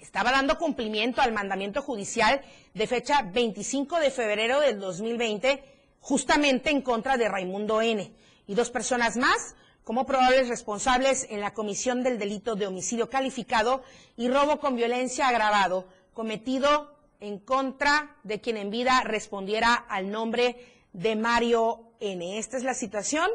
estaba 0.00 0.32
dando 0.32 0.58
cumplimiento 0.58 1.20
al 1.22 1.32
mandamiento 1.32 1.80
judicial 1.80 2.42
de 2.74 2.86
fecha 2.86 3.22
25 3.22 4.00
de 4.00 4.10
febrero 4.10 4.60
del 4.60 4.80
2020, 4.80 5.62
justamente 6.00 6.70
en 6.70 6.82
contra 6.82 7.16
de 7.16 7.28
Raimundo 7.28 7.80
N. 7.80 8.12
Y 8.46 8.54
dos 8.54 8.70
personas 8.70 9.16
más 9.16 9.54
como 9.84 10.06
probables 10.06 10.48
responsables 10.48 11.26
en 11.30 11.40
la 11.40 11.54
comisión 11.54 12.02
del 12.02 12.18
delito 12.18 12.54
de 12.54 12.66
homicidio 12.66 13.08
calificado 13.08 13.82
y 14.16 14.28
robo 14.28 14.60
con 14.60 14.76
violencia 14.76 15.28
agravado 15.28 15.88
cometido 16.14 16.96
en 17.20 17.38
contra 17.38 18.16
de 18.24 18.40
quien 18.40 18.56
en 18.56 18.70
vida 18.70 19.02
respondiera 19.04 19.74
al 19.74 20.10
nombre 20.10 20.56
de 20.92 21.16
Mario 21.16 21.92
N. 22.00 22.38
Esta 22.38 22.56
es 22.56 22.64
la 22.64 22.74
situación 22.74 23.30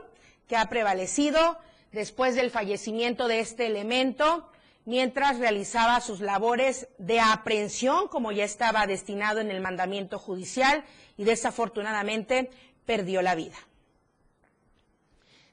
que 0.47 0.57
ha 0.57 0.69
prevalecido 0.69 1.57
después 1.91 2.35
del 2.35 2.51
fallecimiento 2.51 3.27
de 3.27 3.39
este 3.39 3.67
elemento 3.67 4.49
mientras 4.85 5.37
realizaba 5.39 5.99
sus 5.99 6.21
labores 6.21 6.87
de 6.97 7.19
aprehensión, 7.19 8.07
como 8.07 8.31
ya 8.31 8.45
estaba 8.45 8.87
destinado 8.87 9.41
en 9.41 9.51
el 9.51 9.59
mandamiento 9.59 10.17
judicial, 10.17 10.85
y 11.17 11.25
desafortunadamente 11.25 12.49
perdió 12.85 13.21
la 13.21 13.35
vida. 13.35 13.57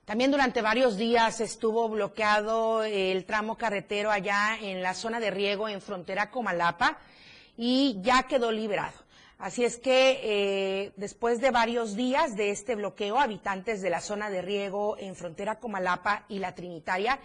También 0.04 0.30
durante 0.30 0.61
varios 0.62 0.96
días 0.96 1.40
estuvo 1.40 1.88
bloqueado 1.88 2.85
el 2.85 3.24
tramo 3.24 3.57
carretero 3.57 4.11
allá 4.11 4.57
en 4.61 4.83
la 4.83 4.94
zona 4.94 5.18
de 5.18 5.30
riego 5.30 5.68
en 5.68 5.80
frontera 5.80 6.30
Comalapa 6.30 6.98
y 7.57 7.98
ya 8.02 8.24
quedó 8.24 8.52
liberado. 8.52 9.04
Así 9.38 9.64
es 9.64 9.79
que 9.79 10.20
eh, 10.23 10.92
después 10.97 11.40
de 11.40 11.51
varios 11.51 11.97
días 11.97 12.37
de 12.37 12.51
este 12.51 12.77
bloqueo, 12.77 13.18
habitantes 13.18 13.83
de 13.83 13.90
la 13.90 14.01
zona 14.01 14.31
de 14.31 14.42
riego 14.42 14.97
en 14.99 15.16
frontera 15.16 15.59
Comalapa 15.59 16.25
y 16.29 16.38
la 16.38 16.55
Trinitaria 16.55 17.18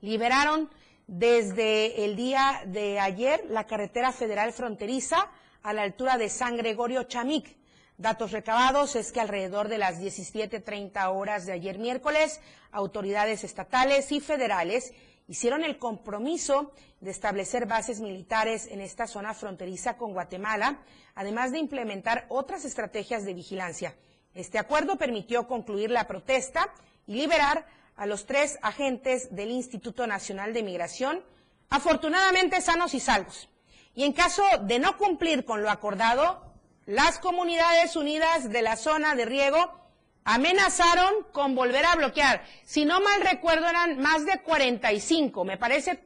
liberaron 0.00 0.70
desde 1.06 2.04
el 2.04 2.16
día 2.16 2.62
de 2.66 3.00
ayer 3.00 3.44
la 3.48 3.66
carretera 3.66 4.12
federal 4.12 4.52
fronteriza 4.52 5.30
a 5.62 5.72
la 5.72 5.82
altura 5.82 6.18
de 6.18 6.28
San 6.28 6.56
Gregorio 6.56 7.04
Chamic. 7.04 7.56
Datos 7.96 8.32
recabados 8.32 8.96
es 8.96 9.12
que 9.12 9.20
alrededor 9.20 9.68
de 9.68 9.78
las 9.78 10.00
17.30 10.00 11.14
horas 11.14 11.46
de 11.46 11.52
ayer 11.52 11.78
miércoles, 11.78 12.40
autoridades 12.72 13.44
estatales 13.44 14.10
y 14.12 14.20
federales 14.20 14.92
hicieron 15.26 15.64
el 15.64 15.78
compromiso 15.78 16.72
de 17.00 17.10
establecer 17.10 17.66
bases 17.66 18.00
militares 18.00 18.66
en 18.70 18.80
esta 18.80 19.06
zona 19.06 19.34
fronteriza 19.34 19.96
con 19.96 20.12
Guatemala, 20.12 20.78
además 21.14 21.52
de 21.52 21.58
implementar 21.58 22.26
otras 22.28 22.64
estrategias 22.64 23.24
de 23.24 23.34
vigilancia. 23.34 23.94
Este 24.34 24.58
acuerdo 24.58 24.96
permitió 24.96 25.46
concluir 25.46 25.90
la 25.90 26.06
protesta 26.06 26.72
y 27.06 27.14
liberar 27.14 27.66
a 27.96 28.06
los 28.06 28.26
tres 28.26 28.58
agentes 28.62 29.34
del 29.34 29.50
Instituto 29.50 30.06
Nacional 30.06 30.52
de 30.52 30.62
Migración, 30.62 31.22
afortunadamente 31.70 32.60
sanos 32.60 32.94
y 32.94 33.00
salvos. 33.00 33.48
Y 33.94 34.02
en 34.04 34.12
caso 34.12 34.42
de 34.62 34.80
no 34.80 34.96
cumplir 34.98 35.44
con 35.44 35.62
lo 35.62 35.70
acordado, 35.70 36.42
las 36.86 37.18
comunidades 37.18 37.96
unidas 37.96 38.50
de 38.50 38.62
la 38.62 38.76
zona 38.76 39.14
de 39.14 39.24
riego 39.24 39.83
amenazaron 40.24 41.24
con 41.32 41.54
volver 41.54 41.84
a 41.84 41.94
bloquear. 41.94 42.44
Si 42.64 42.84
no 42.84 43.00
mal 43.00 43.20
recuerdo, 43.20 43.68
eran 43.68 43.98
más 44.00 44.24
de 44.26 44.40
45, 44.40 45.44
me 45.44 45.56
parece, 45.56 46.02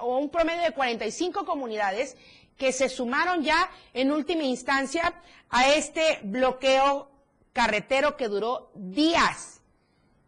o 0.00 0.18
un 0.18 0.30
promedio 0.30 0.62
de 0.62 0.72
45 0.72 1.44
comunidades 1.44 2.16
que 2.56 2.72
se 2.72 2.88
sumaron 2.88 3.42
ya 3.42 3.70
en 3.92 4.12
última 4.12 4.44
instancia 4.44 5.14
a 5.50 5.68
este 5.68 6.20
bloqueo 6.22 7.10
carretero 7.52 8.16
que 8.16 8.28
duró 8.28 8.70
días 8.74 9.60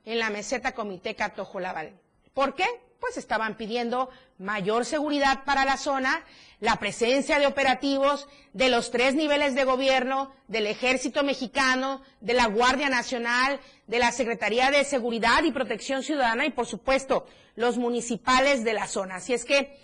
en 0.05 0.19
la 0.19 0.31
meseta 0.31 0.73
Comiteca 0.73 1.35
Tojolabal. 1.35 1.99
¿Por 2.35 2.55
qué? 2.55 2.67
Pues 3.01 3.17
estaban 3.17 3.57
pidiendo 3.57 4.09
mayor 4.39 4.85
seguridad 4.85 5.45
para 5.45 5.65
la 5.65 5.77
zona, 5.77 6.25
la 6.61 6.77
presencia 6.77 7.39
de 7.39 7.47
operativos 7.47 8.29
de 8.53 8.71
los 8.71 8.91
tres 8.91 9.15
niveles 9.15 9.55
de 9.55 9.65
gobierno, 9.65 10.33
del 10.49 10.67
Ejército 10.67 11.23
Mexicano, 11.23 12.03
de 12.21 12.35
la 12.35 12.47
Guardia 12.47 12.89
Nacional, 12.89 13.61
de 13.87 13.99
la 13.99 14.13
Secretaría 14.13 14.71
de 14.71 14.85
Seguridad 14.85 15.45
y 15.45 15.53
Protección 15.53 16.03
Ciudadana 16.03 16.47
y, 16.47 16.51
por 16.51 16.67
supuesto, 16.67 17.27
los 17.55 17.77
municipales 17.77 18.65
de 18.65 18.73
la 18.73 18.87
zona. 18.87 19.17
Así 19.17 19.35
es 19.35 19.45
que 19.45 19.79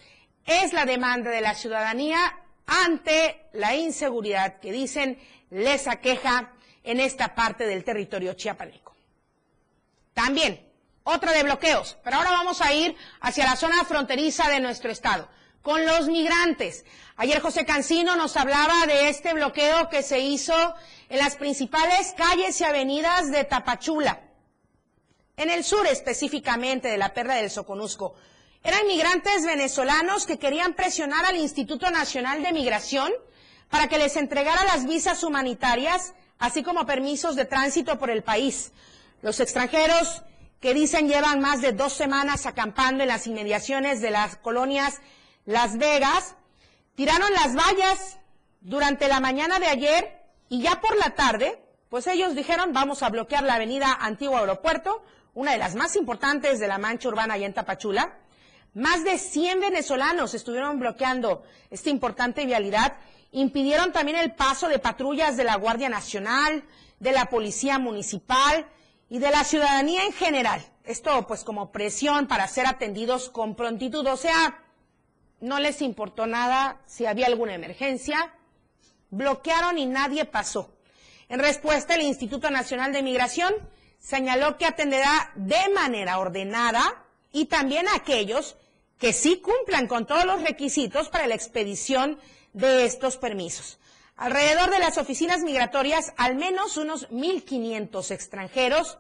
es 0.47 0.73
la 0.73 0.87
demanda 0.87 1.31
de 1.31 1.41
la 1.41 1.55
ciudadanía 1.55 2.19
ante 2.67 3.47
la 3.53 3.77
inseguridad 3.77 4.61
que 4.61 4.73
dicen 4.73 5.19
les 5.51 5.87
aqueja 5.87 6.53
en 6.83 7.01
esta 7.01 7.35
parte 7.35 7.67
del 7.67 7.85
territorio 7.85 8.35
chiapaneco. 8.35 8.97
También, 10.15 10.72
otra 11.05 11.33
de 11.33 11.43
bloqueos, 11.43 11.97
pero 12.05 12.17
ahora 12.17 12.31
vamos 12.31 12.61
a 12.61 12.73
ir 12.73 12.97
hacia 13.21 13.47
la 13.47 13.57
zona 13.57 13.85
fronteriza 13.85 14.49
de 14.49 14.61
nuestro 14.61 14.91
estado, 14.91 15.29
con 15.63 15.85
los 15.85 16.09
migrantes. 16.09 16.85
Ayer 17.17 17.41
José 17.41 17.65
Cancino 17.65 18.17
nos 18.17 18.37
hablaba 18.37 18.87
de 18.87 19.09
este 19.09 19.33
bloqueo 19.35 19.89
que 19.89 20.03
se 20.03 20.21
hizo 20.21 20.75
en 21.09 21.19
las 21.19 21.37
principales 21.37 22.15
calles 22.17 22.61
y 22.61 22.65
avenidas 22.65 23.31
de 23.31 23.45
Tapachula, 23.45 24.21
en 25.37 25.51
el 25.51 25.65
sur 25.65 25.87
específicamente 25.87 26.89
de 26.89 26.99
la 26.99 27.15
Perla 27.15 27.35
del 27.35 27.51
Soconusco. 27.51 28.15
Eran 28.65 28.87
migrantes 28.87 29.45
venezolanos 29.45 30.25
que 30.25 30.39
querían 30.39 30.75
presionar 30.75 31.25
al 31.25 31.37
Instituto 31.37 31.91
Nacional 31.91 32.43
de 32.43 32.53
Migración 32.53 33.13
para 33.71 33.89
que 33.89 33.99
les 33.99 34.17
entregara 34.17 34.65
las 34.65 34.87
visas 34.87 35.25
humanitarias, 35.25 36.15
así 36.39 36.63
como 36.63 36.87
permisos 36.87 37.35
de 37.35 37.45
tránsito 37.45 37.99
por 37.99 38.11
el 38.11 38.23
país. 38.23 38.71
Los 39.21 39.41
extranjeros 39.41 40.23
que 40.63 40.75
dicen 40.75 41.09
llevan 41.09 41.41
más 41.41 41.61
de 41.61 41.73
dos 41.73 41.93
semanas 41.93 42.47
acampando 42.47 43.03
en 43.03 43.09
las 43.09 43.27
inmediaciones 43.27 44.01
de 44.01 44.13
las 44.13 44.37
colonias 44.37 45.01
Las 45.45 45.77
Vegas, 45.77 46.37
tiraron 46.95 47.33
las 47.33 47.57
vallas 47.57 48.21
durante 48.61 49.09
la 49.09 49.19
mañana 49.19 49.59
de 49.59 49.67
ayer 49.67 50.23
y 50.49 50.63
ya 50.63 50.81
por 50.81 50.97
la 50.97 51.17
tarde, 51.17 51.61
pues 51.89 52.07
ellos 52.07 52.37
dijeron 52.37 52.73
vamos 52.73 53.03
a 53.03 53.11
bloquear 53.11 53.43
la 53.43 53.55
avenida 53.55 53.93
Antiguo 53.93 54.39
Aeropuerto, 54.39 55.05
una 55.35 55.51
de 55.51 55.59
las 55.59 55.75
más 55.75 55.97
importantes 55.97 56.61
de 56.61 56.69
la 56.69 56.79
mancha 56.79 57.09
urbana 57.09 57.35
allá 57.35 57.47
en 57.47 57.55
Tapachula. 57.55 58.17
Más 58.73 59.03
de 59.03 59.19
100 59.19 59.61
venezolanos 59.61 60.33
estuvieron 60.33 60.79
bloqueando 60.79 61.43
esta 61.71 61.91
importante 61.91 62.47
vialidad, 62.47 62.99
impidieron 63.33 63.91
también 63.91 64.17
el 64.17 64.37
paso 64.37 64.69
de 64.69 64.79
patrullas 64.79 65.37
de 65.37 65.43
la 65.43 65.57
Guardia 65.57 65.89
Nacional, 65.89 66.63
de 67.01 67.11
la 67.11 67.27
Policía 67.27 67.81
Municipal, 67.81 68.69
y 69.13 69.19
de 69.19 69.31
la 69.31 69.45
ciudadanía 69.45 70.07
en 70.07 70.15
general. 70.15 70.65
Esto 70.85 71.27
pues 71.27 71.45
como 71.45 71.71
presión 71.71 72.27
para 72.27 72.49
ser 72.49 72.67
atendidos 72.67 73.29
con 73.29 73.55
prontitud. 73.55 74.07
O 74.07 74.17
sea, 74.17 74.65
no 75.39 75.61
les 75.61 75.83
importó 75.83 76.27
nada 76.27 76.81
si 76.87 77.05
había 77.05 77.27
alguna 77.27 77.53
emergencia. 77.53 78.35
Bloquearon 79.11 79.77
y 79.77 79.85
nadie 79.85 80.25
pasó. 80.25 80.75
En 81.29 81.41
respuesta, 81.41 81.95
el 81.95 82.01
Instituto 82.01 82.51
Nacional 82.51 82.95
de 82.95 83.03
Migración 83.03 83.53
señaló 83.99 84.57
que 84.57 84.65
atenderá 84.65 85.31
de 85.35 85.69
manera 85.75 86.19
ordenada 86.19 87.05
y 87.33 87.45
también 87.45 87.89
a 87.89 87.97
aquellos 87.97 88.57
que 88.97 89.13
sí 89.13 89.43
cumplan 89.43 89.89
con 89.89 90.07
todos 90.07 90.25
los 90.25 90.41
requisitos 90.41 91.11
para 91.11 91.27
la 91.27 91.35
expedición 91.35 92.19
de 92.55 92.87
estos 92.87 93.19
permisos. 93.19 93.79
Alrededor 94.17 94.71
de 94.71 94.79
las 94.79 94.99
oficinas 94.99 95.41
migratorias, 95.41 96.13
al 96.17 96.37
menos 96.37 96.77
unos 96.77 97.09
1.500 97.11 98.11
extranjeros 98.11 98.99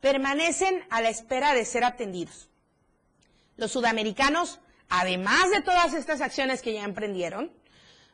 permanecen 0.00 0.86
a 0.90 1.00
la 1.00 1.08
espera 1.08 1.54
de 1.54 1.64
ser 1.64 1.84
atendidos. 1.84 2.48
Los 3.56 3.72
sudamericanos, 3.72 4.60
además 4.88 5.50
de 5.50 5.62
todas 5.62 5.94
estas 5.94 6.20
acciones 6.20 6.60
que 6.60 6.74
ya 6.74 6.84
emprendieron, 6.84 7.52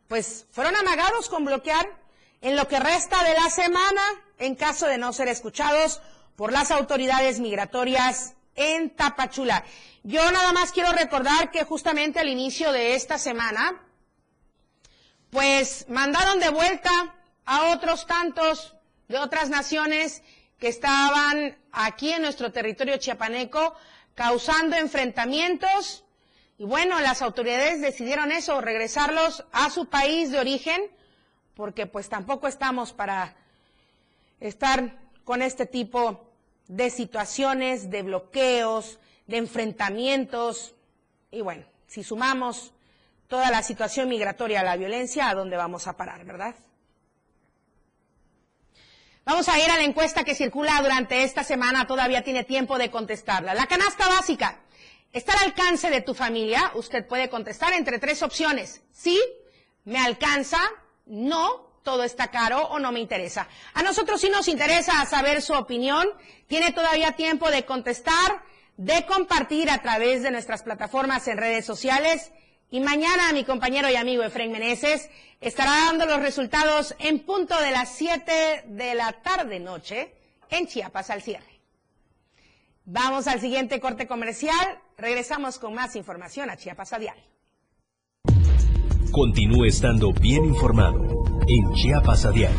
pues 0.06 0.46
fueron 0.50 0.76
amagados 0.76 1.28
con 1.28 1.44
bloquear 1.44 1.88
en 2.40 2.56
lo 2.56 2.68
que 2.68 2.80
resta 2.80 3.22
de 3.24 3.34
la 3.34 3.48
semana 3.50 4.02
en 4.38 4.54
caso 4.54 4.86
de 4.86 4.98
no 4.98 5.12
ser 5.12 5.28
escuchados 5.28 6.00
por 6.36 6.52
las 6.52 6.70
autoridades 6.70 7.38
migratorias 7.40 8.34
en 8.54 8.90
Tapachula. 8.90 9.64
Yo 10.02 10.30
nada 10.30 10.52
más 10.52 10.72
quiero 10.72 10.92
recordar 10.92 11.50
que 11.50 11.64
justamente 11.64 12.18
al 12.18 12.28
inicio 12.28 12.72
de 12.72 12.94
esta 12.94 13.18
semana, 13.18 13.82
pues 15.30 15.86
mandaron 15.88 16.40
de 16.40 16.50
vuelta 16.50 17.14
a 17.44 17.70
otros 17.70 18.06
tantos 18.06 18.74
de 19.08 19.18
otras 19.18 19.50
naciones 19.50 20.22
que 20.58 20.68
estaban 20.68 21.56
aquí 21.72 22.12
en 22.12 22.22
nuestro 22.22 22.52
territorio 22.52 22.96
chiapaneco 22.96 23.74
causando 24.14 24.76
enfrentamientos 24.76 26.04
y 26.60 26.64
bueno, 26.64 27.00
las 27.00 27.22
autoridades 27.22 27.80
decidieron 27.80 28.32
eso, 28.32 28.60
regresarlos 28.60 29.46
a 29.50 29.70
su 29.70 29.86
país 29.86 30.30
de 30.30 30.40
origen, 30.40 30.90
porque 31.54 31.86
pues 31.86 32.10
tampoco 32.10 32.48
estamos 32.48 32.92
para 32.92 33.34
estar 34.40 34.98
con 35.24 35.40
este 35.40 35.64
tipo 35.64 36.28
de 36.68 36.90
situaciones, 36.90 37.88
de 37.88 38.02
bloqueos, 38.02 38.98
de 39.26 39.38
enfrentamientos. 39.38 40.74
Y 41.30 41.40
bueno, 41.40 41.64
si 41.86 42.04
sumamos 42.04 42.74
toda 43.30 43.48
la 43.52 43.62
situación 43.62 44.08
migratoria 44.08 44.64
la 44.64 44.76
violencia, 44.76 45.30
¿a 45.30 45.34
dónde 45.34 45.56
vamos 45.56 45.86
a 45.86 45.96
parar, 45.96 46.24
verdad? 46.24 46.56
Vamos 49.24 49.48
a 49.48 49.56
ir 49.60 49.70
a 49.70 49.76
la 49.76 49.84
encuesta 49.84 50.24
que 50.24 50.34
circula 50.34 50.82
durante 50.82 51.22
esta 51.22 51.44
semana, 51.44 51.86
todavía 51.86 52.24
tiene 52.24 52.42
tiempo 52.42 52.76
de 52.76 52.90
contestarla. 52.90 53.54
La 53.54 53.68
canasta 53.68 54.08
básica 54.08 54.58
está 55.12 55.34
al 55.34 55.44
alcance 55.44 55.90
de 55.90 56.00
tu 56.00 56.12
familia. 56.12 56.72
Usted 56.74 57.06
puede 57.06 57.30
contestar 57.30 57.72
entre 57.72 58.00
tres 58.00 58.20
opciones. 58.24 58.82
Sí, 58.90 59.22
me 59.84 60.00
alcanza, 60.00 60.58
no, 61.06 61.78
todo 61.84 62.02
está 62.02 62.32
caro 62.32 62.66
o 62.66 62.80
no 62.80 62.90
me 62.90 62.98
interesa. 62.98 63.46
A 63.74 63.84
nosotros 63.84 64.20
sí 64.20 64.28
nos 64.28 64.48
interesa 64.48 65.06
saber 65.06 65.40
su 65.40 65.52
opinión. 65.52 66.08
Tiene 66.48 66.72
todavía 66.72 67.12
tiempo 67.12 67.48
de 67.52 67.64
contestar, 67.64 68.42
de 68.76 69.06
compartir 69.06 69.70
a 69.70 69.80
través 69.82 70.24
de 70.24 70.32
nuestras 70.32 70.64
plataformas 70.64 71.28
en 71.28 71.38
redes 71.38 71.64
sociales 71.64 72.32
y 72.70 72.80
mañana 72.80 73.32
mi 73.32 73.44
compañero 73.44 73.90
y 73.90 73.96
amigo 73.96 74.22
Efraín 74.22 74.52
Meneses 74.52 75.10
estará 75.40 75.86
dando 75.86 76.06
los 76.06 76.20
resultados 76.20 76.94
en 76.98 77.20
punto 77.20 77.58
de 77.60 77.70
las 77.72 77.90
7 77.96 78.64
de 78.68 78.94
la 78.94 79.12
tarde 79.12 79.58
noche 79.58 80.14
en 80.50 80.66
Chiapas 80.66 81.10
al 81.10 81.22
cierre. 81.22 81.60
Vamos 82.84 83.26
al 83.26 83.40
siguiente 83.40 83.80
corte 83.80 84.06
comercial. 84.06 84.78
Regresamos 84.96 85.58
con 85.58 85.74
más 85.74 85.96
información 85.96 86.50
a 86.50 86.56
Chiapas 86.56 86.92
a 86.92 86.98
diario. 86.98 87.24
Continúe 89.12 89.64
estando 89.64 90.12
bien 90.12 90.44
informado 90.44 91.24
en 91.48 91.72
Chiapas 91.74 92.24
a 92.26 92.30
diario. 92.30 92.58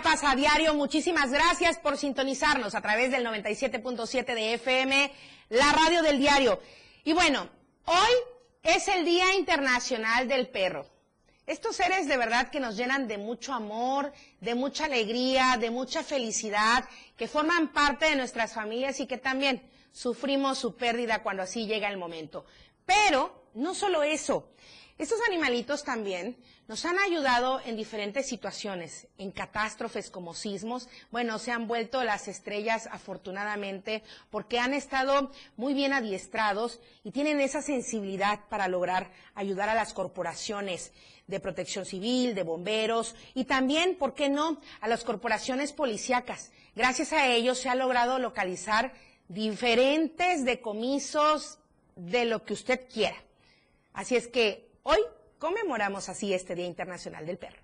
Chiapas 0.00 0.24
a 0.24 0.34
diario. 0.34 0.72
Muchísimas 0.72 1.30
gracias 1.30 1.78
por 1.78 1.98
sintonizarnos 1.98 2.74
a 2.74 2.80
través 2.80 3.10
del 3.10 3.22
97.7 3.22 4.34
de 4.34 4.54
FM, 4.54 5.12
la 5.50 5.72
radio 5.72 6.02
del 6.02 6.18
diario. 6.18 6.58
Y 7.04 7.12
bueno, 7.12 7.50
hoy 7.84 8.10
es 8.62 8.88
el 8.88 9.04
Día 9.04 9.34
Internacional 9.34 10.26
del 10.26 10.48
Perro. 10.48 10.86
Estos 11.46 11.76
seres 11.76 12.08
de 12.08 12.16
verdad 12.16 12.48
que 12.48 12.60
nos 12.60 12.78
llenan 12.78 13.08
de 13.08 13.18
mucho 13.18 13.52
amor, 13.52 14.10
de 14.40 14.54
mucha 14.54 14.86
alegría, 14.86 15.58
de 15.60 15.70
mucha 15.70 16.02
felicidad, 16.02 16.88
que 17.18 17.28
forman 17.28 17.70
parte 17.70 18.06
de 18.06 18.16
nuestras 18.16 18.54
familias 18.54 19.00
y 19.00 19.06
que 19.06 19.18
también 19.18 19.68
sufrimos 19.92 20.56
su 20.56 20.76
pérdida 20.76 21.22
cuando 21.22 21.42
así 21.42 21.66
llega 21.66 21.90
el 21.90 21.98
momento. 21.98 22.46
Pero 22.86 23.50
no 23.52 23.74
solo 23.74 24.02
eso, 24.02 24.48
estos 24.96 25.18
animalitos 25.26 25.84
también 25.84 26.36
nos 26.70 26.84
han 26.84 27.00
ayudado 27.00 27.60
en 27.66 27.74
diferentes 27.74 28.28
situaciones, 28.28 29.08
en 29.18 29.32
catástrofes 29.32 30.08
como 30.08 30.34
sismos. 30.34 30.88
Bueno, 31.10 31.40
se 31.40 31.50
han 31.50 31.66
vuelto 31.66 32.04
las 32.04 32.28
estrellas 32.28 32.88
afortunadamente 32.92 34.04
porque 34.30 34.60
han 34.60 34.72
estado 34.72 35.32
muy 35.56 35.74
bien 35.74 35.92
adiestrados 35.92 36.78
y 37.02 37.10
tienen 37.10 37.40
esa 37.40 37.60
sensibilidad 37.60 38.38
para 38.48 38.68
lograr 38.68 39.10
ayudar 39.34 39.68
a 39.68 39.74
las 39.74 39.92
corporaciones 39.92 40.92
de 41.26 41.40
protección 41.40 41.86
civil, 41.86 42.36
de 42.36 42.44
bomberos 42.44 43.16
y 43.34 43.46
también, 43.46 43.96
¿por 43.96 44.14
qué 44.14 44.28
no?, 44.28 44.60
a 44.80 44.86
las 44.86 45.02
corporaciones 45.02 45.72
policíacas. 45.72 46.52
Gracias 46.76 47.12
a 47.12 47.26
ellos 47.26 47.58
se 47.58 47.68
ha 47.68 47.74
logrado 47.74 48.20
localizar 48.20 48.92
diferentes 49.26 50.44
decomisos 50.44 51.58
de 51.96 52.26
lo 52.26 52.44
que 52.44 52.52
usted 52.52 52.86
quiera. 52.88 53.16
Así 53.92 54.14
es 54.14 54.28
que 54.28 54.70
hoy 54.84 55.00
conmemoramos 55.40 56.08
así 56.10 56.32
este 56.34 56.54
Día 56.54 56.66
Internacional 56.66 57.26
del 57.26 57.38
Perro. 57.38 57.58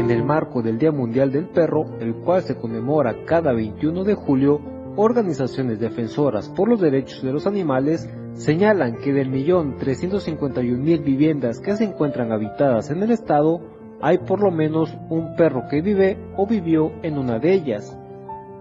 En 0.00 0.10
el 0.10 0.24
marco 0.24 0.60
del 0.60 0.78
Día 0.78 0.90
Mundial 0.90 1.30
del 1.30 1.48
Perro, 1.48 1.96
el 2.00 2.16
cual 2.16 2.42
se 2.42 2.56
conmemora 2.56 3.24
cada 3.24 3.52
21 3.52 4.02
de 4.02 4.14
julio, 4.14 4.60
organizaciones 4.96 5.78
defensoras 5.78 6.48
por 6.48 6.68
los 6.68 6.80
derechos 6.80 7.22
de 7.22 7.32
los 7.32 7.46
animales 7.46 8.10
señalan 8.32 8.96
que 8.96 9.12
del 9.12 9.30
millón 9.30 9.76
351 9.76 10.76
mil 10.76 11.00
viviendas 11.02 11.60
que 11.60 11.76
se 11.76 11.84
encuentran 11.84 12.32
habitadas 12.32 12.90
en 12.90 13.04
el 13.04 13.12
estado, 13.12 13.60
hay 14.02 14.18
por 14.18 14.40
lo 14.42 14.50
menos 14.50 14.92
un 15.08 15.36
perro 15.36 15.62
que 15.70 15.82
vive 15.82 16.18
o 16.36 16.46
vivió 16.46 16.90
en 17.02 17.16
una 17.16 17.38
de 17.38 17.52
ellas. 17.52 17.96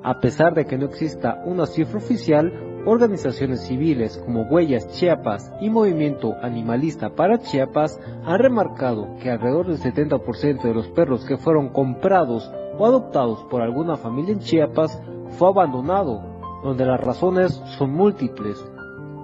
A 0.04 0.20
pesar 0.20 0.54
de 0.54 0.66
que 0.66 0.78
no 0.78 0.86
exista 0.86 1.42
una 1.46 1.66
cifra 1.66 1.98
oficial, 1.98 2.54
organizaciones 2.86 3.62
civiles 3.62 4.18
como 4.26 4.44
Huellas 4.44 4.88
Chiapas 4.90 5.52
y 5.60 5.70
Movimiento 5.70 6.36
Animalista 6.42 7.10
para 7.10 7.40
Chiapas 7.40 8.00
han 8.26 8.40
remarcado 8.40 9.18
que 9.22 9.30
alrededor 9.30 9.68
del 9.68 9.80
70% 9.80 10.62
de 10.62 10.74
los 10.74 10.88
perros 10.90 11.26
que 11.26 11.38
fueron 11.38 11.70
comprados 11.70 12.50
o 12.78 12.86
adoptados 12.86 13.44
por 13.50 13.62
alguna 13.62 13.98
familia 13.98 14.34
en 14.34 14.40
Chiapas 14.40 15.02
fue 15.38 15.50
abandonado, 15.50 16.22
donde 16.64 16.86
las 16.86 17.00
razones 17.02 17.62
son 17.78 17.92
múltiples. 17.92 18.58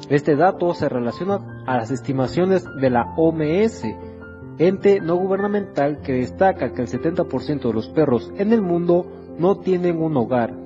Este 0.10 0.36
dato 0.36 0.74
se 0.74 0.90
relaciona 0.90 1.64
a 1.66 1.78
las 1.78 1.90
estimaciones 1.90 2.66
de 2.82 2.90
la 2.90 3.14
OMS, 3.16 3.86
ente 4.58 5.00
no 5.00 5.16
gubernamental 5.16 6.02
que 6.02 6.14
destaca 6.14 6.74
que 6.74 6.82
el 6.82 6.88
70% 6.90 7.62
de 7.62 7.74
los 7.74 7.88
perros 7.90 8.32
en 8.38 8.52
el 8.52 8.62
mundo 8.62 9.06
no 9.40 9.58
tienen 9.58 10.02
un 10.02 10.18
hogar. 10.18 10.64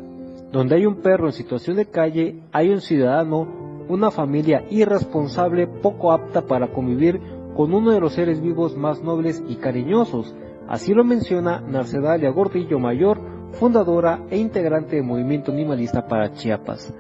Donde 0.52 0.76
hay 0.76 0.86
un 0.86 0.96
perro 1.02 1.28
en 1.28 1.34
situación 1.34 1.78
de 1.78 1.86
calle, 1.86 2.42
hay 2.52 2.70
un 2.70 2.82
ciudadano, 2.82 3.48
una 3.88 4.10
familia 4.10 4.66
irresponsable 4.70 5.68
poco 5.68 6.12
apta 6.12 6.42
para 6.42 6.72
convivir 6.72 7.22
con 7.56 7.74
uno 7.74 7.92
de 7.92 8.00
los 8.00 8.14
seres 8.14 8.42
vivos 8.42 8.76
más 8.76 9.04
nobles 9.04 9.44
y 9.48 9.56
cariñosos. 9.56 10.36
Así 10.68 10.94
lo 10.94 11.04
menciona 11.04 11.62
Narcedalia 11.62 12.30
Gordillo 12.32 12.80
Mayor, 12.80 13.20
fundadora 13.54 14.24
e 14.30 14.38
integrante 14.38 14.96
del 14.96 15.06
Movimiento 15.06 15.52
Animalista 15.52 16.08
para 16.08 16.32
Chiapas. 16.34 16.94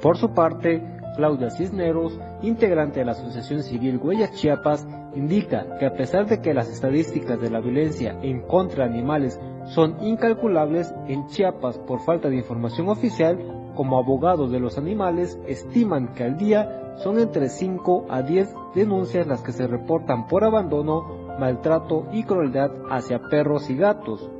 Por 0.00 0.16
su 0.18 0.34
parte, 0.34 0.82
Claudia 1.16 1.50
Cisneros, 1.50 2.18
integrante 2.42 3.00
de 3.00 3.06
la 3.06 3.12
Asociación 3.12 3.62
Civil 3.62 3.98
Huellas 4.02 4.32
Chiapas, 4.32 4.86
indica 5.14 5.78
que 5.78 5.86
a 5.86 5.94
pesar 5.94 6.26
de 6.26 6.40
que 6.40 6.54
las 6.54 6.68
estadísticas 6.70 7.40
de 7.40 7.50
la 7.50 7.60
violencia 7.60 8.16
en 8.22 8.42
contra 8.42 8.84
de 8.84 8.94
animales 8.94 9.40
son 9.66 9.96
incalculables 10.02 10.92
en 11.08 11.26
Chiapas 11.28 11.78
por 11.78 12.00
falta 12.00 12.28
de 12.28 12.36
información 12.36 12.88
oficial, 12.88 13.38
como 13.74 13.98
abogados 13.98 14.50
de 14.50 14.60
los 14.60 14.78
animales 14.78 15.38
estiman 15.46 16.14
que 16.14 16.24
al 16.24 16.36
día 16.36 16.94
son 16.96 17.18
entre 17.18 17.48
5 17.48 18.06
a 18.08 18.22
10 18.22 18.54
denuncias 18.74 19.26
las 19.26 19.42
que 19.42 19.52
se 19.52 19.66
reportan 19.66 20.26
por 20.28 20.44
abandono, 20.44 21.36
maltrato 21.38 22.06
y 22.12 22.24
crueldad 22.24 22.70
hacia 22.90 23.18
perros 23.30 23.70
y 23.70 23.76
gatos. 23.76 24.30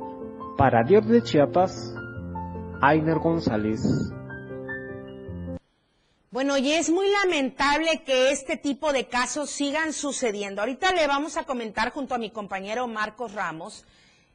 Para 0.57 0.83
Dios 0.83 1.07
de 1.07 1.23
Chiapas, 1.23 1.95
Ainer 2.81 3.17
González. 3.19 3.81
Bueno, 6.33 6.57
y 6.57 6.71
es 6.71 6.89
muy 6.89 7.07
lamentable 7.11 8.01
que 8.03 8.31
este 8.31 8.57
tipo 8.57 8.91
de 8.91 9.05
casos 9.05 9.51
sigan 9.51 9.93
sucediendo. 9.93 10.61
Ahorita 10.61 10.91
le 10.91 11.05
vamos 11.05 11.37
a 11.37 11.43
comentar 11.43 11.91
junto 11.91 12.15
a 12.15 12.17
mi 12.17 12.31
compañero 12.31 12.87
Marcos 12.87 13.33
Ramos. 13.33 13.85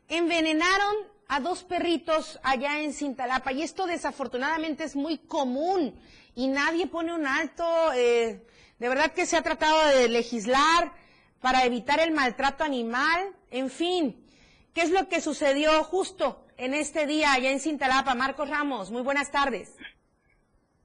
Envenenaron 0.08 0.94
a 1.26 1.40
dos 1.40 1.64
perritos 1.64 2.38
allá 2.44 2.82
en 2.82 2.92
Cintalapa 2.92 3.50
y 3.50 3.62
esto 3.62 3.88
desafortunadamente 3.88 4.84
es 4.84 4.94
muy 4.94 5.18
común 5.18 5.92
y 6.36 6.46
nadie 6.46 6.86
pone 6.86 7.12
un 7.12 7.26
alto. 7.26 7.64
Eh, 7.92 8.46
de 8.78 8.88
verdad 8.88 9.10
que 9.10 9.26
se 9.26 9.36
ha 9.36 9.42
tratado 9.42 9.88
de 9.88 10.08
legislar 10.08 10.92
para 11.40 11.64
evitar 11.64 11.98
el 11.98 12.12
maltrato 12.12 12.62
animal, 12.62 13.34
en 13.50 13.70
fin. 13.70 14.24
¿Qué 14.72 14.82
es 14.82 14.90
lo 14.92 15.08
que 15.08 15.20
sucedió 15.20 15.82
justo 15.82 16.46
en 16.58 16.74
este 16.74 17.08
día 17.08 17.32
allá 17.32 17.50
en 17.50 17.58
Cintalapa? 17.58 18.14
Marcos 18.14 18.48
Ramos, 18.48 18.92
muy 18.92 19.02
buenas 19.02 19.32
tardes. 19.32 19.72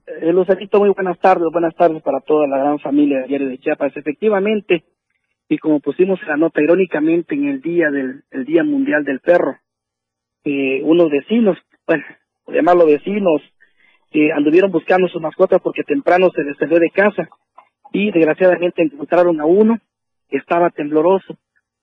Eh, 0.05 0.33
muy 0.33 0.89
buenas 0.89 1.17
tardes, 1.19 1.47
buenas 1.49 1.73
tardes 1.75 2.01
para 2.03 2.19
toda 2.19 2.45
la 2.45 2.57
gran 2.57 2.79
familia 2.79 3.19
de 3.19 3.27
Diario 3.27 3.47
de 3.47 3.57
Chiapas. 3.57 3.95
Efectivamente, 3.95 4.83
y 5.47 5.57
como 5.57 5.79
pusimos 5.79 6.19
la 6.27 6.35
nota 6.35 6.61
irónicamente 6.61 7.35
en 7.35 7.47
el 7.47 7.61
día 7.61 7.89
del 7.89 8.23
el 8.31 8.43
Día 8.43 8.65
Mundial 8.65 9.05
del 9.05 9.21
Perro, 9.21 9.57
eh, 10.43 10.81
unos 10.83 11.09
vecinos, 11.09 11.57
bueno, 11.87 12.03
por 12.43 12.53
llamarlo 12.53 12.85
vecinos, 12.85 13.41
eh, 14.11 14.31
anduvieron 14.33 14.71
buscando 14.71 15.07
sus 15.07 15.21
mascotas 15.21 15.61
porque 15.61 15.83
temprano 15.83 16.29
se 16.31 16.43
les 16.43 16.57
de 16.57 16.89
casa 16.89 17.29
y 17.93 18.11
desgraciadamente 18.11 18.81
encontraron 18.81 19.39
a 19.39 19.45
uno 19.45 19.79
que 20.29 20.37
estaba 20.37 20.69
tembloroso 20.69 21.37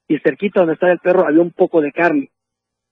y 0.09 0.19
cerquita 0.19 0.61
donde 0.61 0.75
estaba 0.75 0.93
el 0.93 0.99
perro 0.99 1.27
había 1.27 1.41
un 1.41 1.53
poco 1.53 1.81
de 1.81 1.93
carne. 1.93 2.31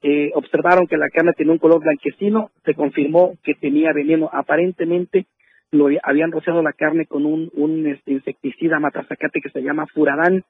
Eh, 0.02 0.30
observaron 0.34 0.86
que 0.86 0.96
la 0.96 1.10
carne 1.10 1.32
tenía 1.32 1.52
un 1.52 1.58
color 1.58 1.80
blanquecino, 1.80 2.50
se 2.64 2.74
confirmó 2.74 3.34
que 3.42 3.54
tenía 3.54 3.92
veneno. 3.92 4.30
Aparentemente 4.32 5.26
lo 5.70 5.88
habían 6.02 6.32
rociado 6.32 6.62
la 6.62 6.72
carne 6.72 7.06
con 7.06 7.26
un, 7.26 7.50
un 7.54 7.86
este, 7.86 8.12
insecticida 8.12 8.78
matazacate 8.78 9.40
que 9.40 9.50
se 9.50 9.62
llama 9.62 9.86
furadán 9.86 10.44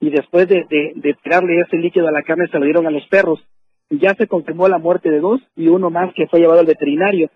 y 0.00 0.10
después 0.10 0.48
de, 0.48 0.64
de, 0.68 0.92
de 0.94 1.14
tirarle 1.22 1.60
ese 1.60 1.76
líquido 1.76 2.08
a 2.08 2.12
la 2.12 2.22
carne 2.22 2.48
se 2.48 2.58
lo 2.58 2.64
dieron 2.64 2.86
a 2.86 2.90
los 2.90 3.06
perros. 3.08 3.44
Ya 3.90 4.14
se 4.14 4.26
confirmó 4.26 4.68
la 4.68 4.78
muerte 4.78 5.10
de 5.10 5.20
dos 5.20 5.40
y 5.56 5.68
uno 5.68 5.90
más 5.90 6.12
que 6.14 6.26
fue 6.26 6.40
llevado 6.40 6.60
al 6.60 6.66
veterinario 6.66 7.30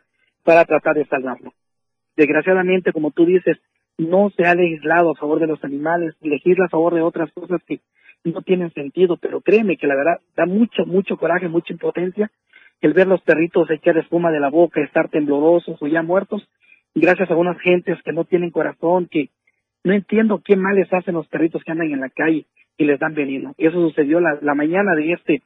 para 0.44 0.64
tratar 0.64 0.96
de 0.96 1.06
salvarlo. 1.06 1.52
Desgraciadamente, 2.16 2.92
como 2.92 3.10
tú 3.10 3.26
dices, 3.26 3.58
no 3.98 4.30
se 4.36 4.44
ha 4.44 4.54
legislado 4.54 5.10
a 5.10 5.14
favor 5.14 5.40
de 5.40 5.46
los 5.46 5.62
animales, 5.62 6.14
legisla 6.20 6.66
a 6.66 6.70
favor 6.70 6.94
de 6.94 7.02
otras 7.02 7.30
cosas 7.32 7.60
que 7.66 7.80
no 8.24 8.42
tienen 8.42 8.72
sentido, 8.72 9.16
pero 9.16 9.40
créeme 9.40 9.76
que 9.76 9.86
la 9.86 9.96
verdad 9.96 10.20
da 10.36 10.46
mucho, 10.46 10.84
mucho 10.86 11.16
coraje, 11.16 11.48
mucha 11.48 11.72
impotencia 11.72 12.30
el 12.80 12.92
ver 12.92 13.06
los 13.06 13.20
perritos 13.22 13.70
echar 13.70 13.98
espuma 13.98 14.30
de 14.30 14.40
la 14.40 14.50
boca, 14.50 14.80
estar 14.80 15.08
temblorosos 15.08 15.80
o 15.80 15.86
ya 15.86 16.02
muertos, 16.02 16.48
gracias 16.94 17.30
a 17.30 17.36
unas 17.36 17.58
gentes 17.60 17.98
que 18.04 18.12
no 18.12 18.24
tienen 18.24 18.50
corazón, 18.50 19.08
que 19.10 19.30
no 19.84 19.92
entiendo 19.92 20.42
qué 20.44 20.56
males 20.56 20.92
hacen 20.92 21.14
los 21.14 21.26
perritos 21.28 21.62
que 21.64 21.72
andan 21.72 21.90
en 21.90 22.00
la 22.00 22.10
calle 22.10 22.46
y 22.76 22.84
les 22.84 22.98
dan 23.00 23.14
veneno. 23.14 23.54
Eso 23.58 23.80
sucedió 23.88 24.20
la, 24.20 24.54
mañana 24.54 24.94
de 24.94 25.12
este 25.12 25.42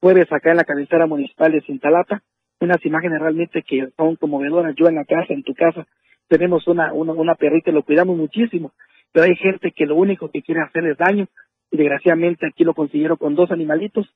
jueves 0.00 0.30
acá 0.30 0.50
en 0.50 0.58
la 0.58 0.64
cabecera 0.64 1.06
municipal 1.06 1.52
de 1.52 1.62
Cintalapa, 1.62 2.22
unas 2.60 2.84
imágenes 2.84 3.20
realmente 3.20 3.62
que 3.62 3.88
son 3.96 4.16
conmovedoras. 4.16 4.74
Yo 4.76 4.86
en 4.86 4.96
la 4.96 5.04
casa, 5.04 5.32
en 5.32 5.42
tu 5.42 5.54
casa, 5.54 5.86
tenemos 6.28 6.66
una, 6.68 6.92
una, 6.92 7.12
una 7.12 7.34
perrita 7.34 7.70
y 7.70 7.74
lo 7.74 7.82
cuidamos 7.82 8.16
muchísimo, 8.16 8.72
pero 9.12 9.26
hay 9.26 9.36
gente 9.36 9.72
que 9.72 9.86
lo 9.86 9.96
único 9.96 10.30
que 10.30 10.42
quiere 10.42 10.60
hacerles 10.60 10.98
daño 10.98 11.26
y 11.26 11.28
desgraciadamente 11.76 12.46
aquí 12.46 12.64
lo 12.64 12.74
consiguieron 12.74 13.16
con 13.16 13.34
dos 13.34 13.50
animalitos 13.50 14.06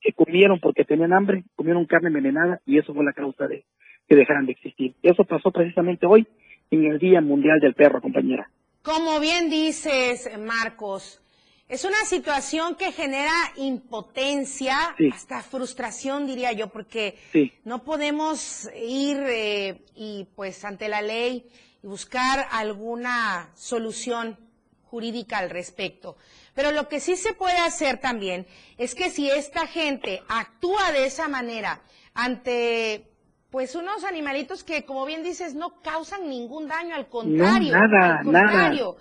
que 0.00 0.12
comieron 0.12 0.60
porque 0.60 0.84
tenían 0.84 1.12
hambre, 1.12 1.44
comieron 1.56 1.86
carne 1.86 2.08
envenenada 2.08 2.60
y 2.66 2.78
eso 2.78 2.94
fue 2.94 3.04
la 3.04 3.12
causa 3.12 3.46
de 3.46 3.64
que 4.08 4.16
dejaran 4.16 4.46
de 4.46 4.52
existir. 4.52 4.94
Eso 5.02 5.24
pasó 5.24 5.50
precisamente 5.50 6.06
hoy 6.06 6.26
en 6.70 6.84
el 6.84 6.98
Día 6.98 7.20
Mundial 7.20 7.60
del 7.60 7.74
Perro, 7.74 8.00
compañera. 8.00 8.50
Como 8.82 9.20
bien 9.20 9.50
dices, 9.50 10.30
Marcos, 10.38 11.20
es 11.68 11.84
una 11.84 12.02
situación 12.06 12.76
que 12.76 12.92
genera 12.92 13.32
impotencia, 13.56 14.74
hasta 15.12 15.42
frustración, 15.42 16.26
diría 16.26 16.52
yo, 16.52 16.68
porque 16.68 17.18
no 17.64 17.84
podemos 17.84 18.70
ir 18.74 19.18
eh, 19.26 19.82
y 19.94 20.26
pues 20.34 20.64
ante 20.64 20.88
la 20.88 21.02
ley 21.02 21.44
y 21.82 21.86
buscar 21.86 22.46
alguna 22.50 23.50
solución 23.54 24.38
jurídica 24.84 25.38
al 25.38 25.50
respecto. 25.50 26.16
Pero 26.58 26.72
lo 26.72 26.88
que 26.88 26.98
sí 26.98 27.14
se 27.14 27.34
puede 27.34 27.56
hacer 27.58 27.98
también 27.98 28.44
es 28.78 28.96
que 28.96 29.10
si 29.10 29.30
esta 29.30 29.68
gente 29.68 30.24
actúa 30.26 30.90
de 30.90 31.04
esa 31.04 31.28
manera 31.28 31.82
ante 32.14 33.06
pues 33.48 33.76
unos 33.76 34.02
animalitos 34.02 34.64
que, 34.64 34.84
como 34.84 35.06
bien 35.06 35.22
dices, 35.22 35.54
no 35.54 35.80
causan 35.82 36.28
ningún 36.28 36.66
daño, 36.66 36.96
al 36.96 37.08
contrario, 37.08 37.74
nada, 37.78 38.18
al 38.18 38.24
contrario. 38.24 38.96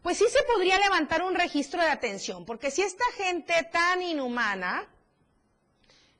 Pues 0.00 0.16
sí 0.16 0.24
se 0.26 0.42
podría 0.44 0.78
levantar 0.78 1.20
un 1.22 1.34
registro 1.34 1.82
de 1.82 1.88
atención, 1.88 2.46
porque 2.46 2.70
si 2.70 2.80
esta 2.80 3.04
gente 3.18 3.52
tan 3.70 4.00
inhumana, 4.00 4.88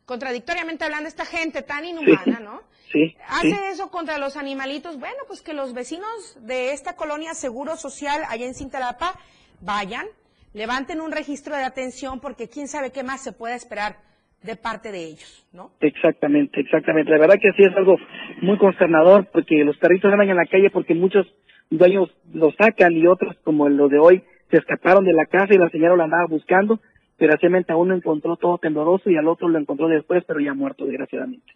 contradictoriamente 0.04 0.84
hablando, 0.84 1.08
esta 1.08 1.24
gente 1.24 1.62
tan 1.62 1.86
inhumana, 1.86 2.38
¿no? 2.38 2.60
Sí, 2.92 3.16
Hace 3.28 3.70
eso 3.70 3.90
contra 3.90 4.18
los 4.18 4.36
animalitos, 4.36 4.98
bueno, 4.98 5.16
pues 5.26 5.40
que 5.40 5.54
los 5.54 5.72
vecinos 5.72 6.36
de 6.40 6.74
esta 6.74 6.96
colonia 6.96 7.32
Seguro 7.32 7.78
Social 7.78 8.24
allá 8.28 8.44
en 8.44 8.54
Cintalapa 8.54 9.18
vayan, 9.62 10.06
levanten 10.52 11.00
un 11.00 11.12
registro 11.12 11.56
de 11.56 11.64
atención, 11.64 12.20
porque 12.20 12.48
quién 12.48 12.68
sabe 12.68 12.92
qué 12.92 13.02
más 13.02 13.22
se 13.22 13.32
puede 13.32 13.54
esperar 13.54 13.96
de 14.42 14.56
parte 14.56 14.90
de 14.90 15.04
ellos, 15.04 15.46
¿no? 15.52 15.70
Exactamente, 15.80 16.60
exactamente. 16.60 17.10
La 17.10 17.18
verdad 17.18 17.36
que 17.40 17.52
sí 17.52 17.62
es 17.62 17.76
algo 17.76 17.96
muy 18.40 18.58
consternador, 18.58 19.28
porque 19.32 19.64
los 19.64 19.76
perritos 19.78 20.12
andan 20.12 20.30
en 20.30 20.36
la 20.36 20.46
calle 20.46 20.70
porque 20.70 20.94
muchos 20.94 21.26
dueños 21.70 22.10
lo 22.32 22.50
sacan 22.52 22.92
y 22.92 23.06
otros, 23.06 23.36
como 23.44 23.68
lo 23.68 23.88
de 23.88 23.98
hoy, 23.98 24.24
se 24.50 24.58
escaparon 24.58 25.04
de 25.04 25.12
la 25.12 25.26
casa 25.26 25.54
y 25.54 25.58
la 25.58 25.70
señora 25.70 25.96
lo 25.96 26.02
andaba 26.02 26.26
buscando, 26.26 26.80
pero 27.16 27.34
a 27.34 27.76
uno 27.76 27.94
encontró 27.94 28.36
todo 28.36 28.58
tembloroso 28.58 29.08
y 29.08 29.16
al 29.16 29.28
otro 29.28 29.48
lo 29.48 29.58
encontró 29.58 29.88
después, 29.88 30.24
pero 30.26 30.40
ya 30.40 30.54
muerto, 30.54 30.84
desgraciadamente. 30.84 31.54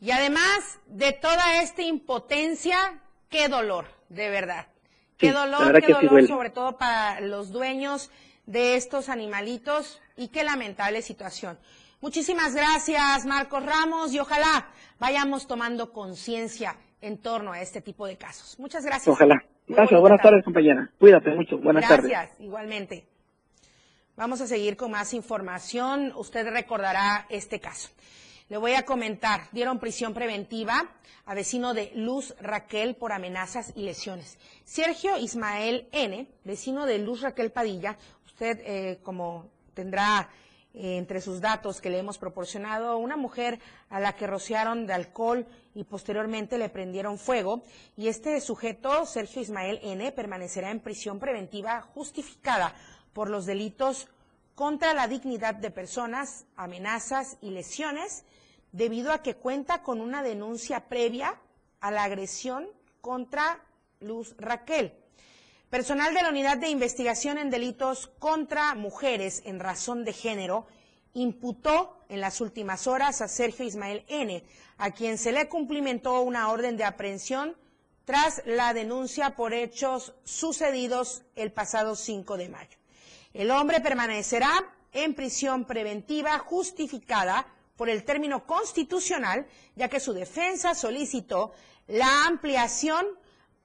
Y 0.00 0.10
además 0.10 0.80
de 0.86 1.12
toda 1.12 1.62
esta 1.62 1.82
impotencia, 1.82 2.76
qué 3.30 3.48
dolor, 3.48 3.86
de 4.08 4.30
verdad. 4.30 4.66
Qué 5.20 5.32
dolor, 5.32 5.80
qué 5.84 5.92
dolor, 5.92 6.26
sobre 6.26 6.50
todo 6.50 6.78
para 6.78 7.20
los 7.20 7.52
dueños 7.52 8.10
de 8.46 8.76
estos 8.76 9.08
animalitos 9.08 10.00
y 10.16 10.28
qué 10.28 10.42
lamentable 10.44 11.02
situación. 11.02 11.58
Muchísimas 12.00 12.54
gracias, 12.54 13.26
Marcos 13.26 13.64
Ramos, 13.64 14.14
y 14.14 14.18
ojalá 14.18 14.68
vayamos 14.98 15.46
tomando 15.46 15.92
conciencia 15.92 16.76
en 17.02 17.18
torno 17.18 17.52
a 17.52 17.60
este 17.60 17.82
tipo 17.82 18.06
de 18.06 18.16
casos. 18.16 18.58
Muchas 18.58 18.84
gracias. 18.84 19.08
Ojalá. 19.08 19.44
Gracias. 19.68 20.00
Buenas 20.00 20.20
tardes, 20.22 20.42
compañera. 20.42 20.90
Cuídate 20.98 21.30
mucho. 21.30 21.58
Buenas 21.58 21.86
tardes. 21.86 22.10
Gracias, 22.10 22.40
igualmente. 22.40 23.06
Vamos 24.16 24.40
a 24.40 24.46
seguir 24.46 24.76
con 24.76 24.90
más 24.90 25.14
información. 25.14 26.12
Usted 26.16 26.48
recordará 26.50 27.26
este 27.28 27.60
caso. 27.60 27.90
Le 28.50 28.56
voy 28.56 28.72
a 28.72 28.84
comentar. 28.84 29.48
Dieron 29.52 29.78
prisión 29.78 30.12
preventiva 30.12 30.90
a 31.24 31.34
vecino 31.36 31.72
de 31.72 31.92
Luz 31.94 32.34
Raquel 32.40 32.96
por 32.96 33.12
amenazas 33.12 33.72
y 33.76 33.82
lesiones. 33.82 34.40
Sergio 34.64 35.16
Ismael 35.18 35.88
N., 35.92 36.26
vecino 36.42 36.84
de 36.84 36.98
Luz 36.98 37.20
Raquel 37.20 37.52
Padilla, 37.52 37.96
usted 38.26 38.58
eh, 38.64 38.98
como 39.04 39.46
tendrá 39.72 40.28
eh, 40.74 40.96
entre 40.96 41.20
sus 41.20 41.40
datos 41.40 41.80
que 41.80 41.90
le 41.90 41.98
hemos 41.98 42.18
proporcionado, 42.18 42.98
una 42.98 43.16
mujer 43.16 43.60
a 43.88 44.00
la 44.00 44.16
que 44.16 44.26
rociaron 44.26 44.84
de 44.84 44.94
alcohol 44.94 45.46
y 45.72 45.84
posteriormente 45.84 46.58
le 46.58 46.70
prendieron 46.70 47.18
fuego. 47.18 47.62
Y 47.96 48.08
este 48.08 48.40
sujeto, 48.40 49.06
Sergio 49.06 49.42
Ismael 49.42 49.78
N., 49.80 50.10
permanecerá 50.10 50.72
en 50.72 50.80
prisión 50.80 51.20
preventiva 51.20 51.82
justificada 51.82 52.74
por 53.12 53.30
los 53.30 53.46
delitos 53.46 54.08
contra 54.56 54.92
la 54.92 55.06
dignidad 55.06 55.54
de 55.54 55.70
personas, 55.70 56.46
amenazas 56.56 57.38
y 57.40 57.50
lesiones, 57.50 58.24
debido 58.72 59.12
a 59.12 59.22
que 59.22 59.36
cuenta 59.36 59.82
con 59.82 60.00
una 60.00 60.22
denuncia 60.22 60.88
previa 60.88 61.40
a 61.80 61.90
la 61.90 62.04
agresión 62.04 62.68
contra 63.00 63.64
Luz 64.00 64.34
Raquel. 64.38 64.94
Personal 65.70 66.14
de 66.14 66.22
la 66.22 66.30
Unidad 66.30 66.58
de 66.58 66.68
Investigación 66.68 67.38
en 67.38 67.50
Delitos 67.50 68.08
contra 68.18 68.74
Mujeres 68.74 69.42
en 69.44 69.60
Razón 69.60 70.04
de 70.04 70.12
Género 70.12 70.66
imputó 71.14 71.96
en 72.08 72.20
las 72.20 72.40
últimas 72.40 72.86
horas 72.86 73.20
a 73.20 73.28
Sergio 73.28 73.64
Ismael 73.64 74.04
N., 74.08 74.44
a 74.78 74.90
quien 74.92 75.18
se 75.18 75.32
le 75.32 75.48
cumplimentó 75.48 76.22
una 76.22 76.50
orden 76.50 76.76
de 76.76 76.84
aprehensión 76.84 77.56
tras 78.04 78.42
la 78.46 78.74
denuncia 78.74 79.36
por 79.36 79.54
hechos 79.54 80.14
sucedidos 80.24 81.22
el 81.36 81.52
pasado 81.52 81.94
5 81.94 82.36
de 82.36 82.48
mayo. 82.48 82.78
El 83.32 83.50
hombre 83.50 83.80
permanecerá 83.80 84.50
en 84.92 85.14
prisión 85.14 85.64
preventiva 85.64 86.38
justificada 86.38 87.46
por 87.80 87.88
el 87.88 88.04
término 88.04 88.44
constitucional, 88.44 89.46
ya 89.74 89.88
que 89.88 90.00
su 90.00 90.12
defensa 90.12 90.74
solicitó 90.74 91.54
la 91.86 92.26
ampliación 92.26 93.06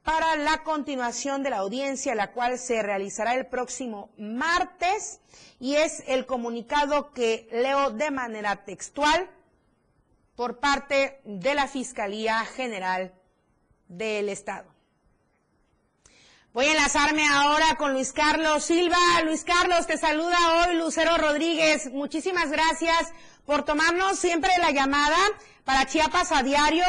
para 0.04 0.38
la 0.38 0.64
continuación 0.64 1.44
de 1.44 1.50
la 1.50 1.58
audiencia, 1.58 2.16
la 2.16 2.32
cual 2.32 2.58
se 2.58 2.82
realizará 2.82 3.36
el 3.36 3.46
próximo 3.48 4.12
martes, 4.18 5.20
y 5.60 5.76
es 5.76 6.02
el 6.08 6.26
comunicado 6.26 7.12
que 7.12 7.50
leo 7.52 7.92
de 7.92 8.10
manera 8.10 8.64
textual 8.64 9.30
por 10.38 10.62
parte 10.62 11.20
de 11.26 11.54
la 11.54 11.68
Fiscalía 11.68 12.40
General 12.46 13.14
del 13.90 14.30
Estado. 14.30 14.75
Voy 16.56 16.68
a 16.68 16.72
enlazarme 16.72 17.28
ahora 17.28 17.76
con 17.76 17.92
Luis 17.92 18.14
Carlos 18.14 18.64
Silva. 18.64 18.96
Luis 19.26 19.44
Carlos, 19.44 19.88
te 19.88 19.98
saluda 19.98 20.38
hoy 20.54 20.78
Lucero 20.78 21.18
Rodríguez. 21.18 21.92
Muchísimas 21.92 22.50
gracias 22.50 23.12
por 23.46 23.66
tomarnos 23.66 24.18
siempre 24.18 24.50
la 24.62 24.72
llamada 24.72 25.18
para 25.66 25.86
Chiapas 25.86 26.32
a 26.32 26.44
diario 26.44 26.86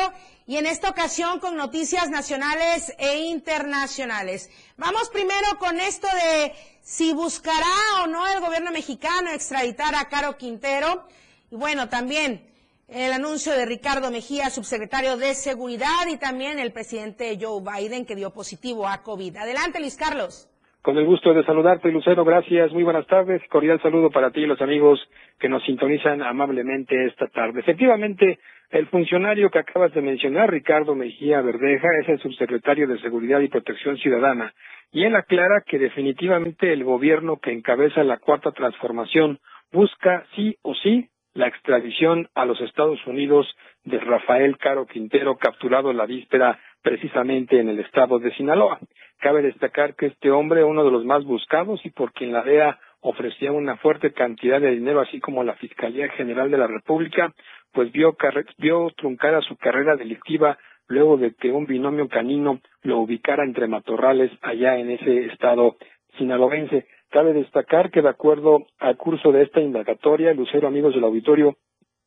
y 0.47 0.59
en 0.59 0.67
esta 0.67 0.89
ocasión 0.89 1.41
con 1.41 1.57
noticias 1.57 2.11
nacionales 2.11 2.93
e 2.99 3.23
internacionales. 3.23 4.51
Vamos 4.77 5.09
primero 5.09 5.59
con 5.59 5.81
esto 5.81 6.07
de 6.15 6.55
si 6.85 7.13
buscará 7.13 8.05
o 8.05 8.07
no 8.07 8.25
el 8.29 8.39
gobierno 8.39 8.71
mexicano 8.71 9.33
extraditar 9.33 9.97
a 9.97 10.09
Caro 10.09 10.39
Quintero. 10.39 11.09
Y 11.51 11.57
bueno, 11.57 11.89
también 11.89 12.56
el 12.89 13.13
anuncio 13.13 13.53
de 13.53 13.67
Ricardo 13.67 14.11
Mejía, 14.11 14.49
subsecretario 14.51 15.17
de 15.17 15.35
Seguridad, 15.35 16.07
y 16.09 16.19
también 16.19 16.59
el 16.59 16.73
presidente 16.73 17.37
Joe 17.41 17.61
Biden, 17.61 18.07
que 18.07 18.15
dio 18.15 18.31
positivo 18.33 18.87
a 18.87 19.03
COVID. 19.03 19.37
Adelante, 19.37 19.81
Luis 19.81 19.97
Carlos. 19.97 20.49
Con 20.83 20.97
el 20.97 21.05
gusto 21.05 21.35
de 21.35 21.45
saludarte, 21.45 21.91
Lucero. 21.91 22.25
Gracias. 22.25 22.73
Muy 22.73 22.85
buenas 22.85 23.09
tardes. 23.09 23.43
Cordial 23.49 23.83
saludo 23.83 24.09
para 24.09 24.31
ti 24.31 24.43
y 24.43 24.47
los 24.47 24.61
amigos 24.61 25.01
que 25.41 25.49
nos 25.49 25.65
sintonizan 25.65 26.23
amablemente 26.23 27.07
esta 27.07 27.27
tarde. 27.27 27.59
Efectivamente, 27.59 28.39
el 28.71 28.87
funcionario 28.87 29.51
que 29.51 29.59
acabas 29.59 29.93
de 29.93 30.01
mencionar, 30.01 30.49
Ricardo 30.49 30.95
Mejía 30.95 31.41
Verdeja, 31.41 31.89
es 32.01 32.09
el 32.09 32.21
subsecretario 32.21 32.87
de 32.87 33.01
Seguridad 33.01 33.41
y 33.41 33.49
Protección 33.49 33.97
Ciudadana. 33.97 34.55
Y 34.93 35.03
él 35.03 35.17
aclara 35.17 35.65
que 35.67 35.81
definitivamente 35.81 36.73
el 36.73 36.85
gobierno 36.85 37.39
que 37.39 37.51
encabeza 37.51 38.05
la 38.05 38.19
cuarta 38.19 38.53
transformación 38.53 39.41
busca 39.73 40.25
sí 40.37 40.57
o 40.63 40.73
sí 40.77 41.09
la 41.37 41.49
extradición 41.49 42.29
a 42.35 42.47
los 42.47 42.61
Estados 42.61 42.99
Unidos 43.07 43.47
de 43.85 43.99
Rafael 43.99 44.57
Caro 44.57 44.87
Quintero, 44.87 45.37
capturado 45.37 45.93
la 45.93 46.07
víspera 46.07 46.59
precisamente 46.83 47.61
en 47.61 47.69
el 47.69 47.79
estado 47.79 48.19
de 48.19 48.33
Sinaloa. 48.35 48.79
Cabe 49.19 49.43
destacar 49.43 49.95
que 49.95 50.07
este 50.07 50.31
hombre, 50.31 50.65
uno 50.65 50.83
de 50.83 50.91
los 50.91 51.05
más 51.05 51.25
buscados 51.25 51.85
y 51.85 51.91
por 51.91 52.13
quien 52.13 52.33
la 52.33 52.43
DEA 52.43 52.79
ofrecía 53.01 53.53
una 53.53 53.77
fuerte 53.77 54.13
cantidad 54.13 54.61
de 54.61 54.71
dinero, 54.73 55.01
así 55.01 55.21
como 55.21 55.45
la 55.45 55.55
Fiscalía 55.55 56.09
General 56.11 56.51
de 56.51 56.59
la 56.59 56.67
República, 56.67 57.33
pues 57.73 57.93
vio, 57.93 58.17
vio 58.59 58.91
truncada 58.97 59.43
su 59.43 59.57
carrera 59.57 59.95
delictiva 59.97 60.59
luego 60.89 61.17
de 61.17 61.35
que 61.35 61.51
un 61.51 61.67
binomio 61.67 62.09
canino 62.09 62.61
lo 62.83 62.99
ubicara 62.99 63.45
entre 63.45 63.67
matorrales 63.67 64.31
allá 64.43 64.79
en 64.79 64.91
ese 64.91 65.27
estado 65.27 65.77
sinaloense. 66.17 66.87
Cabe 67.11 67.33
destacar 67.33 67.91
que 67.91 68.03
de 68.03 68.09
acuerdo 68.09 68.67
al 68.79 68.97
curso 68.97 69.33
de 69.33 69.43
esta 69.43 69.61
indagatoria, 69.61 70.35
Lucero, 70.35 70.69
amigos 70.69 70.95
del 70.95 71.05
auditorio, 71.05 71.57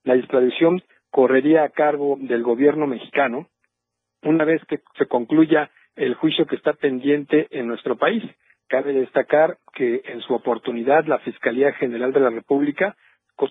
la 0.04 0.16
extradición 0.16 0.82
correría 1.10 1.64
a 1.64 1.70
cargo 1.70 2.18
del 2.20 2.44
gobierno 2.44 2.88
mexicano 2.88 3.48
una 4.24 4.44
vez 4.44 4.62
que 4.66 4.80
se 4.98 5.08
concluya 5.08 5.72
el 5.96 6.16
juicio 6.16 6.46
que 6.46 6.56
está 6.56 6.74
pendiente 6.74 7.48
en 7.52 7.68
nuestro 7.68 7.98
país. 7.98 8.24
Cabe 8.68 8.94
destacar 8.94 9.58
que 9.74 10.02
en 10.06 10.22
su 10.22 10.34
oportunidad 10.34 11.06
la 11.06 11.20
Fiscalía 11.20 11.74
General 11.74 12.14
de 12.14 12.20
la 12.20 12.30
República 12.30 12.96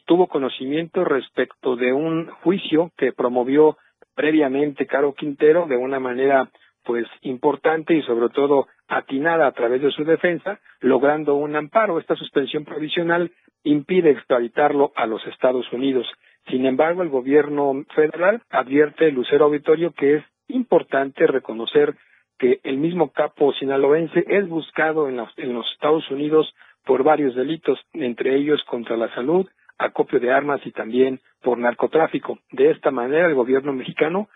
tuvo 0.05 0.27
conocimiento 0.27 1.05
respecto 1.05 1.77
de 1.77 1.93
un 1.93 2.27
juicio 2.43 2.91
que 2.97 3.13
promovió 3.13 3.79
previamente 4.15 4.87
Caro 4.87 5.15
Quintero 5.15 5.67
de 5.67 5.77
una 5.77 6.01
manera 6.01 6.51
pues 6.85 7.07
importante 7.23 7.95
y 7.95 8.03
sobre 8.03 8.29
todo 8.31 8.67
atinada 8.89 9.47
a 9.47 9.53
través 9.53 9.83
de 9.83 9.91
su 9.91 10.05
defensa, 10.05 10.59
logrando 10.81 11.35
un 11.35 11.55
amparo. 11.57 11.99
Esta 11.99 12.17
suspensión 12.17 12.65
provisional 12.65 13.31
impide 13.63 14.11
extraditarlo 14.11 14.93
a 14.97 15.07
los 15.07 15.25
Estados 15.27 15.71
Unidos. 15.73 16.07
Sin 16.49 16.65
embargo, 16.67 17.03
el 17.03 17.11
gobierno 17.11 17.85
federal 17.95 18.43
advierte 18.51 19.13
Lucero 19.13 19.47
Auditorio 19.47 19.93
que 19.93 20.17
es 20.17 20.25
importante 20.49 21.27
reconocer 21.27 21.95
que 22.39 22.61
el 22.63 22.79
mismo 22.79 23.11
capo 23.11 23.53
sinaloense 23.53 24.25
es 24.27 24.49
buscado 24.49 25.09
en 25.09 25.17
los, 25.17 25.29
en 25.37 25.53
los 25.53 25.71
Estados 25.73 26.09
Unidos 26.11 26.55
por 26.85 27.03
varios 27.03 27.35
delitos, 27.35 27.79
entre 27.93 28.37
ellos 28.37 28.63
contra 28.65 28.97
la 28.97 29.13
salud, 29.15 29.47
acopio 29.77 30.21
de 30.21 30.33
armas 30.33 30.61
y 30.65 30.73
también 30.73 31.21
por 31.43 31.59
narcotráfico. 31.59 32.39
De 32.51 32.71
esta 32.71 32.91
manera, 32.91 33.27
el 33.27 33.35
gobierno 33.35 33.73
mexicano 33.73 34.29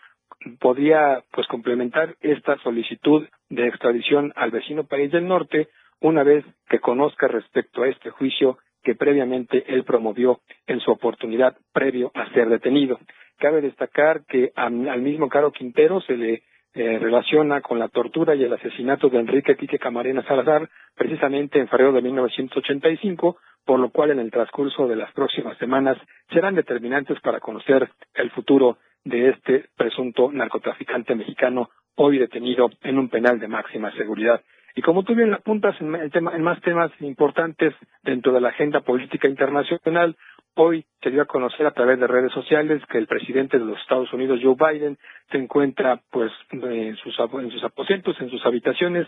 podría 0.58 1.22
pues 1.32 1.46
complementar 1.46 2.16
esta 2.20 2.56
solicitud 2.58 3.26
de 3.48 3.68
extradición 3.68 4.32
al 4.36 4.50
vecino 4.50 4.84
país 4.84 5.10
del 5.10 5.26
norte 5.26 5.68
una 6.00 6.22
vez 6.22 6.44
que 6.68 6.80
conozca 6.80 7.28
respecto 7.28 7.82
a 7.82 7.88
este 7.88 8.10
juicio 8.10 8.58
que 8.82 8.94
previamente 8.94 9.64
él 9.68 9.84
promovió 9.84 10.40
en 10.66 10.80
su 10.80 10.90
oportunidad 10.90 11.56
previo 11.72 12.10
a 12.14 12.28
ser 12.32 12.48
detenido. 12.48 12.98
Cabe 13.38 13.60
destacar 13.60 14.24
que 14.26 14.52
al 14.56 15.00
mismo 15.00 15.28
Caro 15.28 15.52
Quintero 15.52 16.00
se 16.00 16.16
le 16.16 16.42
eh, 16.74 16.98
relaciona 16.98 17.60
con 17.60 17.78
la 17.78 17.88
tortura 17.88 18.34
y 18.34 18.42
el 18.42 18.52
asesinato 18.52 19.08
de 19.08 19.18
Enrique 19.18 19.56
Quique 19.56 19.78
Camarena 19.78 20.22
Salazar, 20.22 20.68
precisamente 20.96 21.58
en 21.58 21.68
febrero 21.68 21.92
de 21.92 22.02
1985, 22.02 23.36
por 23.64 23.78
lo 23.78 23.90
cual 23.90 24.10
en 24.10 24.18
el 24.18 24.30
transcurso 24.30 24.88
de 24.88 24.96
las 24.96 25.12
próximas 25.12 25.56
semanas 25.58 25.98
serán 26.32 26.54
determinantes 26.54 27.20
para 27.20 27.40
conocer 27.40 27.90
el 28.14 28.30
futuro 28.30 28.78
de 29.04 29.30
este 29.30 29.66
presunto 29.76 30.30
narcotraficante 30.32 31.14
mexicano 31.14 31.70
hoy 31.96 32.18
detenido 32.18 32.70
en 32.82 32.98
un 32.98 33.08
penal 33.08 33.38
de 33.38 33.48
máxima 33.48 33.92
seguridad. 33.92 34.42
Y 34.74 34.80
como 34.82 35.02
tú 35.02 35.14
bien 35.14 35.34
apuntas 35.34 35.78
en, 35.80 35.94
en 35.94 36.42
más 36.42 36.60
temas 36.62 36.90
importantes 37.00 37.74
dentro 38.02 38.32
de 38.32 38.40
la 38.40 38.48
agenda 38.48 38.80
política 38.80 39.28
internacional, 39.28 40.16
hoy 40.54 40.84
se 41.02 41.10
dio 41.10 41.22
a 41.22 41.26
conocer 41.26 41.66
a 41.66 41.72
través 41.72 41.98
de 41.98 42.06
redes 42.06 42.32
sociales 42.32 42.82
que 42.90 42.98
el 42.98 43.06
presidente 43.06 43.58
de 43.58 43.64
los 43.64 43.78
Estados 43.80 44.12
Unidos, 44.12 44.40
Joe 44.42 44.56
Biden, 44.56 44.98
se 45.30 45.38
encuentra 45.38 46.00
pues 46.10 46.32
en 46.50 46.96
sus, 46.96 47.18
en 47.18 47.50
sus 47.50 47.64
aposentos, 47.64 48.18
en 48.20 48.30
sus 48.30 48.44
habitaciones. 48.46 49.06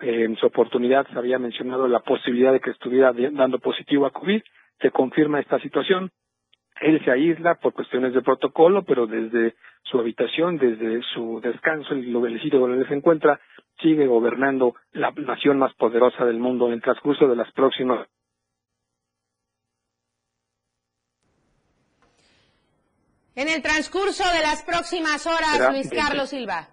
en 0.00 0.36
su 0.36 0.46
oportunidad 0.46 1.06
se 1.08 1.18
había 1.18 1.38
mencionado 1.38 1.88
la 1.88 2.00
posibilidad 2.00 2.52
de 2.52 2.60
que 2.60 2.70
estuviera 2.70 3.12
dando 3.14 3.58
positivo 3.58 4.04
a 4.04 4.10
COVID. 4.10 4.42
Se 4.80 4.90
confirma 4.90 5.40
esta 5.40 5.58
situación. 5.60 6.10
Él 6.80 7.02
se 7.04 7.10
aísla 7.10 7.54
por 7.54 7.72
cuestiones 7.72 8.12
de 8.12 8.22
protocolo, 8.22 8.82
pero 8.82 9.06
desde 9.06 9.54
su 9.82 9.98
habitación, 9.98 10.58
desde 10.58 11.00
su 11.14 11.40
descanso, 11.40 11.94
el, 11.94 12.14
el 12.14 12.42
sitio 12.42 12.58
donde 12.58 12.86
se 12.86 12.94
encuentra, 12.94 13.40
sigue 13.80 14.06
gobernando 14.06 14.74
la 14.92 15.10
nación 15.12 15.58
más 15.58 15.74
poderosa 15.74 16.24
del 16.24 16.38
mundo 16.38 16.66
en 16.66 16.74
el 16.74 16.82
transcurso 16.82 17.28
de 17.28 17.36
las 17.36 17.50
próximas 17.52 18.06
En 23.36 23.50
el 23.50 23.60
transcurso 23.60 24.24
de 24.32 24.40
las 24.40 24.62
próximas 24.62 25.26
horas, 25.26 25.70
Luis 25.70 25.90
Carlos 25.90 26.30
Silva. 26.30 26.70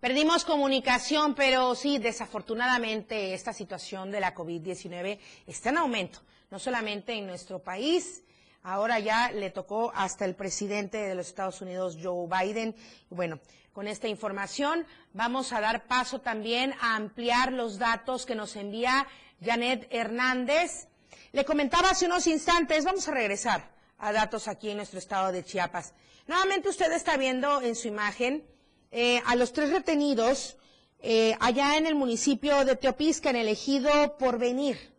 Perdimos 0.00 0.46
comunicación, 0.46 1.34
pero 1.34 1.74
sí, 1.74 1.98
desafortunadamente 1.98 3.34
esta 3.34 3.52
situación 3.52 4.10
de 4.10 4.20
la 4.20 4.34
COVID-19 4.34 5.18
está 5.46 5.68
en 5.68 5.78
aumento, 5.78 6.20
no 6.50 6.58
solamente 6.58 7.12
en 7.14 7.26
nuestro 7.26 7.62
país, 7.62 8.22
ahora 8.62 8.98
ya 8.98 9.30
le 9.32 9.50
tocó 9.50 9.92
hasta 9.94 10.24
el 10.24 10.34
presidente 10.34 10.98
de 10.98 11.14
los 11.14 11.28
Estados 11.28 11.60
Unidos, 11.60 11.98
Joe 12.02 12.28
Biden. 12.28 12.74
Bueno, 13.10 13.40
con 13.72 13.88
esta 13.88 14.08
información 14.08 14.86
vamos 15.12 15.52
a 15.52 15.60
dar 15.60 15.86
paso 15.86 16.20
también 16.20 16.74
a 16.80 16.96
ampliar 16.96 17.52
los 17.52 17.78
datos 17.78 18.26
que 18.26 18.34
nos 18.34 18.56
envía 18.56 19.06
Janet 19.40 19.86
Hernández 19.90 20.88
le 21.34 21.44
comentaba 21.44 21.90
hace 21.90 22.06
unos 22.06 22.28
instantes, 22.28 22.84
vamos 22.84 23.08
a 23.08 23.10
regresar 23.10 23.74
a 23.98 24.12
datos 24.12 24.46
aquí 24.46 24.70
en 24.70 24.76
nuestro 24.76 25.00
estado 25.00 25.32
de 25.32 25.42
Chiapas. 25.42 25.92
Nuevamente 26.28 26.68
usted 26.68 26.92
está 26.92 27.16
viendo 27.16 27.60
en 27.60 27.74
su 27.74 27.88
imagen 27.88 28.46
eh, 28.92 29.20
a 29.26 29.34
los 29.34 29.52
tres 29.52 29.70
retenidos 29.70 30.56
eh, 31.00 31.36
allá 31.40 31.76
en 31.76 31.86
el 31.86 31.96
municipio 31.96 32.64
de 32.64 32.76
Teopisca, 32.76 33.30
en 33.30 33.36
el 33.36 33.48
ejido 33.48 34.16
Porvenir. 34.16 34.93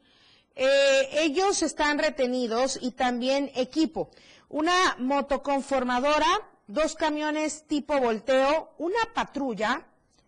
Eh, 0.56 1.10
ellos 1.12 1.62
están 1.64 2.00
retenidos 2.00 2.80
y 2.82 2.92
también 2.92 3.52
equipo. 3.56 4.10
Una 4.48 4.96
motoconformadora, 5.00 6.28
dos 6.68 6.96
camiones 6.96 7.66
tipo 7.68 8.00
volteo, 8.00 8.74
una 8.78 9.14
patrulla, 9.14 9.86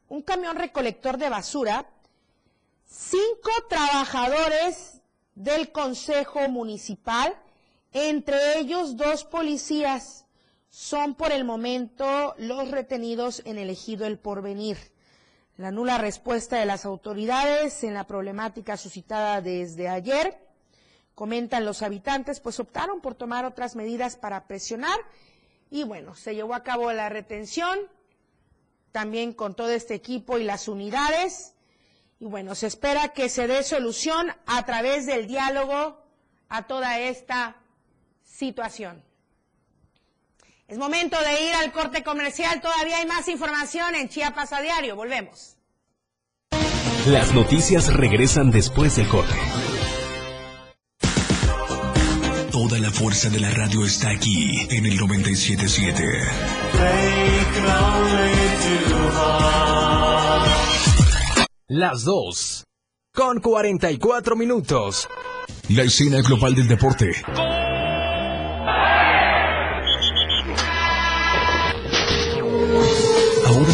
un 0.10 0.22
camión 0.22 0.58
recolector 0.58 1.18
de 1.18 1.30
basura, 1.30 1.90
cinco 2.86 3.52
trabajadores 3.70 5.02
del 5.36 5.72
Consejo 5.72 6.50
Municipal, 6.50 7.34
entre 7.94 8.60
ellos 8.60 8.98
dos 8.98 9.24
policías. 9.24 10.26
Son 10.70 11.16
por 11.16 11.32
el 11.32 11.46
momento 11.46 12.36
los 12.38 12.70
retenidos 12.70 13.42
en 13.46 13.58
el 13.58 13.70
ejido 13.70 14.06
El 14.06 14.20
Porvenir. 14.20 14.78
La 15.58 15.72
nula 15.72 15.98
respuesta 15.98 16.60
de 16.60 16.68
las 16.68 16.86
autoridades 16.86 17.84
en 17.84 17.96
la 17.96 18.06
problemática 18.06 18.78
suscitada 18.78 19.42
desde 19.42 19.90
ayer, 19.90 20.38
comentan 21.16 21.66
los 21.66 21.82
habitantes, 21.82 22.40
pues 22.40 22.60
optaron 22.60 23.02
por 23.02 23.16
tomar 23.16 23.44
otras 23.44 23.76
medidas 23.76 24.18
para 24.18 24.46
presionar 24.46 25.00
y 25.72 25.84
bueno, 25.84 26.14
se 26.14 26.36
llevó 26.36 26.54
a 26.54 26.62
cabo 26.62 26.92
la 26.94 27.10
retención 27.10 27.80
también 28.92 29.34
con 29.34 29.56
todo 29.56 29.70
este 29.70 29.96
equipo 29.96 30.38
y 30.38 30.44
las 30.44 30.68
unidades 30.68 31.56
y 32.20 32.26
bueno, 32.26 32.54
se 32.54 32.68
espera 32.68 33.10
que 33.10 33.28
se 33.28 33.48
dé 33.48 33.64
solución 33.64 34.32
a 34.46 34.64
través 34.68 35.08
del 35.08 35.26
diálogo 35.26 36.00
a 36.50 36.68
toda 36.68 37.00
esta 37.00 37.58
situación. 38.24 39.07
Es 40.68 40.78
momento 40.78 41.16
de 41.18 41.46
ir 41.46 41.54
al 41.54 41.72
corte 41.72 42.04
comercial. 42.04 42.60
Todavía 42.60 42.98
hay 42.98 43.06
más 43.06 43.30
información 43.30 43.96
en 43.96 44.10
Chiapas 44.10 44.52
a 44.52 44.62
diario. 44.62 44.98
Volvemos. 44.98 45.56
Las 47.08 47.34
noticias 47.34 47.94
regresan 47.94 48.52
después 48.52 48.98
del 48.98 49.08
corte. 49.08 49.34
Toda 52.52 52.80
la 52.80 52.92
fuerza 52.92 53.30
de 53.30 53.40
la 53.40 53.50
radio 53.52 53.86
está 53.86 54.10
aquí 54.10 54.68
en 54.70 54.86
el 54.86 54.98
977. 54.98 56.04
Las 61.68 62.04
dos. 62.04 62.66
Con 63.14 63.40
44 63.40 64.36
minutos. 64.36 65.08
La 65.70 65.84
escena 65.84 66.22
global 66.22 66.56
del 66.56 66.68
deporte. 66.68 67.12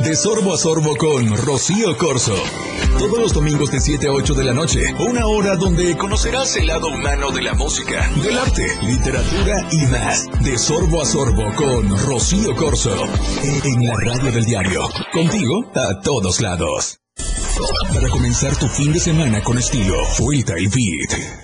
De 0.00 0.16
sorbo 0.16 0.54
a 0.54 0.58
sorbo 0.58 0.96
con 0.96 1.36
Rocío 1.36 1.96
Corso. 1.96 2.34
Todos 2.98 3.18
los 3.18 3.32
domingos 3.32 3.70
de 3.70 3.80
7 3.80 4.08
a 4.08 4.12
8 4.12 4.34
de 4.34 4.44
la 4.44 4.52
noche. 4.52 4.80
Una 4.98 5.26
hora 5.26 5.56
donde 5.56 5.96
conocerás 5.96 6.56
el 6.56 6.66
lado 6.66 6.88
humano 6.88 7.30
de 7.30 7.42
la 7.42 7.54
música, 7.54 8.10
del 8.22 8.38
arte, 8.38 8.66
literatura 8.82 9.68
y 9.72 9.86
más. 9.86 10.28
De 10.42 10.58
sorbo 10.58 11.02
a 11.02 11.06
sorbo 11.06 11.44
con 11.56 11.96
Rocío 12.06 12.54
Corso. 12.56 12.94
En 13.64 13.86
la 13.86 13.94
radio 13.96 14.32
del 14.32 14.44
diario. 14.44 14.88
Contigo 15.12 15.70
a 15.74 16.00
todos 16.00 16.40
lados. 16.40 16.98
Para 17.92 18.08
comenzar 18.08 18.56
tu 18.56 18.66
fin 18.68 18.92
de 18.92 18.98
semana 18.98 19.42
con 19.42 19.58
estilo, 19.58 19.94
Vuelta 20.18 20.54
y 20.58 20.66
Beat. 20.66 21.43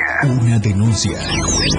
Una 0.23 0.59
denuncia. 0.59 1.17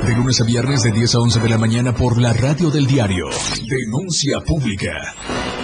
De 0.04 0.16
lunes 0.16 0.40
a 0.40 0.44
viernes 0.44 0.82
de 0.82 0.90
10 0.90 1.14
a 1.14 1.20
11 1.20 1.38
de 1.40 1.48
la 1.48 1.58
mañana 1.58 1.94
por 1.94 2.20
la 2.20 2.32
radio 2.32 2.70
del 2.70 2.86
diario. 2.86 3.26
Denuncia 3.68 4.40
pública. 4.40 4.90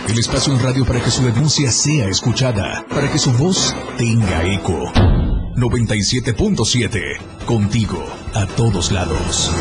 El 0.08 0.16
espacio 0.16 0.54
en 0.54 0.62
radio 0.62 0.84
para 0.84 1.02
que 1.02 1.10
su 1.10 1.24
denuncia 1.24 1.72
sea 1.72 2.08
escuchada, 2.08 2.86
para 2.88 3.10
que 3.10 3.18
su 3.18 3.32
voz 3.32 3.74
tenga 3.96 4.44
eco. 4.44 4.92
97.7. 5.56 7.44
Contigo, 7.46 8.06
a 8.34 8.46
todos 8.46 8.92
lados. 8.92 9.52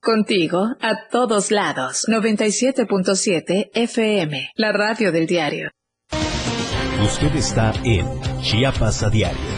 Contigo, 0.00 0.66
a 0.80 1.08
todos 1.10 1.52
lados. 1.52 2.04
97.7 2.08 3.70
FM, 3.74 4.50
la 4.56 4.72
radio 4.72 5.12
del 5.12 5.26
diario. 5.26 5.70
Usted 7.04 7.36
está 7.36 7.72
en 7.84 8.06
Chiapas 8.40 9.04
a 9.04 9.10
diario. 9.10 9.55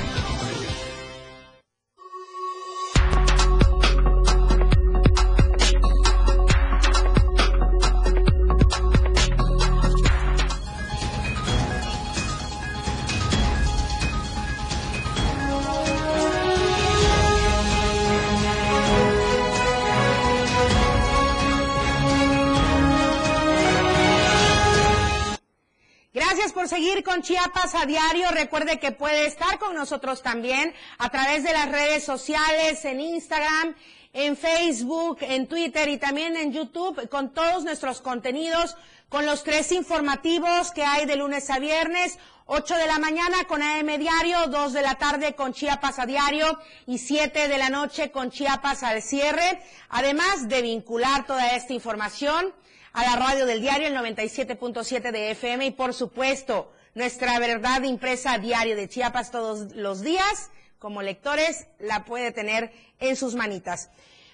Con 27.04 27.22
Chiapas 27.22 27.76
a 27.76 27.86
diario. 27.86 28.28
Recuerde 28.32 28.80
que 28.80 28.90
puede 28.90 29.26
estar 29.26 29.58
con 29.60 29.74
nosotros 29.74 30.20
también 30.20 30.74
a 30.98 31.10
través 31.10 31.44
de 31.44 31.52
las 31.52 31.70
redes 31.70 32.04
sociales, 32.04 32.84
en 32.84 33.00
Instagram, 33.00 33.76
en 34.12 34.36
Facebook, 34.36 35.18
en 35.20 35.46
Twitter 35.46 35.88
y 35.88 35.98
también 35.98 36.36
en 36.36 36.52
YouTube 36.52 37.08
con 37.08 37.32
todos 37.32 37.62
nuestros 37.62 38.00
contenidos, 38.00 38.76
con 39.08 39.26
los 39.26 39.44
tres 39.44 39.70
informativos 39.70 40.72
que 40.72 40.82
hay 40.82 41.06
de 41.06 41.14
lunes 41.14 41.48
a 41.50 41.60
viernes. 41.60 42.18
8 42.46 42.74
de 42.74 42.86
la 42.86 42.98
mañana 42.98 43.44
con 43.46 43.62
AM 43.62 43.98
Diario, 43.98 44.48
2 44.48 44.72
de 44.72 44.82
la 44.82 44.96
tarde 44.96 45.34
con 45.34 45.52
Chiapas 45.52 46.00
a 46.00 46.06
Diario 46.06 46.58
y 46.86 46.98
7 46.98 47.46
de 47.46 47.58
la 47.58 47.70
noche 47.70 48.10
con 48.10 48.30
Chiapas 48.30 48.82
al 48.82 49.02
cierre. 49.02 49.62
Además 49.88 50.48
de 50.48 50.62
vincular 50.62 51.26
toda 51.26 51.54
esta 51.54 51.74
información 51.74 52.52
a 52.92 53.04
la 53.04 53.14
radio 53.14 53.46
del 53.46 53.60
diario, 53.60 53.86
el 53.86 53.94
97.7 53.94 55.12
de 55.12 55.30
FM 55.30 55.66
y 55.66 55.70
por 55.70 55.94
supuesto 55.94 56.72
nuestra 56.94 57.38
verdad 57.38 57.82
impresa 57.82 58.38
diario 58.38 58.76
de 58.76 58.88
Chiapas 58.88 59.30
todos 59.30 59.74
los 59.74 60.02
días. 60.02 60.50
Como 60.78 61.02
lectores 61.02 61.66
la 61.78 62.04
puede 62.04 62.30
tener 62.32 62.72
en 63.00 63.16
sus 63.16 63.34
manitas. 63.34 63.90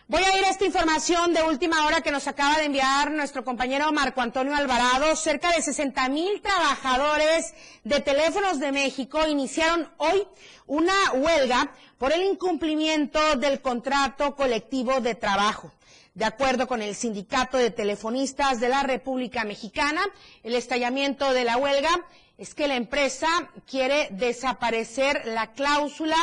Voy 0.07 0.23
a 0.23 0.37
ir 0.37 0.45
a 0.45 0.51
esta 0.51 0.67
información 0.67 1.33
de 1.33 1.43
última 1.45 1.87
hora 1.87 2.03
que 2.03 2.11
nos 2.11 2.29
acaba 2.29 2.59
de 2.59 2.67
enviar 2.67 3.11
nuestro 3.11 3.43
compañero 3.43 3.91
Marco 3.91 4.21
Antonio 4.21 4.55
Alvarado. 4.55 5.17
Cerca 5.17 5.51
de 5.53 5.63
60 5.63 6.11
mil 6.11 6.43
trabajadores 6.43 7.55
de 7.85 8.01
teléfonos 8.01 8.61
de 8.61 8.71
México 8.71 9.27
iniciaron 9.27 9.91
hoy 9.97 10.27
una 10.67 10.93
huelga 11.15 11.73
por 11.97 12.13
el 12.13 12.23
incumplimiento 12.23 13.37
del 13.37 13.63
contrato 13.63 14.37
colectivo 14.37 15.01
de 15.01 15.15
trabajo. 15.15 15.73
De 16.13 16.27
acuerdo 16.27 16.69
con 16.69 16.83
el 16.83 16.95
Sindicato 16.95 17.57
de 17.57 17.71
Telefonistas 17.71 18.61
de 18.61 18.69
la 18.69 18.83
República 18.83 19.45
Mexicana, 19.45 20.03
el 20.43 20.55
estallamiento 20.55 21.33
de 21.33 21.45
la 21.45 21.57
huelga 21.57 21.89
es 22.39 22.55
que 22.55 22.69
la 22.69 22.77
empresa 22.77 23.29
quiere 23.67 24.09
desaparecer 24.11 25.23
la 25.27 25.53
cláusula 25.53 26.17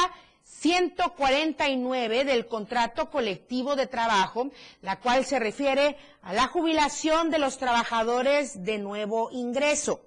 149 0.44 2.26
del 2.26 2.46
contrato 2.46 3.10
colectivo 3.10 3.76
de 3.76 3.88
trabajo, 3.88 4.52
la 4.82 5.00
cual 5.00 5.26
se 5.26 5.40
refiere 5.40 5.96
a 6.22 6.34
la 6.34 6.48
jubilación 6.48 7.32
de 7.32 7.40
los 7.40 7.58
trabajadores 7.58 8.64
de 8.64 8.78
nuevo 8.78 9.30
ingreso. 9.32 10.02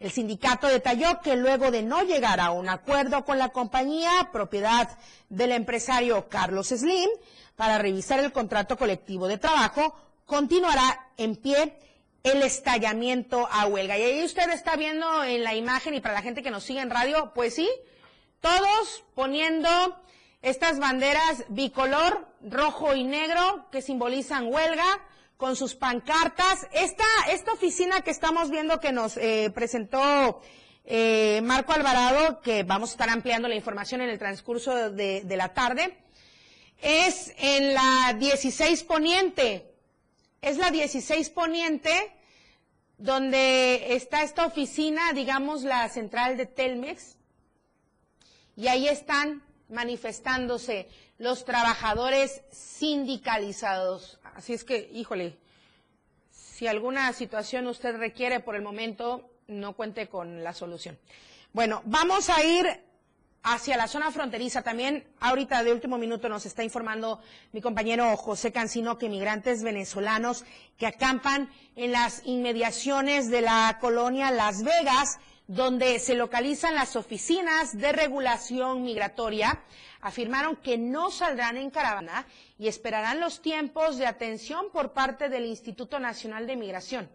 El 0.00 0.10
sindicato 0.10 0.66
detalló 0.66 1.20
que 1.20 1.36
luego 1.36 1.70
de 1.70 1.82
no 1.82 2.02
llegar 2.02 2.40
a 2.40 2.50
un 2.50 2.68
acuerdo 2.68 3.24
con 3.24 3.38
la 3.38 3.50
compañía, 3.50 4.30
propiedad 4.32 4.88
del 5.28 5.52
empresario 5.52 6.28
Carlos 6.28 6.68
Slim, 6.68 7.08
para 7.54 7.78
revisar 7.78 8.18
el 8.18 8.32
contrato 8.32 8.76
colectivo 8.76 9.28
de 9.28 9.38
trabajo, 9.38 9.94
continuará 10.26 11.10
en 11.18 11.36
pie 11.36 11.76
el 12.22 12.42
estallamiento 12.42 13.48
a 13.50 13.66
huelga. 13.66 13.98
Y 13.98 14.02
ahí 14.02 14.24
usted 14.24 14.48
está 14.50 14.76
viendo 14.76 15.24
en 15.24 15.42
la 15.42 15.54
imagen 15.54 15.94
y 15.94 16.00
para 16.00 16.14
la 16.14 16.22
gente 16.22 16.42
que 16.42 16.50
nos 16.50 16.64
sigue 16.64 16.80
en 16.80 16.90
radio, 16.90 17.32
pues 17.34 17.54
sí, 17.54 17.68
todos 18.40 19.04
poniendo 19.14 19.68
estas 20.40 20.78
banderas 20.78 21.44
bicolor, 21.48 22.26
rojo 22.42 22.94
y 22.94 23.04
negro, 23.04 23.66
que 23.70 23.82
simbolizan 23.82 24.52
huelga, 24.52 25.00
con 25.36 25.56
sus 25.56 25.74
pancartas. 25.74 26.68
Esta, 26.72 27.04
esta 27.30 27.52
oficina 27.52 28.02
que 28.02 28.12
estamos 28.12 28.50
viendo 28.50 28.78
que 28.78 28.92
nos 28.92 29.16
eh, 29.16 29.50
presentó 29.52 30.40
eh, 30.84 31.40
Marco 31.42 31.72
Alvarado, 31.72 32.40
que 32.40 32.62
vamos 32.62 32.90
a 32.90 32.92
estar 32.92 33.08
ampliando 33.08 33.48
la 33.48 33.54
información 33.56 34.00
en 34.02 34.10
el 34.10 34.18
transcurso 34.18 34.90
de, 34.90 35.22
de 35.22 35.36
la 35.36 35.52
tarde, 35.52 35.98
es 36.80 37.32
en 37.38 37.74
la 37.74 38.16
16 38.18 38.84
Poniente. 38.84 39.71
Es 40.42 40.58
la 40.58 40.72
16 40.72 41.30
Poniente 41.30 42.12
donde 42.98 43.94
está 43.94 44.24
esta 44.24 44.44
oficina, 44.44 45.12
digamos, 45.12 45.62
la 45.62 45.88
central 45.88 46.36
de 46.36 46.46
Telmex, 46.46 47.16
y 48.56 48.66
ahí 48.66 48.88
están 48.88 49.44
manifestándose 49.68 50.88
los 51.18 51.44
trabajadores 51.44 52.42
sindicalizados. 52.50 54.18
Así 54.34 54.52
es 54.52 54.64
que, 54.64 54.90
híjole, 54.92 55.36
si 56.32 56.66
alguna 56.66 57.12
situación 57.12 57.68
usted 57.68 57.96
requiere 57.96 58.40
por 58.40 58.56
el 58.56 58.62
momento, 58.62 59.30
no 59.46 59.74
cuente 59.74 60.08
con 60.08 60.42
la 60.42 60.54
solución. 60.54 60.98
Bueno, 61.52 61.82
vamos 61.84 62.28
a 62.30 62.42
ir 62.44 62.66
hacia 63.42 63.76
la 63.76 63.88
zona 63.88 64.10
fronteriza. 64.10 64.62
También 64.62 65.04
ahorita 65.20 65.62
de 65.62 65.72
último 65.72 65.98
minuto 65.98 66.28
nos 66.28 66.46
está 66.46 66.62
informando 66.62 67.20
mi 67.52 67.60
compañero 67.60 68.16
José 68.16 68.52
Cancino 68.52 68.98
que 68.98 69.08
migrantes 69.08 69.62
venezolanos 69.62 70.44
que 70.78 70.86
acampan 70.86 71.50
en 71.76 71.92
las 71.92 72.22
inmediaciones 72.24 73.30
de 73.30 73.42
la 73.42 73.78
colonia 73.80 74.30
Las 74.30 74.62
Vegas, 74.62 75.18
donde 75.48 75.98
se 75.98 76.14
localizan 76.14 76.74
las 76.74 76.94
oficinas 76.94 77.76
de 77.76 77.92
regulación 77.92 78.84
migratoria, 78.84 79.60
afirmaron 80.00 80.56
que 80.56 80.78
no 80.78 81.10
saldrán 81.10 81.56
en 81.56 81.70
caravana 81.70 82.26
y 82.58 82.68
esperarán 82.68 83.20
los 83.20 83.42
tiempos 83.42 83.98
de 83.98 84.06
atención 84.06 84.66
por 84.72 84.92
parte 84.92 85.28
del 85.28 85.44
Instituto 85.46 85.98
Nacional 85.98 86.46
de 86.46 86.56
Migración. 86.56 87.10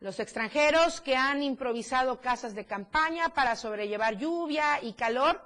Los 0.00 0.20
extranjeros 0.20 1.00
que 1.00 1.16
han 1.16 1.42
improvisado 1.42 2.20
casas 2.20 2.54
de 2.54 2.64
campaña 2.64 3.30
para 3.30 3.56
sobrellevar 3.56 4.18
lluvia 4.18 4.80
y 4.82 4.92
calor 4.92 5.40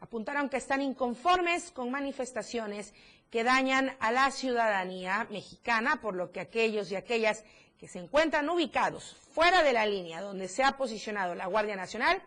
apuntaron 0.00 0.48
que 0.48 0.56
están 0.56 0.82
inconformes 0.82 1.70
con 1.70 1.90
manifestaciones 1.90 2.94
que 3.30 3.44
dañan 3.44 3.96
a 4.00 4.10
la 4.10 4.30
ciudadanía 4.30 5.26
mexicana, 5.30 6.00
por 6.00 6.14
lo 6.14 6.32
que 6.32 6.40
aquellos 6.40 6.90
y 6.90 6.96
aquellas 6.96 7.44
que 7.78 7.88
se 7.88 7.98
encuentran 7.98 8.48
ubicados 8.48 9.16
fuera 9.32 9.62
de 9.62 9.72
la 9.72 9.86
línea 9.86 10.20
donde 10.20 10.48
se 10.48 10.64
ha 10.64 10.76
posicionado 10.76 11.34
la 11.34 11.46
Guardia 11.46 11.76
Nacional 11.76 12.22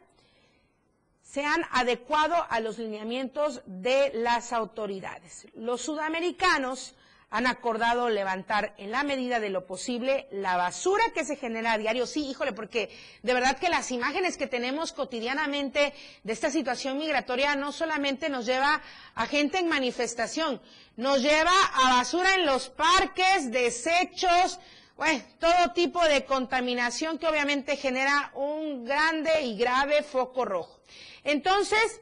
se 1.24 1.46
han 1.46 1.64
adecuado 1.72 2.36
a 2.50 2.60
los 2.60 2.78
lineamientos 2.78 3.62
de 3.66 4.12
las 4.16 4.52
autoridades. 4.52 5.48
Los 5.54 5.82
sudamericanos 5.82 6.94
han 7.32 7.48
acordado 7.48 8.10
levantar 8.10 8.76
en 8.78 8.92
la 8.92 9.04
medida 9.04 9.40
de 9.40 9.50
lo 9.50 9.66
posible 9.66 10.28
la 10.32 10.58
basura 10.58 11.04
que 11.14 11.24
se 11.24 11.38
genera 11.38 11.72
a 11.72 11.78
diario. 11.78 12.06
Sí, 12.06 12.28
híjole, 12.30 12.52
porque 12.52 12.90
de 13.24 13.34
verdad 13.34 13.58
que 13.58 13.70
las 13.70 13.90
imágenes 13.90 14.36
que 14.36 14.48
tenemos 14.48 14.92
cotidianamente 14.92 15.94
de 16.24 16.34
esta 16.34 16.52
situación 16.52 16.98
migratoria 16.98 17.56
no 17.56 17.72
solamente 17.72 18.30
nos 18.30 18.46
lleva 18.46 18.82
a 19.16 19.26
gente 19.28 19.60
en 19.60 19.70
manifestación, 19.70 20.62
nos 20.98 21.22
lleva 21.22 21.54
a 21.74 21.96
basura 21.96 22.36
en 22.36 22.46
los 22.46 22.68
parques, 22.68 23.50
desechos, 23.50 24.60
bueno, 24.98 25.24
todo 25.40 25.72
tipo 25.74 26.04
de 26.04 26.26
contaminación 26.26 27.18
que 27.18 27.28
obviamente 27.28 27.78
genera 27.78 28.32
un 28.36 28.84
grande 28.84 29.42
y 29.44 29.58
grave 29.58 30.04
foco 30.04 30.44
rojo. 30.44 30.82
Entonces, 31.24 32.02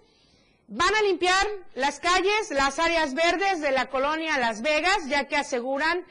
Van 0.72 0.94
a 0.94 1.02
limpiar 1.02 1.48
las 1.74 2.00
calles, 2.00 2.52
las 2.52 2.78
áreas 2.78 3.16
verdes 3.16 3.60
de 3.60 3.72
la 3.72 3.88
colonia 3.88 4.38
Las 4.38 4.62
Vegas, 4.62 5.08
ya 5.08 5.28
que 5.28 5.36
aseguran, 5.36 6.06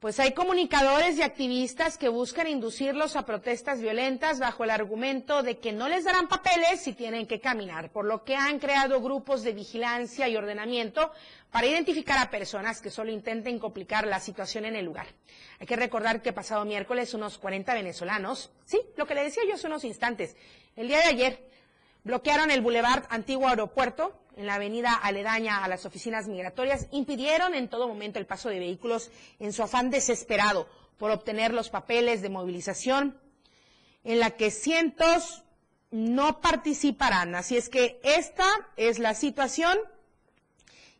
pues 0.00 0.18
hay 0.20 0.32
comunicadores 0.32 1.18
y 1.18 1.22
activistas 1.22 1.98
que 1.98 2.08
buscan 2.08 2.46
inducirlos 2.46 3.14
a 3.14 3.26
protestas 3.26 3.82
violentas 3.82 4.38
bajo 4.38 4.64
el 4.64 4.70
argumento 4.70 5.42
de 5.42 5.58
que 5.58 5.72
no 5.72 5.86
les 5.86 6.04
darán 6.04 6.28
papeles 6.28 6.80
si 6.80 6.94
tienen 6.94 7.26
que 7.26 7.40
caminar, 7.40 7.92
por 7.92 8.06
lo 8.06 8.24
que 8.24 8.36
han 8.36 8.58
creado 8.58 9.02
grupos 9.02 9.42
de 9.42 9.52
vigilancia 9.52 10.28
y 10.28 10.36
ordenamiento 10.36 11.12
para 11.50 11.66
identificar 11.66 12.16
a 12.16 12.30
personas 12.30 12.80
que 12.80 12.88
solo 12.88 13.10
intenten 13.10 13.58
complicar 13.58 14.06
la 14.06 14.18
situación 14.18 14.64
en 14.64 14.76
el 14.76 14.86
lugar. 14.86 15.08
Hay 15.60 15.66
que 15.66 15.76
recordar 15.76 16.22
que 16.22 16.32
pasado 16.32 16.64
miércoles 16.64 17.12
unos 17.12 17.36
40 17.36 17.74
venezolanos, 17.74 18.50
sí, 18.64 18.80
lo 18.96 19.04
que 19.04 19.14
le 19.14 19.24
decía 19.24 19.42
yo 19.46 19.56
hace 19.56 19.66
unos 19.66 19.84
instantes, 19.84 20.36
el 20.74 20.88
día 20.88 21.00
de 21.00 21.04
ayer, 21.04 21.57
bloquearon 22.04 22.50
el 22.50 22.60
Boulevard 22.60 23.04
Antiguo 23.10 23.48
Aeropuerto 23.48 24.18
en 24.36 24.46
la 24.46 24.54
avenida 24.54 24.94
aledaña 24.94 25.64
a 25.64 25.68
las 25.68 25.84
oficinas 25.84 26.28
migratorias, 26.28 26.86
impidieron 26.92 27.54
en 27.54 27.68
todo 27.68 27.88
momento 27.88 28.18
el 28.20 28.26
paso 28.26 28.48
de 28.48 28.60
vehículos 28.60 29.10
en 29.40 29.52
su 29.52 29.62
afán 29.64 29.90
desesperado 29.90 30.68
por 30.96 31.10
obtener 31.10 31.52
los 31.52 31.70
papeles 31.70 32.22
de 32.22 32.28
movilización, 32.28 33.18
en 34.04 34.20
la 34.20 34.30
que 34.30 34.50
cientos 34.52 35.42
no 35.90 36.40
participarán. 36.40 37.34
Así 37.34 37.56
es 37.56 37.68
que 37.68 38.00
esta 38.04 38.46
es 38.76 38.98
la 38.98 39.14
situación 39.14 39.76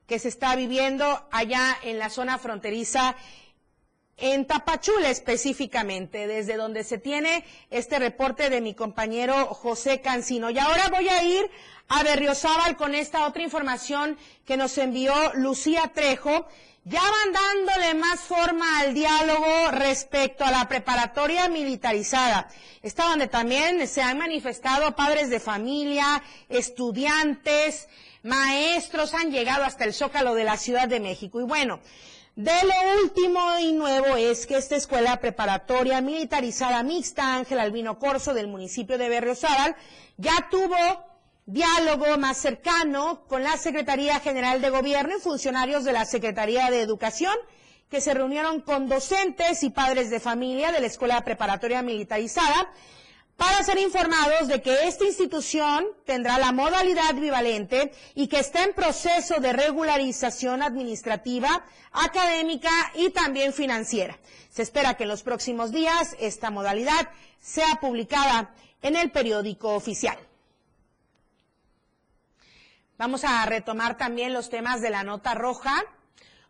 que 0.07 0.19
se 0.19 0.29
está 0.29 0.57
viviendo 0.57 1.29
allá 1.31 1.77
en 1.83 1.99
la 1.99 2.11
zona 2.11 2.39
fronteriza 2.39 3.15
en 4.19 4.47
Tapachula 4.47 5.11
específicamente, 5.11 6.27
desde 6.27 6.57
donde 6.57 6.83
se 6.83 6.99
tiene 6.99 7.45
este 7.71 7.99
reporte 7.99 8.51
de 8.51 8.61
mi 8.61 8.75
compañero 8.75 9.47
José 9.47 10.01
Cancino. 10.01 10.51
Y 10.51 10.59
ahora 10.59 10.89
voy 10.89 11.09
a 11.09 11.23
ir 11.23 11.51
a 11.89 12.03
Berriozábal 12.03 12.77
con 12.77 12.95
esta 12.95 13.27
otra 13.27 13.43
información 13.43 14.19
que 14.45 14.57
nos 14.57 14.77
envió 14.77 15.15
Lucía 15.35 15.93
Trejo. 15.95 16.47
Ya 16.85 17.03
van 17.03 17.33
dándole 17.33 17.95
más 17.95 18.21
forma 18.21 18.81
al 18.81 18.95
diálogo 18.95 19.71
respecto 19.73 20.45
a 20.45 20.51
la 20.51 20.69
preparatoria 20.69 21.49
militarizada. 21.49 22.49
Esta 22.83 23.05
donde 23.05 23.29
también 23.29 23.87
se 23.87 24.03
han 24.03 24.19
manifestado 24.19 24.97
padres 24.97 25.29
de 25.29 25.39
familia, 25.39 26.23
estudiantes, 26.49 27.89
maestros, 28.23 29.15
han 29.15 29.31
llegado 29.31 29.65
hasta 29.65 29.85
el 29.85 29.93
zócalo 29.93 30.35
de 30.35 30.45
la 30.45 30.57
Ciudad 30.57 30.89
de 30.89 30.99
México. 30.99 31.41
Y 31.41 31.45
bueno, 31.45 31.81
de 32.39 32.53
lo 32.53 33.03
último 33.03 33.41
y 33.59 33.73
nuevo 33.73 34.15
es 34.17 34.47
que 34.47 34.59
esta 34.59 34.77
escuela 34.77 35.19
preparatoria 35.19 36.01
militarizada 36.01 36.85
mixta 36.85 37.35
Ángel 37.35 37.59
Albino 37.59 37.99
Corso 37.99 38.33
del 38.33 38.47
municipio 38.47 38.97
de 38.97 39.09
Berriozábal 39.09 39.75
ya 40.19 40.47
tuvo 40.49 40.77
diálogo 41.47 42.17
más 42.17 42.37
cercano 42.37 43.25
con 43.27 43.43
la 43.43 43.57
Secretaría 43.57 44.21
General 44.21 44.61
de 44.61 44.71
Gobierno 44.71 45.17
y 45.17 45.21
funcionarios 45.21 45.83
de 45.83 45.93
la 45.93 46.05
Secretaría 46.05 46.71
de 46.71 46.81
Educación 46.81 47.35
que 47.91 48.01
se 48.01 48.15
reunieron 48.15 48.61
con 48.61 48.89
docentes 48.89 49.65
y 49.65 49.71
padres 49.71 50.09
de 50.09 50.21
familia 50.21 50.71
de 50.71 50.79
la 50.79 50.87
escuela 50.87 51.25
preparatoria 51.25 51.83
militarizada 51.83 52.71
para 53.39 53.63
ser 53.63 53.79
informados 53.79 54.49
de 54.49 54.61
que 54.61 54.89
esta 54.89 55.05
institución 55.05 55.87
tendrá 56.05 56.39
la 56.39 56.51
modalidad 56.51 57.15
bivalente 57.15 57.93
y 58.17 58.27
que 58.27 58.41
está 58.41 58.65
en 58.65 58.75
proceso 58.75 59.37
de 59.39 59.53
regularización 59.53 60.61
administrativa, 60.61 61.65
académica 61.93 62.69
y 62.97 63.11
también 63.11 63.53
financiera. 63.53 64.19
Se 64.51 64.63
espera 64.63 64.95
que 64.95 65.05
en 65.05 65.11
los 65.11 65.23
próximos 65.23 65.71
días 65.71 66.17
esta 66.19 66.51
modalidad 66.51 67.11
sea 67.41 67.77
publicada 67.81 68.53
en 68.83 68.97
el 68.97 69.13
periódico 69.13 69.73
oficial. 69.77 70.19
Vamos 72.99 73.23
a 73.23 73.47
retomar 73.47 73.97
también 73.97 74.33
los 74.33 74.51
temas 74.51 74.81
de 74.83 74.91
la 74.91 75.05
nota 75.05 75.35
roja 75.35 75.85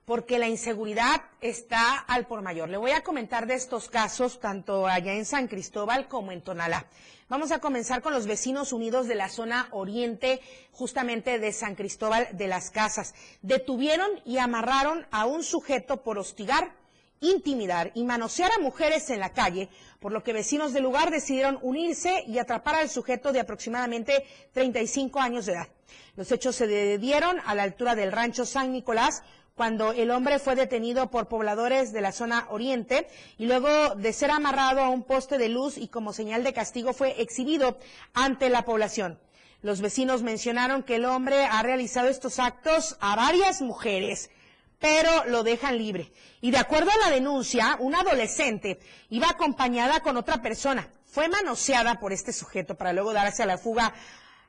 porque 0.09 0.39
la 0.39 0.49
inseguridad 0.49 1.21
está 1.43 1.99
al 1.99 2.27
por 2.27 2.41
mayor. 2.41 2.71
Le 2.71 2.79
voy 2.79 2.93
a 2.93 3.03
comentar 3.03 3.47
de 3.47 3.53
estos 3.53 3.91
casos 3.91 4.41
tanto 4.41 4.87
allá 4.87 5.13
en 5.13 5.27
San 5.27 5.49
Cristóbal 5.49 6.09
como 6.09 6.33
en 6.33 6.41
Tonalá. 6.41 6.87
Vamos 7.29 7.53
a 7.53 7.59
comenzar 7.59 8.01
con 8.01 8.15
los 8.15 8.27
vecinos 8.27 8.73
unidos 8.73 9.07
de 9.07 9.17
la 9.17 9.29
zona 9.29 9.69
oriente, 9.71 10.41
justamente 10.73 11.39
de 11.39 11.53
San 11.53 11.75
Cristóbal 11.75 12.27
de 12.33 12.47
las 12.47 12.71
Casas. 12.71 13.15
Detuvieron 13.43 14.09
y 14.25 14.39
amarraron 14.39 15.07
a 15.11 15.27
un 15.27 15.45
sujeto 15.45 16.03
por 16.03 16.17
hostigar, 16.17 16.73
intimidar 17.21 17.93
y 17.95 18.05
manosear 18.05 18.53
a 18.53 18.63
mujeres 18.63 19.11
en 19.11 19.21
la 19.21 19.35
calle, 19.35 19.69
por 20.01 20.13
lo 20.13 20.23
que 20.23 20.33
vecinos 20.33 20.73
del 20.73 20.85
lugar 20.85 21.11
decidieron 21.11 21.59
unirse 21.61 22.25
y 22.27 22.39
atrapar 22.39 22.77
al 22.77 22.89
sujeto 22.89 23.31
de 23.31 23.41
aproximadamente 23.41 24.25
35 24.55 25.21
años 25.21 25.45
de 25.45 25.53
edad. 25.53 25.69
Los 26.17 26.33
hechos 26.33 26.57
se 26.57 26.99
dieron 26.99 27.39
a 27.47 27.55
la 27.55 27.63
altura 27.63 27.95
del 27.95 28.11
rancho 28.11 28.45
San 28.45 28.73
Nicolás, 28.73 29.23
cuando 29.59 29.91
el 29.91 30.13
hombre 30.13 30.39
fue 30.39 30.55
detenido 30.55 31.11
por 31.11 31.27
pobladores 31.27 31.93
de 31.93 32.01
la 32.01 32.13
zona 32.13 32.47
oriente 32.49 33.09
y 33.39 33.47
luego 33.47 33.97
de 33.97 34.13
ser 34.13 34.31
amarrado 34.31 34.81
a 34.81 34.89
un 34.89 35.03
poste 35.03 35.37
de 35.37 35.49
luz 35.49 35.79
y 35.79 35.89
como 35.89 36.13
señal 36.13 36.45
de 36.45 36.53
castigo 36.53 36.93
fue 36.93 37.21
exhibido 37.21 37.77
ante 38.15 38.51
la 38.51 38.65
población. 38.65 39.19
Los 39.61 39.81
vecinos 39.81 40.23
mencionaron 40.23 40.85
que 40.85 40.95
el 40.95 41.05
hombre 41.07 41.45
ha 41.45 41.61
realizado 41.65 42.07
estos 42.07 42.39
actos 42.39 42.97
a 43.01 43.17
varias 43.17 43.61
mujeres, 43.61 44.31
pero 44.79 45.25
lo 45.25 45.43
dejan 45.43 45.77
libre. 45.77 46.13
Y 46.41 46.53
de 46.53 46.59
acuerdo 46.59 46.93
a 46.93 47.09
la 47.09 47.11
denuncia, 47.13 47.77
una 47.81 48.03
adolescente 48.03 48.79
iba 49.11 49.29
acompañada 49.29 49.99
con 50.01 50.17
otra 50.17 50.41
persona. 50.41 50.89
Fue 51.05 51.29
manoseada 51.29 51.99
por 51.99 52.13
este 52.13 52.33
sujeto 52.33 52.77
para 52.77 52.93
luego 52.93 53.13
darse 53.13 53.43
a 53.43 53.47
la 53.47 53.59
fuga 53.59 53.93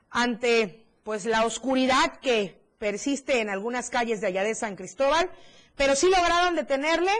ante 0.08 0.86
pues 1.02 1.24
la 1.24 1.44
oscuridad 1.44 2.20
que 2.20 2.59
persiste 2.80 3.40
en 3.40 3.48
algunas 3.48 3.90
calles 3.90 4.20
de 4.20 4.26
allá 4.26 4.42
de 4.42 4.56
San 4.56 4.74
Cristóbal, 4.74 5.30
pero 5.76 5.94
sí 5.94 6.08
lograron 6.08 6.56
detenerle 6.56 7.12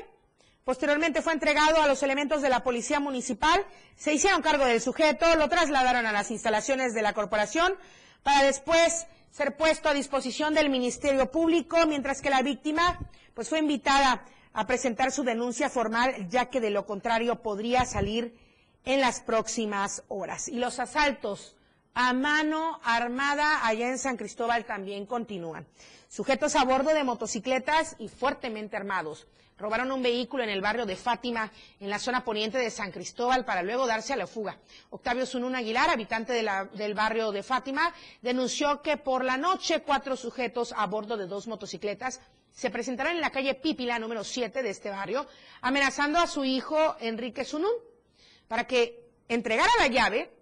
Posteriormente 0.65 1.23
fue 1.23 1.33
entregado 1.33 1.81
a 1.81 1.89
los 1.89 2.03
elementos 2.03 2.43
de 2.43 2.49
la 2.49 2.63
policía 2.63 3.01
municipal, 3.01 3.65
se 3.97 4.13
hicieron 4.13 4.43
cargo 4.43 4.67
del 4.67 4.81
sujeto, 4.81 5.35
lo 5.37 5.49
trasladaron 5.49 6.07
a 6.07 6.13
las 6.13 6.31
instalaciones 6.31 6.95
de 6.95 7.03
la 7.03 7.15
corporación 7.15 7.75
para 8.23 8.45
después 8.45 9.07
ser 9.31 9.57
puesto 9.57 9.89
a 9.89 9.95
disposición 9.95 10.55
del 10.55 10.69
Ministerio 10.71 11.31
Público, 11.31 11.79
mientras 11.89 12.21
que 12.21 12.31
la 12.31 12.43
víctima 12.43 13.01
pues 13.35 13.49
fue 13.49 13.59
invitada 13.59 14.25
a 14.53 14.67
presentar 14.67 15.13
su 15.13 15.25
denuncia 15.25 15.71
formal, 15.71 16.29
ya 16.29 16.51
que 16.51 16.61
de 16.61 16.71
lo 16.71 16.85
contrario 16.85 17.43
podría 17.43 17.85
salir 17.85 18.37
en 18.85 19.01
las 19.01 19.21
próximas 19.21 20.05
horas. 20.09 20.47
Y 20.47 20.59
los 20.59 20.79
asaltos 20.79 21.57
a 21.95 22.13
mano 22.13 22.81
armada 22.85 23.67
allá 23.67 23.89
en 23.89 23.99
San 23.99 24.17
Cristóbal 24.17 24.65
también 24.65 25.07
continúan. 25.07 25.67
Sujetos 26.09 26.57
a 26.57 26.65
bordo 26.65 26.91
de 26.91 27.05
motocicletas 27.05 27.97
y 27.99 28.09
fuertemente 28.09 28.77
armados. 28.77 29.27
Robaron 29.59 29.93
un 29.93 30.03
vehículo 30.03 30.43
en 30.43 30.49
el 30.49 30.63
barrio 30.63 30.87
de 30.87 30.97
Fátima, 30.97 31.53
en 31.79 31.91
la 31.91 31.99
zona 31.99 32.25
poniente 32.25 32.57
de 32.57 32.71
San 32.71 32.91
Cristóbal, 32.91 33.45
para 33.45 33.63
luego 33.63 33.87
darse 33.87 34.15
a 34.15 34.17
la 34.17 34.27
fuga. 34.27 34.59
Octavio 34.89 35.27
Zunún 35.27 35.55
Aguilar, 35.55 35.91
habitante 35.91 36.33
del 36.33 36.95
barrio 36.95 37.31
de 37.31 37.43
Fátima, 37.43 37.93
denunció 38.23 38.81
que 38.81 38.97
por 38.97 39.23
la 39.23 39.37
noche 39.37 39.83
cuatro 39.83 40.17
sujetos 40.17 40.73
a 40.77 40.87
bordo 40.87 41.19
de 41.19 41.27
dos 41.27 41.47
motocicletas 41.47 42.21
se 42.51 42.71
presentaron 42.71 43.15
en 43.15 43.21
la 43.21 43.31
calle 43.31 43.55
Pípila, 43.55 43.99
número 43.99 44.25
7 44.25 44.63
de 44.63 44.71
este 44.71 44.91
barrio, 44.91 45.27
amenazando 45.61 46.19
a 46.19 46.27
su 46.27 46.45
hijo 46.45 46.97
Enrique 46.99 47.45
Zunún 47.45 47.71
para 48.49 48.67
que 48.67 49.11
entregara 49.29 49.71
la 49.79 49.87
llave 49.87 50.40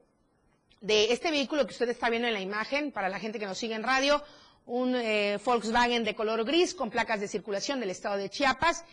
de 0.81 1.13
este 1.13 1.31
vehículo 1.31 1.67
que 1.67 1.73
usted 1.73 1.89
está 1.89 2.09
viendo 2.11 2.29
en 2.29 2.35
la 2.35 2.41
imagen, 2.41 2.93
para 2.93 3.09
la 3.09 3.19
gente 3.19 3.39
que 3.39 3.47
nos 3.47 3.59
sigue 3.59 3.75
en 3.75 3.83
radio, 3.83 4.23
un 4.67 4.95
eh, 4.95 5.39
Volkswagen 5.45 6.05
de 6.05 6.15
color 6.15 6.45
gris 6.45 6.75
con 6.75 6.91
placas 6.91 7.21
de 7.21 7.29
circulación 7.29 7.81
del 7.81 7.91
estado 7.91 8.17
de 8.17 8.29
Chiapas. 8.29 8.85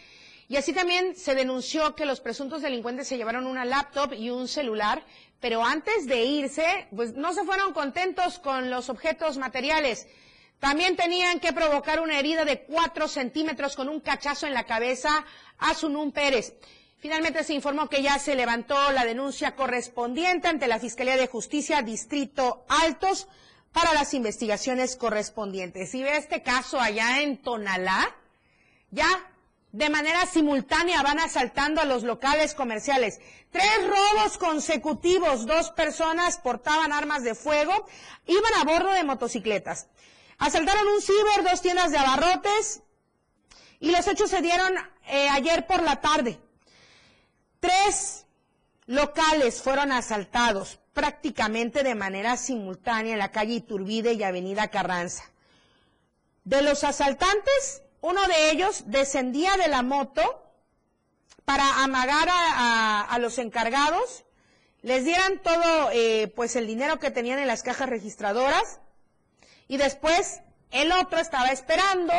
Y 0.47 0.57
así 0.57 0.73
también 0.73 1.15
se 1.15 1.35
denunció 1.35 1.95
que 1.95 2.05
los 2.05 2.21
presuntos 2.21 2.61
delincuentes 2.61 3.07
se 3.07 3.17
llevaron 3.17 3.47
una 3.47 3.65
laptop 3.65 4.13
y 4.13 4.29
un 4.29 4.47
celular, 4.47 5.03
pero 5.39 5.63
antes 5.63 6.05
de 6.05 6.23
irse, 6.23 6.87
pues 6.95 7.13
no 7.13 7.33
se 7.33 7.43
fueron 7.43 7.73
contentos 7.73 8.39
con 8.39 8.69
los 8.69 8.89
objetos 8.89 9.37
materiales. 9.37 10.07
También 10.59 10.95
tenían 10.95 11.39
que 11.39 11.51
provocar 11.51 11.99
una 11.99 12.17
herida 12.17 12.45
de 12.45 12.63
cuatro 12.63 13.07
centímetros 13.07 13.75
con 13.75 13.89
un 13.89 13.99
cachazo 13.99 14.47
en 14.47 14.53
la 14.53 14.65
cabeza 14.65 15.25
a 15.57 15.73
Sunún 15.73 16.11
Pérez. 16.11 16.55
Finalmente 16.99 17.43
se 17.43 17.53
informó 17.53 17.87
que 17.89 18.01
ya 18.01 18.17
se 18.19 18.35
levantó 18.35 18.91
la 18.91 19.05
denuncia 19.05 19.55
correspondiente 19.55 20.47
ante 20.47 20.67
la 20.67 20.79
Fiscalía 20.79 21.17
de 21.17 21.27
Justicia 21.27 21.81
Distrito 21.81 22.65
Altos 22.67 23.27
para 23.71 23.93
las 23.93 24.13
investigaciones 24.13 24.95
correspondientes. 24.95 25.91
Si 25.91 26.01
ve 26.01 26.17
este 26.17 26.41
caso 26.41 26.79
allá 26.79 27.21
en 27.21 27.37
Tonalá, 27.37 28.15
ya 28.89 29.07
de 29.75 29.89
manera 29.89 30.25
simultánea 30.25 31.03
van 31.03 31.19
asaltando 31.19 31.81
a 31.81 31.85
los 31.85 32.03
locales 32.03 32.53
comerciales. 32.53 33.19
Tres 33.51 33.85
robos 33.85 34.37
consecutivos, 34.37 35.45
dos 35.45 35.71
personas 35.71 36.37
portaban 36.37 36.93
armas 36.93 37.23
de 37.23 37.35
fuego, 37.35 37.85
iban 38.25 38.53
a 38.57 38.63
bordo 38.63 38.91
de 38.91 39.03
motocicletas. 39.03 39.87
Asaltaron 40.37 40.87
un 40.87 41.01
ciber, 41.01 41.43
dos 41.43 41.61
tiendas 41.61 41.91
de 41.91 41.97
abarrotes 41.97 42.83
y 43.81 43.91
los 43.91 44.07
hechos 44.07 44.29
se 44.29 44.41
dieron 44.41 44.73
eh, 45.07 45.27
ayer 45.27 45.67
por 45.67 45.83
la 45.83 45.99
tarde. 45.99 46.39
Tres 47.65 48.27
locales 48.85 49.59
fueron 49.59 49.91
asaltados 49.91 50.79
prácticamente 50.93 51.81
de 51.81 51.95
manera 51.95 52.37
simultánea 52.37 53.13
en 53.13 53.19
la 53.19 53.31
calle 53.31 53.55
Iturbide 53.55 54.13
y 54.13 54.21
Avenida 54.21 54.67
Carranza. 54.67 55.23
De 56.43 56.61
los 56.61 56.83
asaltantes, 56.83 57.81
uno 58.01 58.21
de 58.27 58.51
ellos 58.51 58.83
descendía 58.85 59.57
de 59.57 59.67
la 59.67 59.81
moto 59.81 60.43
para 61.43 61.83
amagar 61.83 62.27
a, 62.29 63.17
los 63.19 63.39
encargados, 63.39 64.25
les 64.83 65.03
dieran 65.03 65.39
todo 65.39 65.89
eh, 65.91 66.31
pues 66.35 66.55
el 66.55 66.67
dinero 66.67 66.99
que 66.99 67.09
tenían 67.09 67.39
en 67.39 67.47
las 67.47 67.63
cajas 67.63 67.89
registradoras 67.89 68.79
y 69.67 69.77
después 69.77 70.41
el 70.69 70.91
otro 70.91 71.17
estaba 71.17 71.47
esperando 71.47 72.13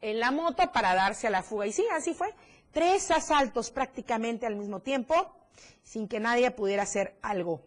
en 0.00 0.20
la 0.20 0.30
moto 0.30 0.70
para 0.70 0.94
darse 0.94 1.26
a 1.26 1.30
la 1.30 1.42
fuga. 1.42 1.66
Y 1.66 1.72
sí, 1.72 1.84
así 1.92 2.14
fue. 2.14 2.32
Tres 2.72 3.10
asaltos 3.10 3.70
prácticamente 3.70 4.46
al 4.46 4.56
mismo 4.56 4.80
tiempo 4.80 5.36
sin 5.82 6.08
que 6.08 6.20
nadie 6.20 6.50
pudiera 6.50 6.84
hacer 6.84 7.16
algo. 7.22 7.62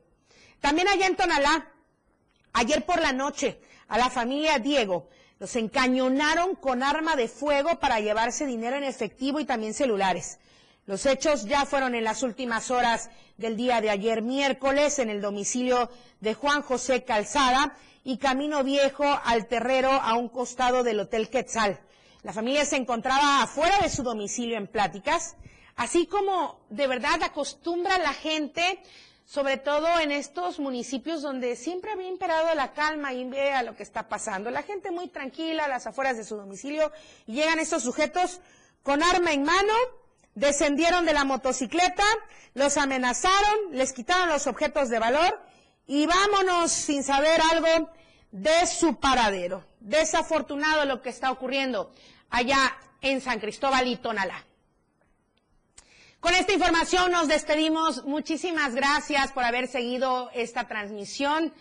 También 0.60 0.88
allá 0.88 1.06
en 1.06 1.16
Tonalá, 1.16 1.72
ayer 2.54 2.86
por 2.86 3.00
la 3.00 3.14
noche, 3.14 3.60
a 3.88 3.98
la 3.98 4.10
familia 4.10 4.58
Diego 4.58 5.08
los 5.38 5.56
encañonaron 5.56 6.56
con 6.56 6.82
arma 6.82 7.16
de 7.16 7.28
fuego 7.28 7.80
para 7.80 8.00
llevarse 8.00 8.46
dinero 8.46 8.78
en 8.78 8.84
efectivo 8.84 9.40
y 9.40 9.46
también 9.46 9.74
celulares. 9.74 10.40
Los 10.86 11.06
hechos 11.06 11.46
ya 11.46 11.66
fueron 11.66 11.94
en 11.94 12.04
las 12.04 12.24
últimas 12.24 12.72
horas 12.72 13.10
del 13.38 13.58
día 13.58 13.82
de 13.82 13.90
ayer 13.90 14.22
miércoles 14.22 15.00
en 15.00 15.10
el 15.10 15.22
domicilio 15.22 15.90
de 16.22 16.36
Juan 16.36 16.62
José 16.62 17.04
Calzada 17.04 17.76
y 18.04 18.18
Camino 18.18 18.64
Viejo 18.64 19.04
al 19.24 19.48
Terrero 19.48 19.92
a 19.92 20.14
un 20.14 20.30
costado 20.30 20.84
del 20.84 21.00
Hotel 21.00 21.30
Quetzal. 21.30 21.80
La 22.26 22.34
familia 22.34 22.66
se 22.66 22.76
encontraba 22.76 23.44
afuera 23.44 23.78
de 23.84 23.90
su 23.92 24.02
domicilio 24.02 24.58
en 24.58 24.66
pláticas, 24.66 25.36
así 25.76 26.08
como 26.08 26.60
de 26.72 26.88
verdad 26.88 27.22
acostumbra 27.22 28.00
la 28.00 28.14
gente 28.14 28.82
sobre 29.26 29.58
todo 29.58 30.00
en 30.00 30.12
estos 30.12 30.58
municipios 30.58 31.22
donde 31.22 31.56
siempre 31.56 31.92
había 31.92 32.08
imperado 32.08 32.56
la 32.56 32.74
calma 32.74 33.14
y 33.14 33.30
vea 33.30 33.62
lo 33.62 33.76
que 33.76 33.84
está 33.84 34.10
pasando. 34.10 34.50
La 34.50 34.64
gente 34.64 34.90
muy 34.90 35.08
tranquila 35.08 35.66
a 35.66 35.68
las 35.68 35.86
afueras 35.86 36.18
de 36.18 36.24
su 36.24 36.36
domicilio 36.36 36.92
y 37.28 37.34
llegan 37.34 37.60
estos 37.60 37.84
sujetos 37.84 38.42
con 38.82 39.04
arma 39.04 39.32
en 39.32 39.44
mano, 39.44 39.74
descendieron 40.34 41.06
de 41.06 41.14
la 41.14 41.26
motocicleta, 41.26 42.06
los 42.56 42.76
amenazaron, 42.78 43.70
les 43.70 43.94
quitaron 43.94 44.30
los 44.30 44.48
objetos 44.48 44.90
de 44.90 44.98
valor 44.98 45.40
y 45.86 46.08
vámonos 46.08 46.72
sin 46.72 47.04
saber 47.04 47.40
algo 47.52 47.92
de 48.32 48.66
su 48.66 49.00
paradero. 49.00 49.64
Desafortunado 49.80 50.86
lo 50.86 51.04
que 51.04 51.10
está 51.10 51.32
ocurriendo 51.32 51.92
allá 52.36 52.78
en 53.02 53.22
San 53.22 53.40
Cristóbal 53.40 53.88
y 53.88 53.96
Tonalá. 53.98 54.44
Con 56.20 56.34
esta 56.34 56.54
información 56.54 57.12
nos 57.12 57.28
despedimos. 57.28 58.04
Muchísimas 58.06 58.74
gracias 58.74 59.32
por 59.32 59.44
haber 59.44 59.68
seguido 59.68 60.32
esta 60.34 60.68
transmisión 60.68 61.54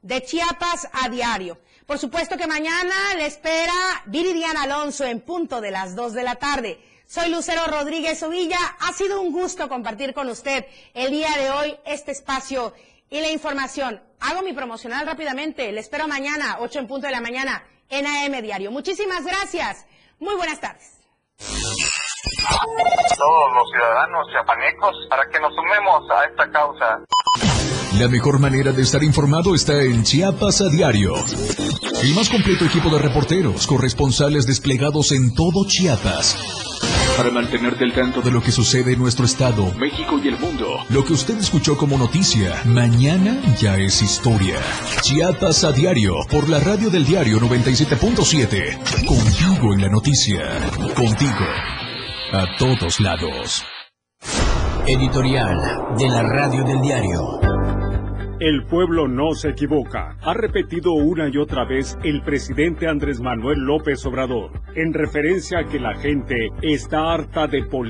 de 0.00 0.22
Chiapas 0.22 0.88
a 0.92 1.08
diario. 1.08 1.58
Por 1.86 1.98
supuesto 1.98 2.36
que 2.36 2.46
mañana 2.46 3.14
le 3.16 3.26
espera 3.26 3.72
Viridiana 4.06 4.62
Alonso 4.62 5.04
en 5.04 5.20
punto 5.20 5.60
de 5.60 5.70
las 5.70 5.94
2 5.94 6.12
de 6.14 6.22
la 6.22 6.36
tarde. 6.36 6.80
Soy 7.06 7.30
Lucero 7.30 7.66
Rodríguez 7.66 8.22
Ovilla. 8.22 8.58
Ha 8.80 8.92
sido 8.92 9.20
un 9.20 9.32
gusto 9.32 9.68
compartir 9.68 10.14
con 10.14 10.28
usted 10.28 10.64
el 10.94 11.10
día 11.10 11.30
de 11.36 11.50
hoy 11.50 11.76
este 11.84 12.12
espacio 12.12 12.72
y 13.10 13.20
la 13.20 13.30
información. 13.30 14.00
Hago 14.20 14.42
mi 14.42 14.52
promocional 14.52 15.04
rápidamente. 15.04 15.70
Le 15.72 15.80
espero 15.80 16.08
mañana, 16.08 16.58
8 16.60 16.78
en 16.78 16.86
punto 16.86 17.06
de 17.06 17.12
la 17.12 17.20
mañana, 17.20 17.64
en 17.90 18.06
AM 18.06 18.40
Diario. 18.40 18.70
Muchísimas 18.70 19.24
gracias. 19.24 19.84
Muy 20.22 20.36
buenas 20.36 20.60
tardes 20.60 21.02
todos 23.22 23.54
los 23.54 23.70
ciudadanos 23.70 24.26
chiapanecos 24.32 24.94
para 25.08 25.28
que 25.28 25.40
nos 25.40 25.52
sumemos 25.54 26.02
a 26.10 26.24
esta 26.24 26.50
causa. 26.50 27.04
La 27.98 28.08
mejor 28.08 28.38
manera 28.38 28.72
de 28.72 28.82
estar 28.82 29.02
informado 29.02 29.54
está 29.54 29.80
en 29.82 30.02
Chiapas 30.02 30.60
a 30.60 30.68
diario. 30.68 31.14
El 32.02 32.14
más 32.14 32.28
completo 32.30 32.64
equipo 32.64 32.90
de 32.90 32.98
reporteros, 32.98 33.66
corresponsales 33.66 34.46
desplegados 34.46 35.12
en 35.12 35.34
todo 35.34 35.66
Chiapas. 35.66 36.71
Para 37.16 37.30
mantenerte 37.30 37.84
al 37.84 37.92
tanto 37.92 38.22
de 38.22 38.30
lo 38.30 38.42
que 38.42 38.50
sucede 38.50 38.94
en 38.94 38.98
nuestro 38.98 39.26
estado, 39.26 39.72
México 39.74 40.18
y 40.22 40.28
el 40.28 40.38
mundo. 40.38 40.78
Lo 40.88 41.04
que 41.04 41.12
usted 41.12 41.38
escuchó 41.38 41.76
como 41.76 41.98
noticia, 41.98 42.62
mañana 42.64 43.38
ya 43.60 43.76
es 43.76 44.02
historia. 44.02 44.56
Chiapas 45.02 45.64
a 45.64 45.72
diario, 45.72 46.14
por 46.30 46.48
la 46.48 46.58
radio 46.58 46.88
del 46.90 47.04
diario 47.04 47.38
97.7. 47.38 49.06
Contigo 49.06 49.74
en 49.74 49.82
la 49.82 49.88
noticia. 49.88 50.40
Contigo 50.96 51.46
a 52.32 52.56
todos 52.56 52.98
lados. 52.98 53.62
Editorial 54.86 55.56
de 55.98 56.08
la 56.08 56.22
Radio 56.22 56.64
del 56.64 56.80
Diario. 56.80 57.51
El 58.44 58.64
pueblo 58.64 59.06
no 59.06 59.36
se 59.36 59.50
equivoca, 59.50 60.16
ha 60.20 60.34
repetido 60.34 60.94
una 60.94 61.28
y 61.28 61.36
otra 61.36 61.64
vez 61.64 61.96
el 62.02 62.22
presidente 62.22 62.88
Andrés 62.88 63.20
Manuel 63.20 63.60
López 63.60 64.04
Obrador, 64.04 64.50
en 64.74 64.92
referencia 64.92 65.60
a 65.60 65.64
que 65.68 65.78
la 65.78 65.94
gente 65.94 66.48
está 66.60 67.12
harta 67.12 67.46
de 67.46 67.62
política 67.62 67.82